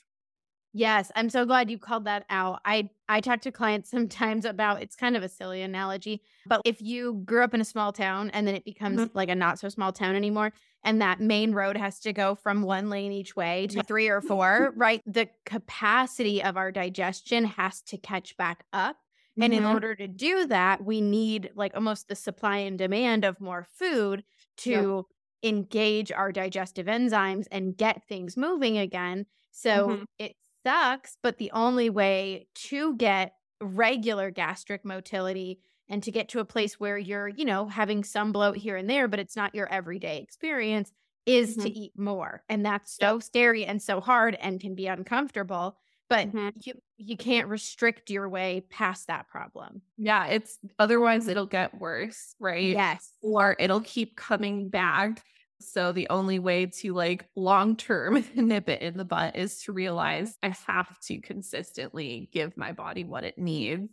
Yes, 0.73 1.11
I'm 1.17 1.31
so 1.31 1.45
glad 1.45 1.69
you 1.69 1.79
called 1.79 2.05
that 2.05 2.25
out. 2.31 2.61
I 2.65 2.91
I 3.09 3.21
talk 3.21 3.41
to 3.43 3.53
clients 3.53 3.91
sometimes 3.91 4.45
about 4.45 4.83
it's 4.83 4.95
kind 4.97 5.17
of 5.17 5.23
a 5.23 5.29
silly 5.29 5.63
analogy, 5.63 6.23
but 6.47 6.61
if 6.65 6.81
you 6.81 7.15
grew 7.25 7.43
up 7.43 7.55
in 7.55 7.61
a 7.61 7.65
small 7.65 7.93
town 7.93 8.31
and 8.31 8.47
then 8.47 8.55
it 8.55 8.65
becomes 8.65 9.07
Mhm. 9.07 9.11
like 9.13 9.29
a 9.29 9.35
not 9.35 9.59
so 9.59 9.69
small 9.69 9.93
town 9.93 10.15
anymore 10.15 10.53
and 10.85 11.03
that 11.03 11.21
main 11.21 11.53
road 11.53 11.77
has 11.77 11.99
to 12.01 12.13
go 12.13 12.35
from 12.37 12.63
one 12.63 12.89
lane 12.89 13.13
each 13.13 13.35
way 13.35 13.67
to 13.69 13.83
3 13.83 14.09
or 14.09 14.21
4, 14.23 14.73
right? 14.77 15.03
The 15.07 15.29
capacity 15.45 16.43
of 16.43 16.57
our 16.57 16.71
digestion 16.71 17.45
has 17.45 17.83
to 17.83 17.99
catch 17.99 18.37
back 18.37 18.65
up. 18.73 18.97
And 19.41 19.55
in 19.55 19.65
Mhm. 19.65 19.65
order 19.65 19.95
to 19.95 20.07
do 20.09 20.47
that, 20.47 20.85
we 20.85 21.01
need 21.01 21.53
like 21.55 21.75
almost 21.75 22.09
the 22.09 22.15
supply 22.17 22.59
and 22.59 22.79
demand 22.79 23.25
of 23.25 23.41
more 23.41 23.65
food 23.65 24.25
to 24.59 25.07
engage 25.43 26.13
our 26.13 26.31
digestive 26.33 26.87
enzymes 26.87 27.47
and 27.51 27.77
get 27.77 28.05
things 28.05 28.37
moving 28.37 28.77
again. 28.77 29.27
So 29.51 29.97
Mhm. 29.97 30.05
it 30.19 30.37
sucks, 30.67 31.17
but 31.23 31.39
the 31.39 31.51
only 31.53 31.89
way 31.89 32.49
to 32.55 32.95
get 32.97 33.35
regular 33.63 34.31
gastric 34.31 34.85
motility 34.85 35.61
and 35.89 36.03
to 36.03 36.13
get 36.13 36.29
to 36.29 36.41
a 36.41 36.45
place 36.45 36.79
where 36.79 36.99
you're, 36.99 37.29
you 37.29 37.45
know, 37.45 37.67
having 37.67 38.05
some 38.05 38.33
bloat 38.33 38.57
here 38.57 38.77
and 38.77 38.89
there, 38.89 39.09
but 39.09 39.19
it's 39.19 39.37
not 39.37 39.55
your 39.55 39.69
everyday 39.73 40.19
experience 40.19 40.93
is 41.27 41.57
to 41.59 41.69
Mhm. 41.69 41.77
eat 41.77 41.93
more. 41.99 42.43
And 42.49 42.65
that's 42.65 42.93
so 42.97 43.19
scary 43.21 43.65
and 43.65 43.83
so 43.83 44.01
hard 44.01 44.35
and 44.37 44.61
can 44.61 44.75
be 44.75 44.87
uncomfortable, 44.87 45.77
but 46.11 46.31
Mhm. 46.33 46.53
you 46.67 46.75
you 46.99 47.17
can't 47.17 47.49
restrict 47.49 48.11
your 48.11 48.29
way 48.29 48.63
past 48.71 49.09
that 49.09 49.29
problem. 49.29 49.83
Yeah, 49.97 50.27
it's 50.27 50.59
otherwise 50.79 51.29
it'll 51.29 51.47
get 51.47 51.79
worse, 51.79 52.35
right? 52.41 52.77
Yes. 52.77 53.13
Or 53.23 53.57
it'll 53.59 53.83
keep 53.83 54.17
coming 54.17 54.69
back. 54.71 55.25
So 55.61 55.93
the 55.93 56.09
only 56.09 56.39
way 56.39 56.67
to 56.67 56.95
like 56.95 57.29
long 57.37 57.77
term 57.77 58.25
nip 58.35 58.69
it 58.69 58.81
in 58.81 58.97
the 58.97 59.05
butt 59.05 59.37
is 59.37 59.63
to 59.65 59.73
realize 59.73 60.39
I 60.43 60.51
have 60.67 60.99
to 61.01 61.21
consistently 61.21 62.31
give 62.33 62.57
my 62.57 62.73
body 62.73 63.05
what 63.05 63.25
it 63.25 63.37
needs 63.37 63.91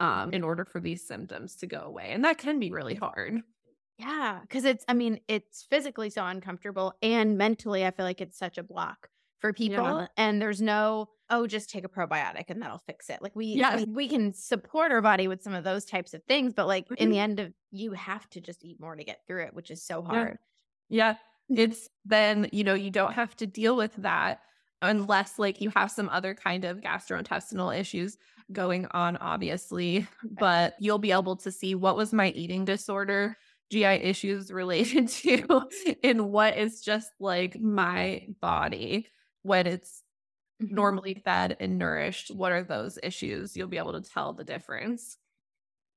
um, 0.00 0.32
in 0.32 0.42
order 0.42 0.64
for 0.64 0.80
these 0.80 1.06
symptoms 1.06 1.56
to 1.56 1.66
go 1.66 1.80
away. 1.80 2.12
And 2.12 2.24
that 2.24 2.38
can 2.38 2.58
be 2.58 2.72
really 2.72 2.94
hard. 2.94 3.42
Yeah, 3.98 4.40
because 4.40 4.64
it's, 4.64 4.84
I 4.88 4.94
mean, 4.94 5.20
it's 5.28 5.62
physically 5.64 6.08
so 6.08 6.24
uncomfortable 6.24 6.94
and 7.02 7.36
mentally, 7.36 7.84
I 7.84 7.90
feel 7.90 8.06
like 8.06 8.20
it's 8.20 8.38
such 8.38 8.56
a 8.56 8.62
block 8.62 9.10
for 9.40 9.52
people. 9.52 10.08
And 10.16 10.40
there's 10.40 10.62
no, 10.62 11.10
oh, 11.30 11.46
just 11.46 11.70
take 11.70 11.84
a 11.84 11.88
probiotic 11.88 12.44
and 12.48 12.60
that'll 12.60 12.78
fix 12.78 13.08
it. 13.08 13.22
Like 13.22 13.34
we, 13.36 13.46
Yeah. 13.46 13.76
we, 13.76 13.84
we 13.84 14.08
can 14.08 14.32
support 14.32 14.92
our 14.92 15.00
body 15.00 15.28
with 15.28 15.42
some 15.42 15.54
of 15.54 15.64
those 15.64 15.84
types 15.84 16.12
of 16.14 16.22
things, 16.24 16.52
but 16.54 16.66
like 16.66 16.86
in 16.96 17.08
Mhm. 17.08 17.12
the 17.12 17.18
end 17.18 17.40
of, 17.40 17.52
you 17.70 17.92
have 17.92 18.28
to 18.30 18.40
just 18.40 18.64
eat 18.64 18.80
more 18.80 18.96
to 18.96 19.04
get 19.04 19.20
through 19.26 19.44
it, 19.44 19.54
which 19.54 19.70
is 19.70 19.82
so 19.82 20.02
Yeah. 20.02 20.08
hard. 20.08 20.38
Yeah. 20.88 21.16
It's 21.48 21.88
then, 22.04 22.48
you 22.52 22.64
know, 22.64 22.74
you 22.74 22.90
don't 22.90 23.12
have 23.14 23.36
to 23.36 23.46
deal 23.46 23.76
with 23.76 23.94
that 23.96 24.40
unless 24.82 25.38
like 25.38 25.60
you 25.60 25.70
have 25.76 25.90
some 25.90 26.08
other 26.08 26.34
kind 26.34 26.64
of 26.64 26.78
gastrointestinal 26.80 27.76
issues 27.78 28.16
going 28.52 28.86
on, 28.92 29.16
obviously. 29.18 30.06
But 30.38 30.74
you'll 30.80 30.98
be 30.98 31.12
able 31.12 31.36
to 31.36 31.50
see 31.52 31.74
what 31.74 31.96
was 31.96 32.12
my 32.12 32.28
eating 32.30 32.64
disorder, 32.64 33.36
GI 33.70 33.84
issues 33.84 34.50
related 34.52 35.08
to, 35.22 35.68
and 36.02 36.30
what 36.30 36.56
is 36.56 36.80
just 36.80 37.10
like 37.20 37.60
my 37.60 38.26
body 38.40 39.08
when 39.42 39.66
it's 39.66 40.02
Mhm. 40.60 40.70
normally 40.70 41.14
fed 41.14 41.56
and 41.60 41.78
nourished. 41.78 42.30
What 42.30 42.52
are 42.52 42.62
those 42.64 42.98
issues? 43.02 43.56
You'll 43.56 43.68
be 43.68 43.78
able 43.78 43.92
to 44.00 44.08
tell 44.10 44.32
the 44.32 44.44
difference. 44.44 45.18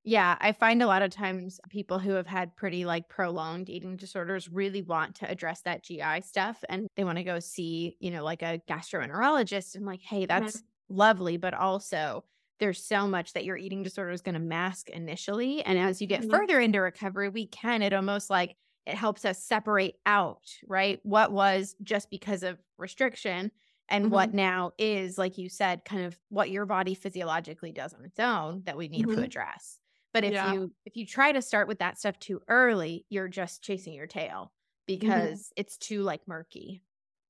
Yeah, 0.05 0.37
I 0.41 0.51
find 0.51 0.83
a 0.83 0.87
lot 0.87 1.01
of 1.01 1.11
times 1.11 1.61
people 1.69 1.97
who 1.97 2.11
have 2.11 2.27
had 2.27 2.57
pretty 2.57 2.83
like 2.83 3.07
prolonged 3.07 3.69
eating 3.69 3.95
disorders 3.95 4.49
really 4.49 4.81
want 4.81 5.15
to 5.17 5.29
address 5.29 5.61
that 5.61 5.83
GI 5.83 6.19
stuff 6.19 6.61
and 6.67 6.87
they 6.97 7.05
want 7.05 7.19
to 7.19 7.23
go 7.23 7.39
see, 7.39 7.95
you 8.01 8.11
know, 8.11 8.21
like 8.23 8.41
a 8.41 8.61
gastroenterologist 8.69 9.75
and 9.75 9.85
like, 9.85 10.01
hey, 10.01 10.25
that's 10.25 10.61
lovely, 10.89 11.37
but 11.37 11.53
also 11.53 12.25
there's 12.59 12.83
so 12.85 13.07
much 13.07 13.31
that 13.33 13.45
your 13.45 13.55
eating 13.55 13.81
disorder 13.81 14.11
is 14.11 14.21
going 14.21 14.33
to 14.35 14.41
mask 14.41 14.89
initially. 14.89 15.63
And 15.63 15.79
as 15.79 16.01
you 16.01 16.07
get 16.07 16.25
Mhm. 16.25 16.43
further 16.45 16.59
into 16.59 16.79
recovery, 16.81 17.29
we 17.29 17.47
can, 17.47 17.81
it 17.81 17.93
almost 17.93 18.29
like 18.29 18.57
it 18.85 18.95
helps 18.95 19.23
us 19.23 19.41
separate 19.41 19.95
out, 20.05 20.53
right? 20.67 20.99
What 21.03 21.31
was 21.31 21.77
just 21.81 22.09
because 22.09 22.43
of 22.43 22.59
restriction 22.77 23.51
and 23.89 24.11
what 24.11 24.33
now 24.33 24.71
is, 24.77 25.17
like 25.17 25.37
you 25.37 25.49
said, 25.49 25.85
kind 25.85 26.03
of 26.05 26.19
what 26.29 26.49
your 26.49 26.65
body 26.65 26.95
physiologically 26.95 27.71
does 27.71 27.93
on 27.93 28.05
its 28.05 28.19
own 28.19 28.63
that 28.63 28.77
we 28.77 28.87
need 28.87 29.09
to 29.11 29.21
Mhm. 29.21 29.23
address. 29.23 29.79
But 30.13 30.23
if 30.23 30.35
Yeah. 30.35 30.43
you 30.43 30.73
if 30.85 30.95
you 30.95 31.05
try 31.05 31.31
to 31.31 31.41
start 31.41 31.67
with 31.67 31.79
that 31.79 31.97
stuff 31.99 32.19
too 32.19 32.41
early, 32.47 33.05
you're 33.09 33.27
just 33.27 33.63
chasing 33.63 33.93
your 33.93 34.07
tail 34.07 34.53
because 34.87 35.51
it's 35.57 35.77
too 35.77 36.03
like 36.03 36.27
murky. 36.27 36.83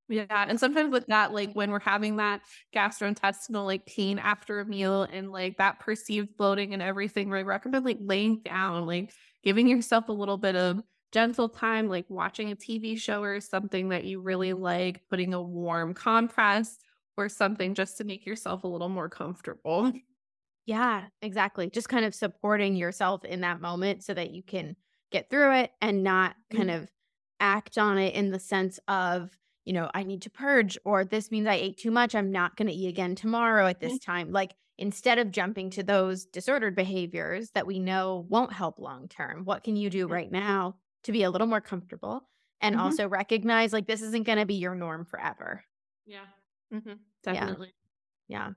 Yeah. 0.09 0.25
And 0.29 0.59
sometimes 0.59 0.91
with 0.91 1.05
that, 1.07 1.31
like 1.31 1.53
when 1.53 1.71
we're 1.71 1.79
having 1.79 2.17
that 2.17 2.41
gastrointestinal 2.75 3.65
like 3.65 3.85
pain 3.85 4.19
after 4.19 4.59
a 4.59 4.65
meal 4.65 5.03
and 5.03 5.31
like 5.31 5.57
that 5.57 5.79
perceived 5.79 6.35
bloating 6.35 6.73
and 6.73 6.81
everything, 6.83 7.29
we 7.29 7.41
recommend 7.43 7.85
like 7.85 7.97
laying 8.01 8.41
down, 8.41 8.85
like 8.85 9.13
giving 9.43 9.67
yourself 9.67 10.09
a 10.09 10.13
little 10.13 10.37
bit 10.37 10.55
of 10.55 10.81
gentle 11.13 11.47
time, 11.47 11.87
like 11.87 12.05
watching 12.09 12.51
a 12.51 12.55
TV 12.55 12.97
show 12.97 13.21
or 13.21 13.39
something 13.39 13.89
that 13.89 14.03
you 14.03 14.19
really 14.19 14.49
mm-hmm. 14.49 14.63
like, 14.63 15.01
putting 15.09 15.33
a 15.33 15.41
warm 15.41 15.93
compress 15.93 16.77
or 17.15 17.29
something 17.29 17.75
just 17.75 17.97
to 17.97 18.03
make 18.03 18.25
yourself 18.25 18.63
a 18.63 18.67
little 18.67 18.89
more 18.89 19.07
comfortable. 19.07 19.93
Yeah, 20.65 21.03
exactly. 21.21 21.69
Just 21.69 21.89
kind 21.89 22.05
of 22.05 22.15
supporting 22.15 22.75
yourself 22.75 23.25
in 23.25 23.41
that 23.41 23.61
moment 23.61 24.03
so 24.03 24.13
that 24.13 24.31
you 24.31 24.41
can 24.41 24.75
get 25.11 25.29
through 25.29 25.53
it 25.55 25.71
and 25.81 26.03
not 26.03 26.35
kind 26.51 26.69
mm-hmm. 26.69 26.83
of 26.83 26.91
act 27.39 27.77
on 27.77 27.97
it 27.97 28.15
in 28.15 28.31
the 28.31 28.39
sense 28.39 28.79
of, 28.87 29.29
you 29.65 29.73
know, 29.73 29.91
I 29.93 30.03
need 30.03 30.21
to 30.23 30.29
purge 30.29 30.77
or 30.85 31.03
this 31.03 31.31
means 31.31 31.47
I 31.47 31.55
ate 31.55 31.77
too 31.77 31.91
much. 31.91 32.15
I'm 32.15 32.31
not 32.31 32.55
going 32.55 32.69
to 32.69 32.73
eat 32.73 32.87
again 32.87 33.13
tomorrow 33.13 33.67
at 33.67 33.79
mm-hmm. 33.79 33.89
this 33.89 33.99
time. 33.99 34.31
Like 34.31 34.53
instead 34.77 35.19
of 35.19 35.31
jumping 35.31 35.69
to 35.71 35.83
those 35.83 36.25
disordered 36.25 36.75
behaviors 36.75 37.51
that 37.51 37.67
we 37.67 37.79
know 37.79 38.25
won't 38.29 38.53
help 38.53 38.79
long 38.79 39.09
term, 39.09 39.43
what 39.43 39.63
can 39.63 39.75
you 39.75 39.89
do 39.89 40.07
right 40.07 40.31
now 40.31 40.77
to 41.03 41.11
be 41.11 41.23
a 41.23 41.29
little 41.29 41.47
more 41.47 41.61
comfortable 41.61 42.29
and 42.61 42.75
Mhm. 42.75 42.75
also 42.75 43.07
recognize 43.07 43.73
like 43.73 43.87
this 43.87 44.01
isn't 44.01 44.25
going 44.25 44.37
to 44.37 44.45
be 44.45 44.55
your 44.55 44.75
norm 44.75 45.05
forever? 45.05 45.63
Yeah. 46.05 46.27
Definitely. 47.23 47.73
Yeah. 48.27 48.51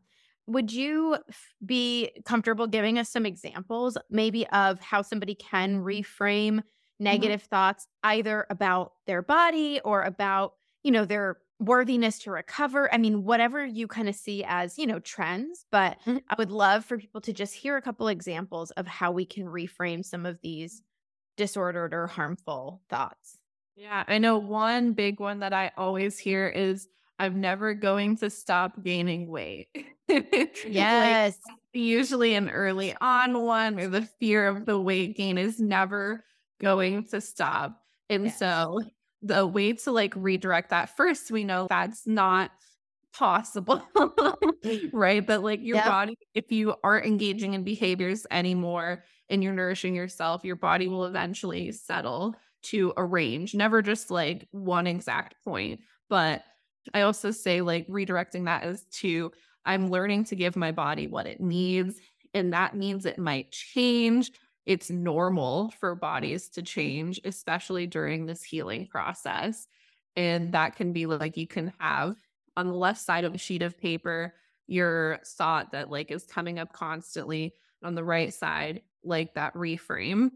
Would 0.46 0.72
you 0.72 1.18
be 1.64 2.12
comfortable 2.24 2.66
giving 2.66 2.98
us 2.98 3.10
some 3.10 3.26
examples, 3.26 3.98
maybe 4.10 4.46
of 4.48 4.80
how 4.80 5.02
somebody 5.02 5.34
can 5.34 5.80
reframe 5.82 6.62
negative 7.00 7.42
thoughts 7.42 7.88
either 8.04 8.46
about 8.50 8.94
their 9.06 9.22
body 9.22 9.80
or 9.84 10.02
about, 10.02 10.54
you 10.84 10.92
know, 10.92 11.04
their 11.04 11.38
worthiness 11.60 12.18
to 12.20 12.32
recover? 12.32 12.92
I 12.94 12.98
mean, 12.98 13.24
whatever 13.24 13.64
you 13.66 13.88
kind 13.88 14.08
of 14.08 14.14
see 14.14 14.44
as, 14.46 14.78
you 14.78 14.86
know, 14.86 15.00
trends, 15.00 15.66
but 15.72 15.98
Mhm. 16.06 16.22
I 16.28 16.36
would 16.38 16.52
love 16.52 16.84
for 16.84 16.98
people 16.98 17.20
to 17.22 17.32
just 17.32 17.54
hear 17.54 17.76
a 17.76 17.82
couple 17.82 18.08
examples 18.08 18.70
of 18.72 18.86
how 18.86 19.12
we 19.12 19.26
can 19.26 19.46
reframe 19.46 20.04
some 20.04 20.26
of 20.26 20.40
these 20.42 20.82
disordered 21.36 21.94
or 21.94 22.06
harmful 22.06 22.82
thoughts. 22.88 23.38
Yeah, 23.76 24.04
I 24.06 24.18
know 24.18 24.38
one 24.38 24.92
big 24.92 25.20
one 25.20 25.40
that 25.40 25.52
I 25.52 25.70
always 25.76 26.18
hear 26.18 26.48
is 26.48 26.88
I'm 27.18 27.40
never 27.40 27.74
going 27.74 28.16
to 28.18 28.30
stop 28.30 28.82
gaining 28.82 29.28
weight. 29.28 29.68
Like, 30.08 30.72
Yes. 30.72 31.38
usually 31.72 32.34
an 32.34 32.48
early 32.48 32.94
on 33.00 33.42
one 33.42 33.78
or 33.78 33.88
the 33.88 34.02
fear 34.02 34.46
of 34.46 34.64
the 34.66 34.78
weight 34.80 35.16
gain 35.16 35.36
is 35.38 35.60
never 35.60 36.24
going 36.60 37.04
to 37.08 37.20
stop. 37.20 37.82
And 38.08 38.24
Yes. 38.24 38.38
so 38.38 38.80
the 39.22 39.46
way 39.46 39.72
to 39.72 39.90
like 39.92 40.14
redirect 40.16 40.70
that 40.70 40.96
first, 40.96 41.30
we 41.30 41.44
know 41.44 41.66
that's 41.68 42.06
not 42.06 42.50
possible. 43.18 43.82
right. 44.92 45.26
But 45.26 45.42
like 45.42 45.60
your 45.62 45.78
Yep. 45.78 45.84
body, 45.84 46.16
if 46.34 46.50
you 46.52 46.74
aren't 46.82 47.06
engaging 47.06 47.54
in 47.54 47.64
behaviors 47.64 48.26
anymore 48.30 49.04
and 49.28 49.42
you're 49.42 49.52
nourishing 49.52 49.94
yourself, 49.94 50.44
your 50.44 50.56
body 50.56 50.88
will 50.88 51.04
eventually 51.04 51.72
settle 51.72 52.34
to 52.64 52.92
a 52.96 53.04
range, 53.04 53.54
never 53.54 53.82
just 53.82 54.10
like 54.10 54.48
one 54.50 54.86
exact 54.86 55.36
point. 55.44 55.80
But 56.08 56.42
I 56.94 57.02
also 57.02 57.30
say 57.30 57.60
like 57.60 57.86
redirecting 57.88 58.44
that 58.46 58.64
is 58.64 58.84
to 59.00 59.32
I'm 59.64 59.90
learning 59.90 60.24
to 60.26 60.36
give 60.36 60.56
my 60.56 60.72
body 60.72 61.06
what 61.08 61.26
it 61.26 61.40
needs. 61.40 62.00
And 62.34 62.52
that 62.52 62.76
means 62.76 63.04
it 63.06 63.18
might 63.18 63.50
change. 63.50 64.30
it's 64.64 64.90
normal 64.90 65.70
for 65.78 65.94
bodies 65.94 66.48
to 66.50 66.62
change, 66.62 67.20
especially 67.24 67.86
during 67.86 68.26
this 68.26 68.42
healing 68.42 68.86
process. 68.88 69.66
And 70.16 70.52
that 70.52 70.74
can 70.76 70.92
be 70.92 71.06
like 71.06 71.36
you 71.36 71.46
can 71.46 71.72
have 71.78 72.16
on 72.56 72.66
the 72.66 72.74
left 72.74 73.00
side 73.00 73.24
of 73.24 73.34
a 73.34 73.38
sheet 73.38 73.62
of 73.62 73.78
paper 73.78 74.34
your 74.66 75.20
thought 75.24 75.72
that 75.72 75.90
like 75.90 76.10
is 76.10 76.24
coming 76.24 76.58
up 76.58 76.72
constantly 76.72 77.54
on 77.84 77.94
the 77.94 78.04
right 78.04 78.32
side, 78.32 78.82
like 79.04 79.34
that 79.34 79.54
reframe. 79.54 80.30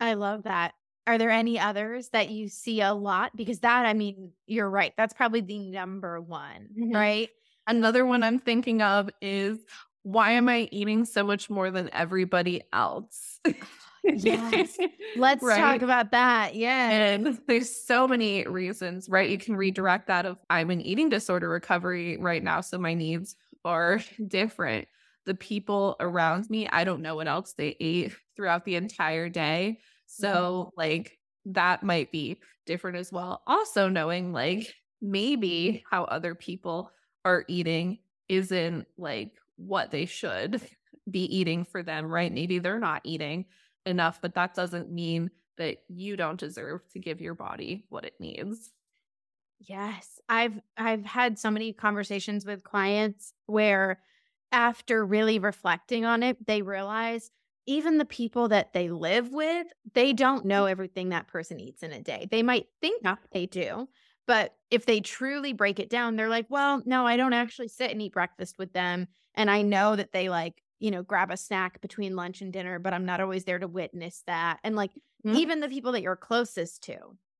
I 0.00 0.14
love 0.14 0.44
that. 0.44 0.74
Are 1.06 1.18
there 1.18 1.30
any 1.30 1.58
others 1.58 2.08
that 2.08 2.30
you 2.30 2.48
see 2.48 2.80
a 2.80 2.92
lot? 2.92 3.36
Because 3.36 3.60
that, 3.60 3.86
I 3.86 3.94
mean, 3.94 4.32
you're 4.46 4.68
right. 4.68 4.92
That's 4.96 5.14
probably 5.14 5.40
the 5.40 5.58
number 5.58 6.20
one, 6.20 6.68
mm-hmm. 6.76 6.92
right? 6.92 7.30
Another 7.68 8.04
one 8.04 8.22
I'm 8.22 8.40
thinking 8.40 8.82
of 8.82 9.08
is 9.20 9.58
why 10.02 10.32
am 10.32 10.48
I 10.48 10.68
eating 10.72 11.04
so 11.04 11.22
much 11.22 11.48
more 11.48 11.70
than 11.70 11.90
everybody 11.92 12.62
else? 12.72 13.40
yes. 14.14 14.76
Let's 15.16 15.42
right? 15.42 15.58
talk 15.58 15.82
about 15.82 16.10
that. 16.12 16.54
Yeah. 16.54 16.90
And 16.90 17.38
there's 17.46 17.84
so 17.84 18.06
many 18.06 18.46
reasons, 18.46 19.08
right? 19.08 19.28
You 19.28 19.38
can 19.38 19.56
redirect 19.56 20.06
that 20.08 20.26
of 20.26 20.38
I'm 20.50 20.70
in 20.70 20.80
eating 20.80 21.08
disorder 21.08 21.48
recovery 21.48 22.16
right 22.16 22.42
now. 22.42 22.60
So 22.60 22.78
my 22.78 22.94
needs 22.94 23.36
are 23.64 24.00
different. 24.28 24.88
The 25.24 25.34
people 25.34 25.96
around 25.98 26.48
me, 26.48 26.68
I 26.68 26.84
don't 26.84 27.02
know 27.02 27.16
what 27.16 27.26
else 27.26 27.52
they 27.52 27.76
ate 27.80 28.14
throughout 28.36 28.64
the 28.64 28.76
entire 28.76 29.28
day. 29.28 29.80
So, 30.06 30.70
mm-hmm. 30.70 30.80
like, 30.80 31.18
that 31.46 31.82
might 31.82 32.12
be 32.12 32.40
different 32.64 32.96
as 32.96 33.12
well. 33.12 33.42
Also, 33.46 33.88
knowing 33.88 34.32
like 34.32 34.74
maybe 35.00 35.84
how 35.90 36.04
other 36.04 36.34
people 36.34 36.90
are 37.24 37.44
eating 37.48 37.98
isn't 38.28 38.86
like 38.98 39.32
what 39.56 39.90
they 39.90 40.06
should 40.06 40.60
be 41.10 41.24
eating 41.36 41.64
for 41.64 41.82
them, 41.82 42.06
right? 42.06 42.32
Maybe 42.32 42.58
they're 42.58 42.80
not 42.80 43.02
eating 43.04 43.46
enough, 43.86 44.20
but 44.20 44.34
that 44.34 44.54
doesn't 44.54 44.90
mean 44.90 45.30
that 45.58 45.78
you 45.88 46.16
don't 46.16 46.38
deserve 46.38 46.82
to 46.92 46.98
give 46.98 47.20
your 47.20 47.34
body 47.34 47.86
what 47.88 48.04
it 48.04 48.14
needs. 48.20 48.72
Yes. 49.58 50.20
I've 50.28 50.60
I've 50.76 51.04
had 51.04 51.38
so 51.38 51.50
many 51.50 51.72
conversations 51.72 52.44
with 52.44 52.62
clients 52.62 53.32
where 53.46 54.00
after 54.52 55.04
really 55.04 55.38
reflecting 55.38 56.04
on 56.04 56.22
it, 56.22 56.46
they 56.46 56.62
realize 56.62 57.30
even 57.66 57.98
the 57.98 58.04
people 58.04 58.48
that 58.48 58.72
they 58.72 58.88
live 58.90 59.32
with, 59.32 59.66
they 59.94 60.12
don't 60.12 60.44
know 60.44 60.64
mm. 60.64 60.70
everything 60.70 61.08
that 61.08 61.26
person 61.26 61.58
eats 61.58 61.82
in 61.82 61.92
a 61.92 62.00
day. 62.00 62.28
They 62.30 62.42
might 62.42 62.66
think 62.80 63.02
they 63.32 63.46
do, 63.46 63.88
but 64.26 64.54
if 64.70 64.86
they 64.86 65.00
truly 65.00 65.52
break 65.52 65.78
it 65.78 65.90
down, 65.90 66.16
they're 66.16 66.28
like, 66.28 66.46
well, 66.48 66.82
no, 66.84 67.06
I 67.06 67.16
don't 67.16 67.32
actually 67.32 67.68
sit 67.68 67.90
and 67.90 68.00
eat 68.00 68.12
breakfast 68.12 68.56
with 68.58 68.72
them. 68.72 69.08
And 69.34 69.50
I 69.50 69.62
know 69.62 69.96
that 69.96 70.12
they 70.12 70.28
like, 70.28 70.62
you 70.78 70.90
know, 70.90 71.02
grab 71.02 71.30
a 71.30 71.36
snack 71.36 71.80
between 71.80 72.16
lunch 72.16 72.40
and 72.40 72.52
dinner, 72.52 72.78
but 72.78 72.92
I'm 72.92 73.06
not 73.06 73.20
always 73.20 73.44
there 73.44 73.58
to 73.58 73.68
witness 73.68 74.22
that. 74.26 74.58
And 74.62 74.76
like, 74.76 74.92
mm-hmm. 75.26 75.36
even 75.36 75.60
the 75.60 75.68
people 75.68 75.92
that 75.92 76.02
you're 76.02 76.16
closest 76.16 76.82
to, 76.84 76.98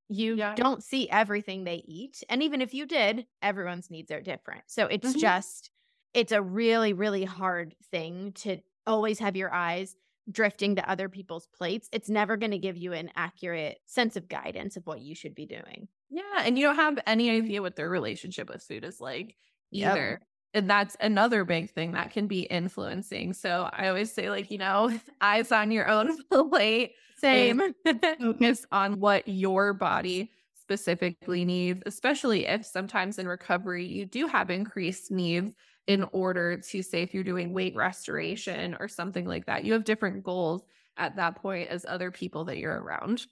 you 0.09 0.37
yeah. 0.37 0.55
don't 0.55 0.83
see 0.83 1.09
everything 1.11 1.65
they 1.65 1.83
eat. 1.87 2.23
And 2.29 2.43
even 2.43 2.61
if 2.61 2.73
you 2.73 2.87
did, 2.87 3.27
everyone's 3.43 3.91
needs 3.91 4.11
are 4.11 4.21
different. 4.21 4.63
So 4.67 4.87
it's 4.87 5.09
mm-hmm. 5.09 5.19
just, 5.19 5.71
it's 6.15 6.33
a 6.33 6.41
really, 6.41 6.93
really 6.93 7.25
hard 7.25 7.75
thing 7.91 8.33
to 8.37 8.59
always 8.87 9.19
have 9.19 9.37
your 9.37 9.53
eyes 9.53 9.97
drifting 10.31 10.77
to 10.77 10.91
other 10.91 11.09
people's 11.09 11.49
plates. 11.57 11.89
It's 11.93 12.09
never 12.09 12.37
going 12.37 12.53
to 12.53 12.59
give 12.59 12.77
you 12.77 12.93
an 12.93 13.11
accurate 13.17 13.79
sense 13.87 14.17
of 14.17 14.29
guidance 14.29 14.77
of 14.77 14.87
what 14.87 15.01
you 15.01 15.15
should 15.15 15.35
be 15.35 15.47
doing. 15.47 15.89
Yeah. 16.09 16.23
And 16.39 16.59
you 16.59 16.65
don't 16.65 16.77
have 16.77 16.99
any 17.07 17.31
idea 17.31 17.63
what 17.63 17.77
their 17.77 17.91
relationship 17.91 18.49
with 18.49 18.63
food 18.63 18.85
is 18.85 19.01
like 19.01 19.37
either. 19.73 20.21
Yep. 20.21 20.23
And 20.57 20.71
that's 20.71 20.97
another 21.01 21.45
big 21.45 21.71
thing 21.71 21.93
that 21.93 22.13
can 22.13 22.27
be 22.27 22.41
influencing. 22.45 23.35
So 23.35 23.69
I 23.75 23.89
always 23.89 24.11
say, 24.11 24.31
like, 24.31 24.51
you 24.51 24.57
know, 24.57 24.99
eyes 25.21 25.53
on 25.53 25.71
your 25.71 25.87
own 25.87 26.17
plate. 26.51 26.95
Same. 27.19 27.75
focus 28.19 28.65
on 28.73 28.99
what 28.99 29.29
your 29.29 29.75
body 29.75 30.31
specifically 30.59 31.45
needs, 31.45 31.83
especially 31.85 32.47
if 32.47 32.65
sometimes 32.65 33.19
in 33.19 33.29
recovery 33.29 33.85
you 33.85 34.07
do 34.07 34.27
have 34.27 34.49
increased 34.49 35.11
needs 35.11 35.53
in 35.87 36.05
order 36.13 36.57
to 36.57 36.83
say 36.83 37.03
if 37.03 37.13
you're 37.13 37.23
doing 37.23 37.53
weight 37.53 37.77
restoration 37.77 38.75
or 38.81 38.89
something 38.89 39.27
like 39.27 39.45
that. 39.45 39.63
You 39.67 39.75
have 39.75 39.85
different 39.85 40.25
goals 40.25 40.63
at 40.97 41.17
that 41.17 41.37
point 41.37 41.69
as 41.69 41.85
other 41.87 42.11
people 42.11 42.47
that 42.47 42.57
you're 42.57 42.83
around. 42.83 43.27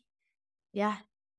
Yeah, 0.74 0.96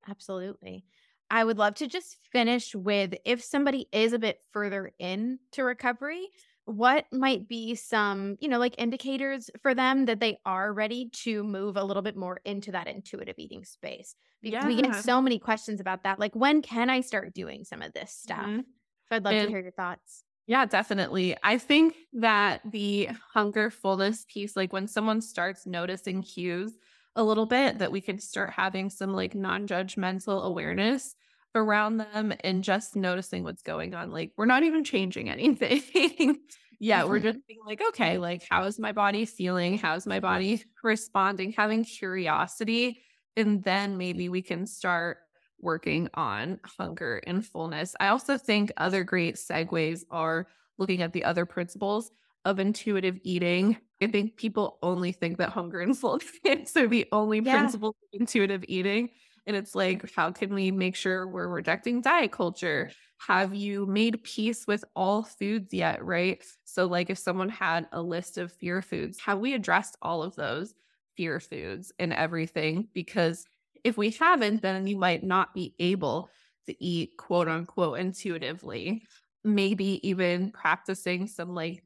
absolutely. 0.10 0.84
I 1.30 1.44
would 1.44 1.58
love 1.58 1.76
to 1.76 1.88
just 1.88 2.18
finish 2.32 2.76
with 2.76 3.16
if 3.26 3.44
somebody 3.44 3.88
is 3.92 4.14
a 4.14 4.20
bit 4.20 4.40
further 4.52 4.92
into 5.00 5.64
recovery, 5.64 6.30
what 6.66 7.06
might 7.12 7.48
be 7.48 7.76
some, 7.76 8.38
you 8.40 8.48
know, 8.48 8.58
like 8.58 8.76
indicators 8.78 9.50
for 9.62 9.76
them 9.76 10.06
that 10.06 10.20
they 10.20 10.40
are 10.46 10.74
ready 10.74 11.10
to 11.24 11.44
move 11.44 11.78
a 11.78 11.84
little 11.84 12.02
bit 12.02 12.16
more 12.16 12.42
into 12.44 12.72
that 12.72 12.88
intuitive 12.88 13.36
eating 13.38 13.64
space? 13.64 14.16
Because 14.42 14.64
yeah. 14.64 14.68
we 14.68 14.82
get 14.82 14.96
so 14.96 15.22
many 15.22 15.40
questions 15.40 15.80
about 15.80 16.04
that. 16.04 16.20
Like, 16.20 16.36
when 16.36 16.62
can 16.62 16.90
I 16.90 17.02
start 17.02 17.34
doing 17.34 17.64
some 17.64 17.82
of 17.82 17.94
this 17.94 18.12
stuff? 18.12 18.46
Mm-hmm. 18.46 18.62
So 19.08 19.16
I'd 19.16 19.24
love 19.24 19.34
and, 19.34 19.44
to 19.46 19.50
hear 19.50 19.62
your 19.62 19.72
thoughts. 19.72 20.24
Yeah, 20.48 20.66
definitely. 20.66 21.36
I 21.44 21.58
think 21.58 21.96
that 22.14 22.62
the 22.70 23.10
hunger 23.34 23.70
fullness 23.70 24.26
piece, 24.32 24.56
like 24.56 24.74
when 24.74 24.88
someone 24.88 25.22
starts 25.22 25.66
noticing 25.66 26.22
cues 26.22 26.74
a 27.16 27.24
little 27.24 27.46
bit 27.46 27.80
that 27.80 27.92
we 27.92 28.02
can 28.02 28.20
start 28.20 28.52
having 28.52 28.90
some 28.90 29.14
like 29.14 29.36
non-judgmental 29.36 30.44
awareness 30.44 31.16
around 31.56 31.98
them 31.98 32.34
and 32.42 32.64
just 32.64 32.96
noticing 32.96 33.44
what's 33.44 33.62
going 33.62 33.96
on. 33.96 34.12
Like 34.12 34.32
we're 34.38 34.46
not 34.46 34.64
even 34.64 34.84
changing 34.84 35.30
anything. 35.30 36.40
yeah, 36.80 37.06
we're 37.06 37.18
mm-hmm. 37.18 37.28
just 37.28 37.48
being 37.48 37.60
like, 37.66 37.82
okay, 37.90 38.18
like 38.18 38.44
how 38.50 38.66
is 38.66 38.80
my 38.80 38.92
body 38.92 39.26
feeling? 39.26 39.78
How's 39.78 40.06
my 40.06 40.20
body 40.20 40.64
responding? 40.84 41.54
Having 41.54 41.86
curiosity. 41.86 43.02
And 43.38 43.64
then 43.64 43.98
maybe 43.98 44.30
we 44.30 44.42
can 44.42 44.66
start 44.66 45.18
working 45.62 46.10
on 46.14 46.60
hunger 46.78 47.22
and 47.26 47.46
fullness. 47.46 47.96
I 48.00 48.10
also 48.10 48.38
think 48.38 48.72
other 48.78 49.04
great 49.04 49.36
segues 49.36 50.04
are 50.12 50.48
looking 50.78 51.02
at 51.02 51.14
the 51.14 51.24
other 51.24 51.46
principles 51.46 52.12
of 52.46 52.60
intuitive 52.60 53.20
eating. 53.24 53.78
I 54.02 54.08
think 54.08 54.38
people 54.38 54.78
only 54.82 55.12
think 55.12 55.38
that 55.40 55.50
hunger 55.50 55.80
and 55.80 55.98
fullness 55.98 56.76
are 56.76 56.88
the 56.88 57.08
only 57.12 57.40
yeah. 57.40 57.58
principles 57.58 57.96
of 58.02 58.20
intuitive 58.20 58.64
eating. 58.68 59.10
And 59.48 59.56
it's 59.56 59.76
like, 59.76 60.12
how 60.16 60.32
can 60.32 60.54
we 60.54 60.72
make 60.72 60.96
sure 60.96 61.28
we're 61.28 61.48
rejecting 61.48 62.02
diet 62.02 62.32
culture? 62.32 62.92
Have 63.28 63.54
you 63.54 63.86
made 63.86 64.24
peace 64.24 64.66
with 64.68 64.84
all 64.96 65.24
foods 65.24 65.74
yet? 65.74 66.04
Right. 66.04 66.44
So, 66.66 66.86
like, 66.86 67.10
if 67.10 67.18
someone 67.18 67.50
had 67.50 67.88
a 67.92 68.02
list 68.02 68.38
of 68.38 68.52
fear 68.52 68.82
foods, 68.82 69.20
have 69.20 69.40
we 69.40 69.54
addressed 69.54 69.98
all 70.02 70.24
of 70.24 70.36
those 70.36 70.74
fear 71.16 71.40
foods 71.40 71.92
and 72.00 72.12
everything? 72.12 72.88
Because 72.94 73.46
if 73.84 73.98
we 73.98 74.10
haven't, 74.12 74.62
then 74.62 74.88
you 74.88 74.98
might 74.98 75.24
not 75.24 75.54
be 75.54 75.76
able 75.80 76.30
to 76.66 76.84
eat 76.84 77.18
quote 77.18 77.48
unquote 77.48 78.00
intuitively. 78.00 79.04
Maybe 79.44 80.06
even 80.08 80.52
practicing 80.52 81.28
some 81.28 81.54
like 81.54 81.84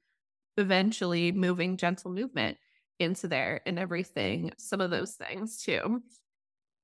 eventually 0.58 1.32
moving 1.32 1.78
gentle 1.78 2.12
movement 2.12 2.58
into 3.00 3.28
there 3.28 3.62
and 3.66 3.80
everything, 3.80 4.52
some 4.58 4.82
of 4.82 4.92
those 4.92 5.14
things 5.14 5.62
too. 5.62 6.02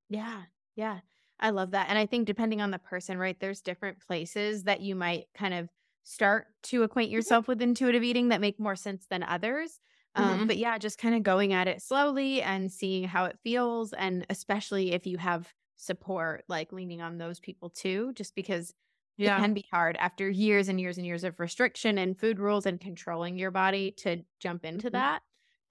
Yeah. 0.10 0.44
Yeah. 0.76 1.00
I 1.40 1.50
love 1.50 1.72
that. 1.72 1.90
And 1.90 1.98
I 1.98 2.06
think 2.06 2.26
depending 2.26 2.62
on 2.62 2.72
the 2.72 2.80
person, 2.80 3.18
right, 3.18 3.38
there's 3.40 3.62
different 3.62 4.00
places 4.00 4.64
that 4.64 4.82
you 4.82 4.96
might 4.96 5.26
kind 5.36 5.54
of 5.54 5.70
start 6.04 6.48
to 6.64 6.84
acquaint 6.84 7.10
mm-hmm. 7.10 7.16
yourself 7.16 7.48
with 7.48 7.62
intuitive 7.62 8.04
eating 8.04 8.30
that 8.30 8.42
make 8.42 8.60
more 8.60 8.76
sense 8.76 9.06
than 9.10 9.24
others. 9.24 9.80
Um, 10.16 10.30
mm-hmm. 10.30 10.48
But 10.48 10.58
yeah, 10.58 10.78
just 10.78 10.98
kind 10.98 11.16
of 11.16 11.24
going 11.24 11.52
at 11.52 11.68
it 11.68 11.82
slowly 11.82 12.42
and 12.42 12.72
seeing 12.72 13.04
how 13.04 13.26
it 13.26 13.38
feels. 13.44 13.92
And 13.92 14.26
especially 14.30 14.94
if 14.94 15.06
you 15.06 15.18
have 15.18 15.52
support, 15.76 16.46
like 16.48 16.72
leaning 16.72 17.02
on 17.02 17.18
those 17.18 17.40
people 17.42 17.70
too, 17.70 18.14
just 18.14 18.34
because 18.34 18.74
yeah. 19.18 19.38
it 19.38 19.42
can 19.42 19.54
be 19.54 19.66
hard 19.72 19.96
after 19.98 20.30
years 20.30 20.70
and 20.70 20.80
years 20.80 20.98
and 20.98 21.06
years 21.06 21.24
of 21.24 21.40
restriction 21.40 21.98
and 21.98 22.20
food 22.20 22.40
rules 22.40 22.66
and 22.66 22.80
controlling 22.80 23.38
your 23.38 23.52
body 23.52 23.92
to 23.92 24.24
jump 24.40 24.66
into 24.66 24.88
mm-hmm. 24.88 24.98
that. 24.98 25.22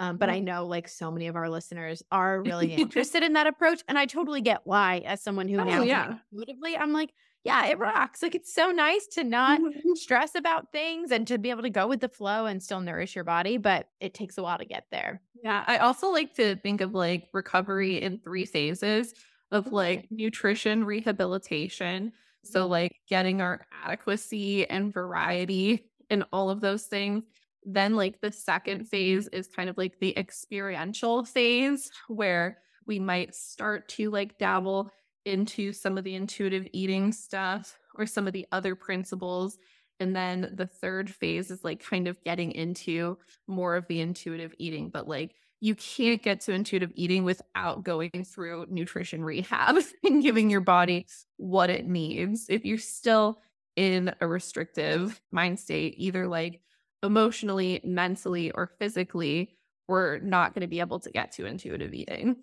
Um, 0.01 0.17
but 0.17 0.29
I 0.29 0.41
know 0.41 0.67
like 0.67 0.89
so 0.89 1.11
many 1.11 1.29
of 1.29 1.37
our 1.37 1.49
listeners 1.49 2.03
are 2.11 2.43
really 2.43 2.75
interested 2.75 3.23
in 3.23 3.35
that 3.35 3.47
approach. 3.47 3.83
And 3.89 3.99
I 3.99 4.07
totally 4.07 4.41
get 4.41 4.63
why, 4.65 4.99
as 5.07 5.23
someone 5.23 5.49
who 5.49 5.59
oh, 5.61 5.65
now 5.65 5.83
yeah. 5.83 6.17
intuitively, 6.33 6.77
I'm 6.77 6.93
like, 6.93 7.11
yeah, 7.45 7.67
it 7.67 7.79
rocks. 7.79 8.23
Like 8.23 8.35
it's 8.35 8.53
so 8.53 8.71
nice 8.71 9.07
to 9.13 9.23
not 9.23 9.61
mm-hmm. 9.61 9.95
stress 9.95 10.35
about 10.35 10.73
things 10.73 11.11
and 11.11 11.27
to 11.29 11.39
be 11.39 11.51
able 11.51 11.63
to 11.63 11.71
go 11.71 11.87
with 11.87 12.01
the 12.01 12.09
flow 12.09 12.47
and 12.47 12.63
still 12.63 12.81
nourish 12.81 13.15
your 13.15 13.25
body, 13.25 13.59
but 13.59 13.89
it 14.01 14.15
takes 14.15 14.39
a 14.39 14.43
while 14.43 14.59
to 14.59 14.65
get 14.65 14.87
there. 14.91 15.21
Yeah. 15.43 15.63
I 15.67 15.79
also 15.79 16.11
like 16.11 16.35
to 16.37 16.57
think 16.57 16.81
of 16.81 16.95
like 16.95 17.29
recovery 17.33 18.01
in 18.01 18.19
three 18.19 18.47
phases 18.47 19.13
of 19.51 19.73
like 19.73 20.09
nutrition 20.11 20.85
rehabilitation. 20.85 22.13
So, 22.45 22.63
mm-hmm. 22.63 22.71
like 22.71 22.97
getting 23.09 23.41
our 23.41 23.67
adequacy 23.85 24.69
and 24.69 24.93
variety 24.93 25.87
and 26.11 26.25
all 26.33 26.51
of 26.51 26.61
those 26.61 26.85
things 26.85 27.25
then, 27.65 27.97
like, 27.97 28.21
the 28.21 28.33
second 28.33 28.87
phase 28.89 29.27
is 29.29 29.49
kind 29.49 29.71
of 29.71 29.79
like 29.79 29.99
the 29.99 30.17
experiential 30.19 31.25
phase 31.25 31.91
where 32.09 32.59
we 32.87 32.99
might 32.99 33.35
start 33.35 33.89
to 33.89 34.11
like 34.11 34.37
dabble 34.39 34.91
into 35.25 35.73
some 35.73 35.97
of 35.97 36.05
the 36.05 36.15
intuitive 36.15 36.67
eating 36.73 37.11
stuff 37.13 37.79
or 37.95 38.05
some 38.05 38.27
of 38.27 38.35
the 38.35 38.47
other 38.53 38.75
principles. 38.75 39.57
And 40.01 40.15
then 40.15 40.53
the 40.55 40.67
third 40.67 41.09
phase 41.09 41.51
is 41.51 41.65
like 41.65 41.83
kind 41.83 42.07
of 42.07 42.23
getting 42.25 42.53
into 42.53 43.17
more 43.47 43.77
of 43.77 43.87
the 43.89 44.01
intuitive 44.01 44.53
eating, 44.59 44.91
but 44.91 45.09
like 45.09 45.35
you 45.65 45.75
can't 45.75 46.21
get 46.21 46.43
to 46.43 46.53
intuitive 46.53 46.93
eating 46.95 47.25
without 47.25 47.83
going 47.83 48.11
through 48.23 48.67
nutrition 48.69 49.25
rehab 49.25 49.77
and 50.05 50.23
giving 50.23 50.51
your 50.51 50.61
body 50.61 51.07
what 51.39 51.71
it 51.71 51.87
needs. 51.87 52.51
If 52.51 52.67
you're 52.67 52.77
still 52.77 53.41
in 53.75 54.15
a 54.21 54.27
restrictive 54.27 55.23
mind 55.33 55.59
state, 55.59 55.95
either 55.97 56.29
like 56.29 56.61
emotionally, 57.03 57.81
mentally, 57.83 58.51
or 58.51 58.73
physically, 58.79 59.57
we're 59.89 60.19
not 60.19 60.53
going 60.53 60.61
to 60.61 60.67
be 60.67 60.81
able 60.81 61.01
to 61.01 61.11
get 61.11 61.33
to 61.33 61.47
intuitive 61.47 61.95
eating. 61.95 62.37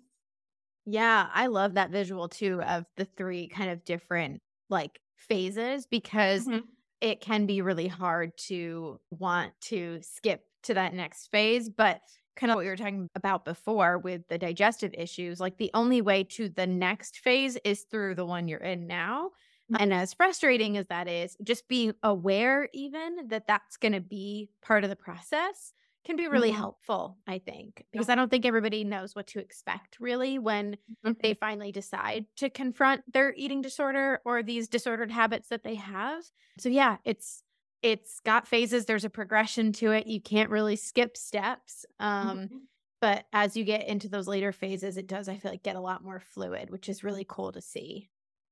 Yeah, 0.84 1.28
I 1.32 1.46
love 1.46 1.74
that 1.74 1.92
visual 1.92 2.28
too 2.28 2.60
of 2.62 2.86
the 2.96 3.04
three 3.04 3.46
kind 3.46 3.70
of 3.70 3.84
different 3.84 4.40
like 4.68 4.98
phases 5.14 5.86
because 5.86 6.48
mm-hmm. 6.48 6.66
it 7.00 7.20
can 7.20 7.46
be 7.46 7.62
really 7.62 7.86
hard 7.86 8.32
to 8.48 8.98
want 9.10 9.52
to 9.66 10.00
skip 10.02 10.42
to 10.64 10.74
that 10.74 10.92
next 10.92 11.28
phase. 11.28 11.68
But 11.68 12.00
kind 12.36 12.50
of 12.50 12.56
what 12.56 12.64
you 12.64 12.70
were 12.70 12.76
talking 12.76 13.08
about 13.14 13.44
before 13.44 13.98
with 13.98 14.26
the 14.28 14.38
digestive 14.38 14.94
issues, 14.94 15.40
like 15.40 15.58
the 15.58 15.70
only 15.74 16.00
way 16.00 16.24
to 16.24 16.48
the 16.48 16.66
next 16.66 17.18
phase 17.18 17.58
is 17.64 17.82
through 17.90 18.14
the 18.14 18.26
one 18.26 18.48
you're 18.48 18.60
in 18.60 18.86
now. 18.86 19.30
Mm-hmm. 19.72 19.82
And 19.82 19.94
as 19.94 20.14
frustrating 20.14 20.76
as 20.76 20.86
that 20.86 21.08
is, 21.08 21.36
just 21.42 21.68
being 21.68 21.94
aware, 22.02 22.68
even 22.72 23.28
that 23.28 23.46
that's 23.46 23.76
going 23.76 23.92
to 23.92 24.00
be 24.00 24.50
part 24.62 24.84
of 24.84 24.90
the 24.90 24.96
process, 24.96 25.72
can 26.04 26.16
be 26.16 26.26
really 26.26 26.50
mm-hmm. 26.50 26.58
helpful, 26.58 27.16
I 27.28 27.38
think, 27.38 27.84
because 27.92 28.08
yeah. 28.08 28.12
I 28.12 28.16
don't 28.16 28.28
think 28.28 28.44
everybody 28.44 28.82
knows 28.82 29.14
what 29.14 29.28
to 29.28 29.38
expect 29.38 29.98
really 30.00 30.38
when 30.38 30.76
mm-hmm. 31.06 31.12
they 31.22 31.34
finally 31.34 31.70
decide 31.70 32.26
to 32.36 32.50
confront 32.50 33.02
their 33.12 33.32
eating 33.36 33.62
disorder 33.62 34.20
or 34.24 34.42
these 34.42 34.68
disordered 34.68 35.12
habits 35.12 35.48
that 35.48 35.62
they 35.62 35.76
have. 35.76 36.24
So, 36.58 36.68
yeah, 36.68 36.96
it's 37.04 37.44
it's 37.82 38.20
got 38.20 38.46
phases 38.46 38.84
there's 38.84 39.04
a 39.04 39.10
progression 39.10 39.72
to 39.72 39.90
it 39.90 40.06
you 40.06 40.20
can't 40.20 40.50
really 40.50 40.76
skip 40.76 41.16
steps 41.16 41.84
um, 42.00 42.38
mm-hmm. 42.38 42.56
but 43.00 43.24
as 43.32 43.56
you 43.56 43.64
get 43.64 43.86
into 43.88 44.08
those 44.08 44.28
later 44.28 44.52
phases 44.52 44.96
it 44.96 45.06
does 45.06 45.28
i 45.28 45.36
feel 45.36 45.50
like 45.50 45.62
get 45.62 45.76
a 45.76 45.80
lot 45.80 46.04
more 46.04 46.20
fluid 46.20 46.70
which 46.70 46.88
is 46.88 47.04
really 47.04 47.26
cool 47.28 47.52
to 47.52 47.60
see 47.60 48.08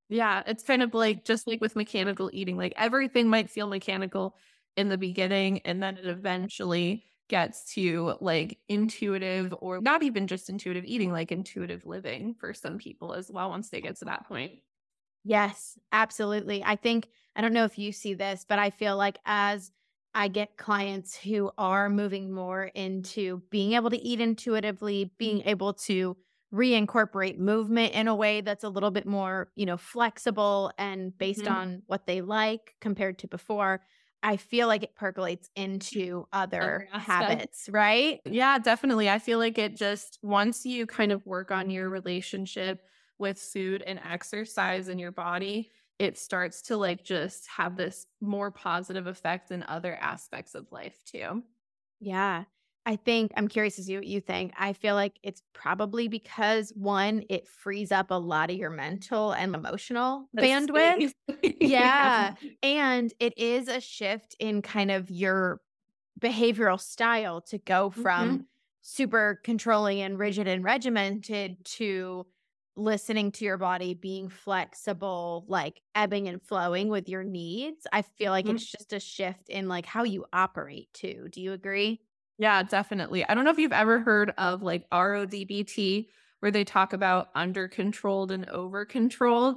yeah 0.09 0.43
it's 0.47 0.63
kind 0.63 0.83
of 0.83 0.93
like 0.95 1.25
just 1.25 1.47
like 1.47 1.61
with 1.61 1.77
mechanical 1.77 2.31
eating 2.33 2.57
like 2.57 2.75
everything 2.77 3.29
might 3.29 3.51
feel 3.51 3.67
mechanical 3.67 4.37
in 4.77 4.89
the 4.89 4.99
beginning 4.99 5.61
and 5.61 5.83
then 5.83 5.97
it 5.97 6.07
eventually 6.07 7.05
gets 7.29 7.73
to 7.75 8.15
like 8.21 8.59
intuitive 8.69 9.55
or 9.61 9.81
not 9.81 10.03
even 10.03 10.27
just 10.27 10.51
intuitive 10.51 10.85
eating 10.85 11.13
like 11.13 11.31
intuitive 11.31 11.87
living 11.87 12.35
for 12.35 12.53
some 12.53 12.77
people 12.77 13.15
as 13.15 13.31
well 13.31 13.51
once 13.51 13.69
they 13.69 13.81
get 13.81 13.97
to 13.97 14.05
that 14.05 14.27
point 14.27 14.53
Yes, 15.25 15.79
absolutely. 15.93 16.63
I 16.65 16.77
think, 16.77 17.09
I 17.37 17.41
don't 17.41 17.53
know 17.53 17.65
if 17.65 17.79
you 17.79 17.93
see 17.93 18.15
this, 18.15 18.45
but 18.49 18.59
I 18.59 18.71
feel 18.71 18.97
like 18.97 19.19
as 19.27 19.71
I 20.15 20.29
get 20.29 20.57
clients 20.57 21.17
who 21.17 21.51
are 21.57 21.89
moving 21.89 22.33
more 22.33 22.65
into 22.75 23.43
being 23.51 23.75
able 23.75 23.91
to 23.91 24.01
eat 24.01 24.21
intuitively, 24.21 25.13
being 25.19 25.41
mm-hmm. 25.41 25.49
able 25.49 25.75
to 25.75 26.17
reincorporate 26.53 27.39
movement 27.39 27.95
in 27.95 28.09
a 28.09 28.15
way 28.15 28.41
that's 28.41 28.65
a 28.65 28.69
little 28.69 28.91
bit 28.91 29.07
more, 29.07 29.53
you 29.55 29.67
know, 29.67 29.77
flexible 29.77 30.73
and 30.79 31.17
based 31.17 31.43
mm-hmm. 31.43 31.55
on 31.55 31.83
what 31.87 32.07
they 32.07 32.23
like 32.23 32.75
compared 32.81 33.19
to 33.21 33.29
before. 33.29 33.81
I 34.23 34.37
feel 34.37 34.67
like 34.67 34.83
it 34.83 34.95
percolates 34.97 35.49
into 35.57 36.27
other 36.33 36.89
habits, 36.93 37.69
right? 37.71 38.21
Yeah, 38.27 38.59
definitely. 38.59 39.09
I 39.09 39.19
feel 39.19 39.39
like 39.39 39.57
it 39.59 39.77
just 39.77 40.19
once 40.23 40.67
you 40.67 40.87
kind 40.87 41.13
of 41.13 41.25
work 41.25 41.51
on 41.51 41.71
your 41.71 41.89
relationship 41.89 42.83
with 43.21 43.39
food 43.39 43.83
and 43.87 44.01
exercise 44.09 44.89
in 44.89 44.99
your 44.99 45.13
body, 45.13 45.71
it 45.99 46.17
starts 46.17 46.63
to 46.63 46.77
like 46.77 47.05
just 47.05 47.47
have 47.49 47.77
this 47.77 48.07
more 48.21 48.51
positive 48.51 49.07
effect 49.07 49.51
in 49.51 49.63
other 49.65 49.97
aspects 50.01 50.55
of 50.55 50.67
life 50.73 50.97
too. 51.05 51.43
Yeah. 52.01 52.45
I 52.87 52.97
think 52.97 53.33
I'm 53.37 53.47
curious 53.47 53.79
as 53.79 53.89
you 53.89 53.99
what 53.99 54.07
you 54.07 54.21
think. 54.23 54.55
I 54.59 54.73
feel 54.73 54.95
like 54.95 55.19
it's 55.23 55.43
probably 55.53 56.09
because 56.09 56.73
one, 56.75 57.23
it 57.29 57.47
frees 57.47 57.93
up 57.93 58.11
a 58.11 58.15
lot 58.15 58.51
of 58.51 58.57
your 58.57 58.71
mental 58.71 59.33
and 59.33 59.55
emotional 59.55 60.27
That's 60.33 60.47
bandwidth. 60.47 61.13
yeah. 61.61 62.35
And 62.63 63.13
it 63.21 63.37
is 63.37 63.69
a 63.69 63.81
shift 63.81 64.35
in 64.41 64.63
kind 64.63 64.91
of 64.91 65.11
your 65.11 65.61
behavioral 66.19 66.81
style 66.81 67.43
to 67.43 67.59
go 67.59 67.91
from 67.91 68.29
mm-hmm. 68.29 68.43
super 68.81 69.41
controlling 69.45 70.01
and 70.01 70.19
rigid 70.19 70.49
and 70.49 70.65
regimented 70.65 71.63
to 71.65 72.27
listening 72.81 73.31
to 73.33 73.45
your 73.45 73.59
body, 73.59 73.95
being 73.95 74.29
flexible, 74.29 75.45
like 75.47 75.81
ebbing 75.95 76.29
and 76.29 76.43
flowing 76.43 76.89
with 76.89 77.09
your 77.09 77.23
needs. 77.23 77.87
I 77.93 78.03
feel 78.03 78.33
like 78.33 78.47
mm-hmm. 78.47 78.57
it's 78.57 78.71
just 78.71 78.93
a 78.93 79.01
shift 79.01 79.49
in 79.49 79.69
like 79.69 79.87
how 79.87 80.05
you 80.05 80.25
operate 80.33 80.93
too. 80.93 81.29
Do 81.31 81.41
you 81.41 81.53
agree? 81.53 82.01
Yeah, 82.39 82.63
definitely. 82.63 83.25
I 83.29 83.35
don't 83.35 83.45
know 83.45 83.51
if 83.51 83.59
you've 83.59 83.73
ever 83.73 84.01
heard 84.01 84.33
of 84.39 84.63
like 84.63 84.89
RODBT 84.91 86.09
where 86.41 86.51
they 86.51 86.65
talk 86.65 86.95
about 86.95 87.29
under 87.35 87.69
controlled 87.69 88.33
and 88.33 88.49
over 88.49 88.87
controlled. 88.87 89.57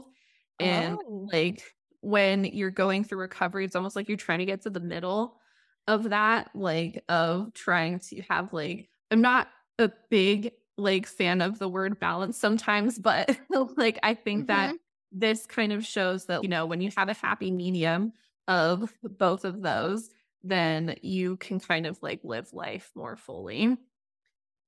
And 0.59 0.97
oh. 1.01 1.29
like 1.31 1.63
when 2.01 2.43
you're 2.43 2.71
going 2.71 3.05
through 3.05 3.19
recovery, 3.19 3.63
it's 3.63 3.75
almost 3.75 3.95
like 3.95 4.09
you're 4.09 4.17
trying 4.17 4.39
to 4.39 4.45
get 4.45 4.63
to 4.63 4.69
the 4.69 4.81
middle 4.81 5.39
of 5.87 6.09
that, 6.09 6.49
like 6.53 7.03
of 7.07 7.53
trying 7.53 7.99
to 7.99 8.21
have 8.29 8.51
like, 8.51 8.89
I'm 9.09 9.21
not 9.21 9.47
a 9.79 9.89
big 10.09 10.51
like 10.77 11.05
fan 11.05 11.41
of 11.41 11.59
the 11.59 11.69
word 11.69 11.99
balance 11.99 12.37
sometimes, 12.37 12.97
but 12.99 13.37
like 13.77 13.99
I 14.03 14.13
think 14.13 14.47
mm-hmm. 14.47 14.71
that 14.71 14.75
this 15.11 15.45
kind 15.45 15.71
of 15.71 15.85
shows 15.85 16.25
that, 16.25 16.43
you 16.43 16.49
know, 16.49 16.65
when 16.65 16.81
you 16.81 16.89
have 16.97 17.09
a 17.09 17.13
happy 17.13 17.51
medium 17.51 18.13
of 18.47 18.91
both 19.03 19.45
of 19.45 19.61
those, 19.61 20.09
then 20.43 20.95
you 21.01 21.37
can 21.37 21.59
kind 21.59 21.85
of 21.85 22.01
like 22.01 22.19
live 22.23 22.51
life 22.53 22.91
more 22.95 23.15
fully. 23.15 23.77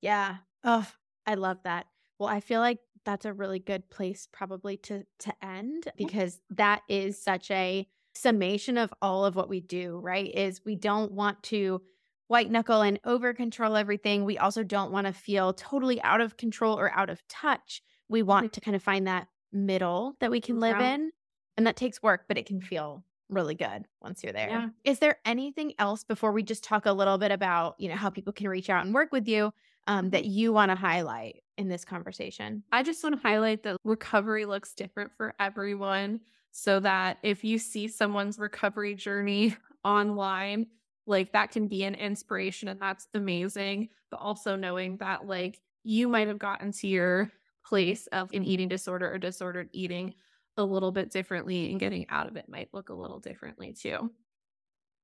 Yeah. 0.01 0.37
Oh, 0.63 0.87
I 1.25 1.35
love 1.35 1.57
that. 1.63 1.87
Well, 2.19 2.29
I 2.29 2.39
feel 2.39 2.61
like 2.61 2.79
that's 3.03 3.25
a 3.25 3.33
really 3.33 3.59
good 3.59 3.89
place 3.89 4.27
probably 4.31 4.77
to 4.77 5.03
to 5.19 5.33
end 5.43 5.91
because 5.97 6.39
that 6.51 6.81
is 6.89 7.21
such 7.21 7.51
a 7.51 7.87
summation 8.13 8.77
of 8.77 8.93
all 9.01 9.25
of 9.25 9.35
what 9.35 9.49
we 9.49 9.59
do, 9.59 9.99
right? 9.99 10.33
Is 10.33 10.63
we 10.65 10.75
don't 10.75 11.11
want 11.11 11.43
to 11.43 11.81
white 12.28 12.49
knuckle 12.49 12.82
and 12.82 12.99
over 13.03 13.34
control 13.34 13.76
everything. 13.76 14.26
We 14.26 14.38
also 14.38 14.63
don't 14.63 14.91
want 14.91 15.07
to 15.07 15.13
feel 15.13 15.53
totally 15.53 16.01
out 16.01 16.21
of 16.21 16.38
control 16.38 16.78
or 16.78 16.91
out 16.91 17.09
of 17.09 17.26
touch. 17.28 17.82
We 18.09 18.23
want 18.23 18.53
to 18.53 18.61
kind 18.61 18.76
of 18.76 18.84
find 18.84 19.07
that 19.07 19.28
middle 19.51 20.15
that 20.19 20.32
we 20.32 20.41
can 20.41 20.59
live 20.59 20.80
yeah. 20.80 20.95
in. 20.95 21.11
And 21.57 21.67
that 21.67 21.76
takes 21.76 22.01
work, 22.03 22.26
but 22.28 22.38
it 22.38 22.45
can 22.45 22.61
feel 22.61 23.03
really 23.30 23.55
good 23.55 23.86
once 24.01 24.23
you're 24.23 24.34
there. 24.34 24.49
Yeah. 24.49 24.69
Is 24.84 24.99
there 24.99 25.17
anything 25.26 25.73
else 25.80 26.03
before 26.03 26.32
we 26.32 26.43
just 26.43 26.63
talk 26.63 26.86
a 26.86 26.91
little 26.91 27.17
bit 27.17 27.32
about, 27.32 27.76
you 27.80 27.89
know, 27.89 27.95
how 27.95 28.09
people 28.09 28.34
can 28.34 28.47
reach 28.47 28.69
out 28.69 28.86
and 28.86 28.93
work 28.93 29.11
with 29.11 29.28
you 29.28 29.53
um, 29.88 30.09
that 30.11 30.26
you 30.26 30.51
want 30.53 30.69
to 30.71 30.76
highlight 30.76 31.43
in 31.57 31.67
this 31.67 31.86
conversation? 31.86 32.63
I 32.71 32.84
just 32.84 33.03
want 33.03 33.15
to 33.15 33.28
highlight 33.28 33.63
that 33.63 33.78
recovery 33.84 34.45
looks 34.45 34.73
different 34.73 35.11
for 35.15 35.34
everyone 35.39 36.21
so 36.51 36.80
that 36.80 37.17
if 37.23 37.43
you 37.43 37.57
see 37.57 37.88
someone's 37.88 38.38
recovery 38.38 38.95
journey 38.95 39.55
online, 39.84 40.67
like 41.05 41.31
that 41.33 41.51
can 41.51 41.67
be 41.67 41.83
an 41.83 41.95
inspiration 41.95 42.67
and 42.67 42.79
that's 42.79 43.07
amazing 43.13 43.89
but 44.09 44.19
also 44.19 44.55
knowing 44.55 44.97
that 44.97 45.25
like 45.25 45.59
you 45.83 46.07
might 46.07 46.27
have 46.27 46.39
gotten 46.39 46.71
to 46.71 46.87
your 46.87 47.31
place 47.65 48.07
of 48.07 48.31
an 48.33 48.43
eating 48.43 48.67
disorder 48.67 49.11
or 49.11 49.17
disordered 49.17 49.69
eating 49.71 50.13
a 50.57 50.63
little 50.63 50.91
bit 50.91 51.11
differently 51.11 51.71
and 51.71 51.79
getting 51.79 52.05
out 52.09 52.27
of 52.27 52.37
it 52.37 52.47
might 52.47 52.69
look 52.73 52.89
a 52.89 52.93
little 52.93 53.19
differently 53.19 53.73
too 53.73 54.11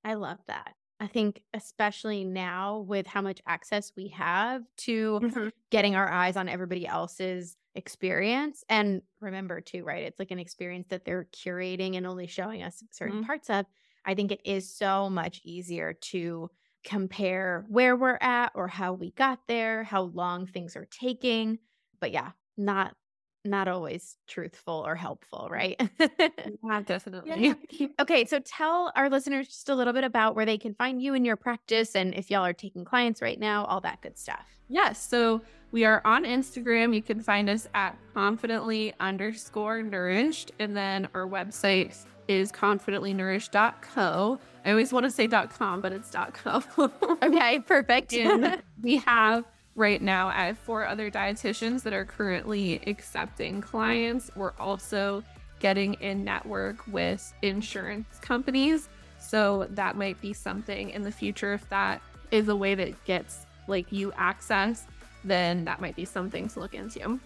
i 0.04 0.14
love 0.14 0.40
that 0.48 0.74
i 1.00 1.08
think 1.08 1.42
especially 1.54 2.24
now 2.24 2.80
with 2.80 3.06
how 3.06 3.22
much 3.22 3.42
access 3.48 3.92
we 3.98 4.08
have 4.08 4.64
to 4.78 5.20
mm-hmm. 5.22 5.48
getting 5.70 5.96
our 5.96 6.10
eyes 6.10 6.38
on 6.38 6.48
everybody 6.48 6.88
else's 6.88 7.58
experience 7.76 8.64
and 8.70 9.02
remember 9.22 9.62
too 9.62 9.84
right 9.84 10.04
it's 10.04 10.20
like 10.20 10.32
an 10.32 10.40
experience 10.40 10.88
that 10.90 11.06
they're 11.06 11.28
curating 11.34 11.96
and 11.96 12.06
only 12.06 12.28
showing 12.28 12.64
us 12.64 12.84
certain 12.92 13.18
mm-hmm. 13.18 13.26
parts 13.26 13.50
of 13.50 13.66
I 14.06 14.16
think 14.16 14.32
it 14.32 14.42
is 14.46 14.74
so 14.76 15.10
much 15.10 15.42
easier 15.44 15.94
to 15.94 16.50
compare 16.84 17.66
where 17.70 17.96
we're 17.96 18.18
at 18.22 18.52
or 18.56 18.68
how 18.68 18.94
we 18.94 19.12
got 19.12 19.40
there, 19.48 19.84
how 19.84 20.04
long 20.04 20.48
things 20.48 20.76
are 20.76 20.88
taking. 20.90 21.60
But 22.00 22.12
yeah, 22.12 22.32
not 22.58 22.96
not 23.44 23.68
always 23.68 24.18
truthful 24.28 24.84
or 24.86 24.96
helpful, 24.96 25.48
right? 25.50 25.76
yeah, 26.00 26.82
definitely. 26.86 27.32
Yeah. 27.70 27.88
Okay, 28.00 28.26
so 28.26 28.40
tell 28.40 28.92
our 28.96 29.10
listeners 29.10 29.48
just 29.48 29.70
a 29.70 29.76
little 29.76 29.94
bit 29.94 30.04
about 30.04 30.36
where 30.36 30.46
they 30.46 30.58
can 30.58 30.76
find 30.76 31.02
you 31.02 31.14
in 31.14 31.26
your 31.26 31.36
practice 31.36 31.96
and 31.96 32.14
if 32.14 32.30
y'all 32.30 32.46
are 32.46 32.54
taking 32.54 32.86
clients 32.86 33.22
right 33.22 33.40
now, 33.40 33.66
all 33.66 33.82
that 33.82 34.02
good 34.02 34.18
stuff. 34.18 34.46
Yes. 34.70 35.06
So 35.06 35.42
we 35.72 35.86
are 35.86 36.02
on 36.06 36.24
Instagram. 36.24 36.94
You 36.96 37.02
can 37.02 37.22
find 37.22 37.50
us 37.50 37.68
at 37.74 37.98
confidently 38.14 38.94
underscore 39.00 39.82
nourished. 39.82 40.52
And 40.60 40.76
then 40.76 41.08
our 41.14 41.28
website 41.28 41.96
is 42.28 42.52
confidentlynourished.co. 42.52 44.40
I 44.64 44.70
always 44.70 44.94
want 44.94 45.06
to 45.06 45.12
say 45.12 45.28
.com, 45.28 45.82
but 45.82 45.92
it's 45.92 46.12
.co. 46.34 46.64
okay, 47.24 47.60
perfect. 47.60 48.14
we 48.82 48.98
have 48.98 49.46
right 49.76 50.02
now 50.02 50.28
I 50.28 50.48
have 50.48 50.58
four 50.58 50.86
other 50.86 51.10
dietitians 51.10 51.84
that 51.84 51.94
are 51.94 52.06
currently 52.06 52.82
accepting 52.88 53.62
clients. 53.62 54.32
We're 54.36 54.54
also 54.60 55.24
getting 55.60 55.94
in 55.96 56.24
network 56.24 56.86
with 56.88 57.34
insurance 57.42 58.20
companies. 58.22 58.90
So 59.20 59.68
that 59.72 59.96
might 59.96 60.20
be 60.20 60.34
something 60.34 60.90
in 60.90 61.04
the 61.04 61.12
future 61.12 61.54
if 61.54 61.70
that 61.70 62.02
is 62.32 62.50
a 62.50 62.56
way 62.56 62.76
that 62.76 63.04
gets 63.06 63.46
like 63.68 63.92
you 63.92 64.12
access 64.18 64.88
then 65.24 65.66
that 65.66 65.82
might 65.82 65.96
be 65.96 66.06
something 66.06 66.48
to 66.50 66.60
look 66.60 66.74
into. 66.74 67.20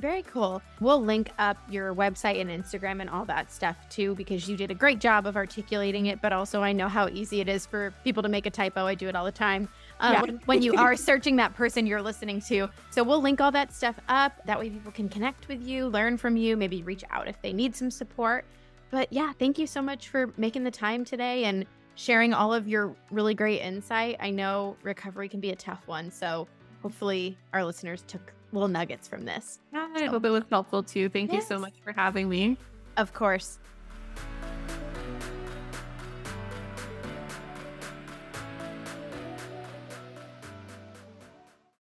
Very 0.00 0.22
cool. 0.22 0.60
We'll 0.80 1.00
link 1.00 1.30
up 1.38 1.56
your 1.70 1.94
website 1.94 2.40
and 2.40 2.50
Instagram 2.50 3.00
and 3.00 3.08
all 3.08 3.24
that 3.26 3.52
stuff 3.52 3.76
too, 3.88 4.14
because 4.16 4.48
you 4.48 4.56
did 4.56 4.70
a 4.70 4.74
great 4.74 4.98
job 4.98 5.26
of 5.26 5.36
articulating 5.36 6.06
it. 6.06 6.20
But 6.20 6.32
also, 6.32 6.60
I 6.60 6.72
know 6.72 6.88
how 6.88 7.08
easy 7.08 7.40
it 7.40 7.48
is 7.48 7.66
for 7.66 7.94
people 8.02 8.22
to 8.24 8.28
make 8.28 8.46
a 8.46 8.50
typo. 8.50 8.84
I 8.84 8.96
do 8.96 9.08
it 9.08 9.14
all 9.14 9.24
the 9.24 9.30
time 9.30 9.68
um, 10.00 10.12
yeah. 10.12 10.22
when, 10.22 10.40
when 10.46 10.62
you 10.62 10.74
are 10.74 10.96
searching 10.96 11.36
that 11.36 11.54
person 11.54 11.86
you're 11.86 12.02
listening 12.02 12.40
to. 12.42 12.68
So 12.90 13.04
we'll 13.04 13.22
link 13.22 13.40
all 13.40 13.52
that 13.52 13.72
stuff 13.72 13.96
up. 14.08 14.44
That 14.44 14.58
way, 14.58 14.70
people 14.70 14.90
can 14.90 15.08
connect 15.08 15.46
with 15.46 15.62
you, 15.62 15.86
learn 15.86 16.16
from 16.16 16.36
you, 16.36 16.56
maybe 16.56 16.82
reach 16.82 17.04
out 17.10 17.28
if 17.28 17.40
they 17.40 17.52
need 17.52 17.76
some 17.76 17.90
support. 17.90 18.44
But 18.90 19.12
yeah, 19.12 19.32
thank 19.38 19.58
you 19.58 19.66
so 19.66 19.80
much 19.80 20.08
for 20.08 20.32
making 20.36 20.64
the 20.64 20.70
time 20.70 21.04
today 21.04 21.44
and 21.44 21.64
sharing 21.94 22.34
all 22.34 22.52
of 22.52 22.66
your 22.66 22.94
really 23.10 23.34
great 23.34 23.60
insight. 23.60 24.16
I 24.18 24.30
know 24.30 24.76
recovery 24.82 25.28
can 25.28 25.40
be 25.40 25.50
a 25.50 25.56
tough 25.56 25.86
one. 25.86 26.10
So 26.10 26.48
hopefully, 26.82 27.38
our 27.52 27.64
listeners 27.64 28.02
took 28.06 28.32
little 28.52 28.68
nuggets 28.68 29.08
from 29.08 29.24
this. 29.24 29.58
Yeah, 29.72 29.88
I 29.94 30.04
hope 30.06 30.24
it 30.24 30.30
was 30.30 30.44
helpful 30.50 30.82
too. 30.82 31.08
Thank 31.08 31.32
yes. 31.32 31.42
you 31.42 31.48
so 31.48 31.58
much 31.58 31.74
for 31.82 31.92
having 31.92 32.28
me. 32.28 32.56
Of 32.96 33.12
course. 33.14 33.58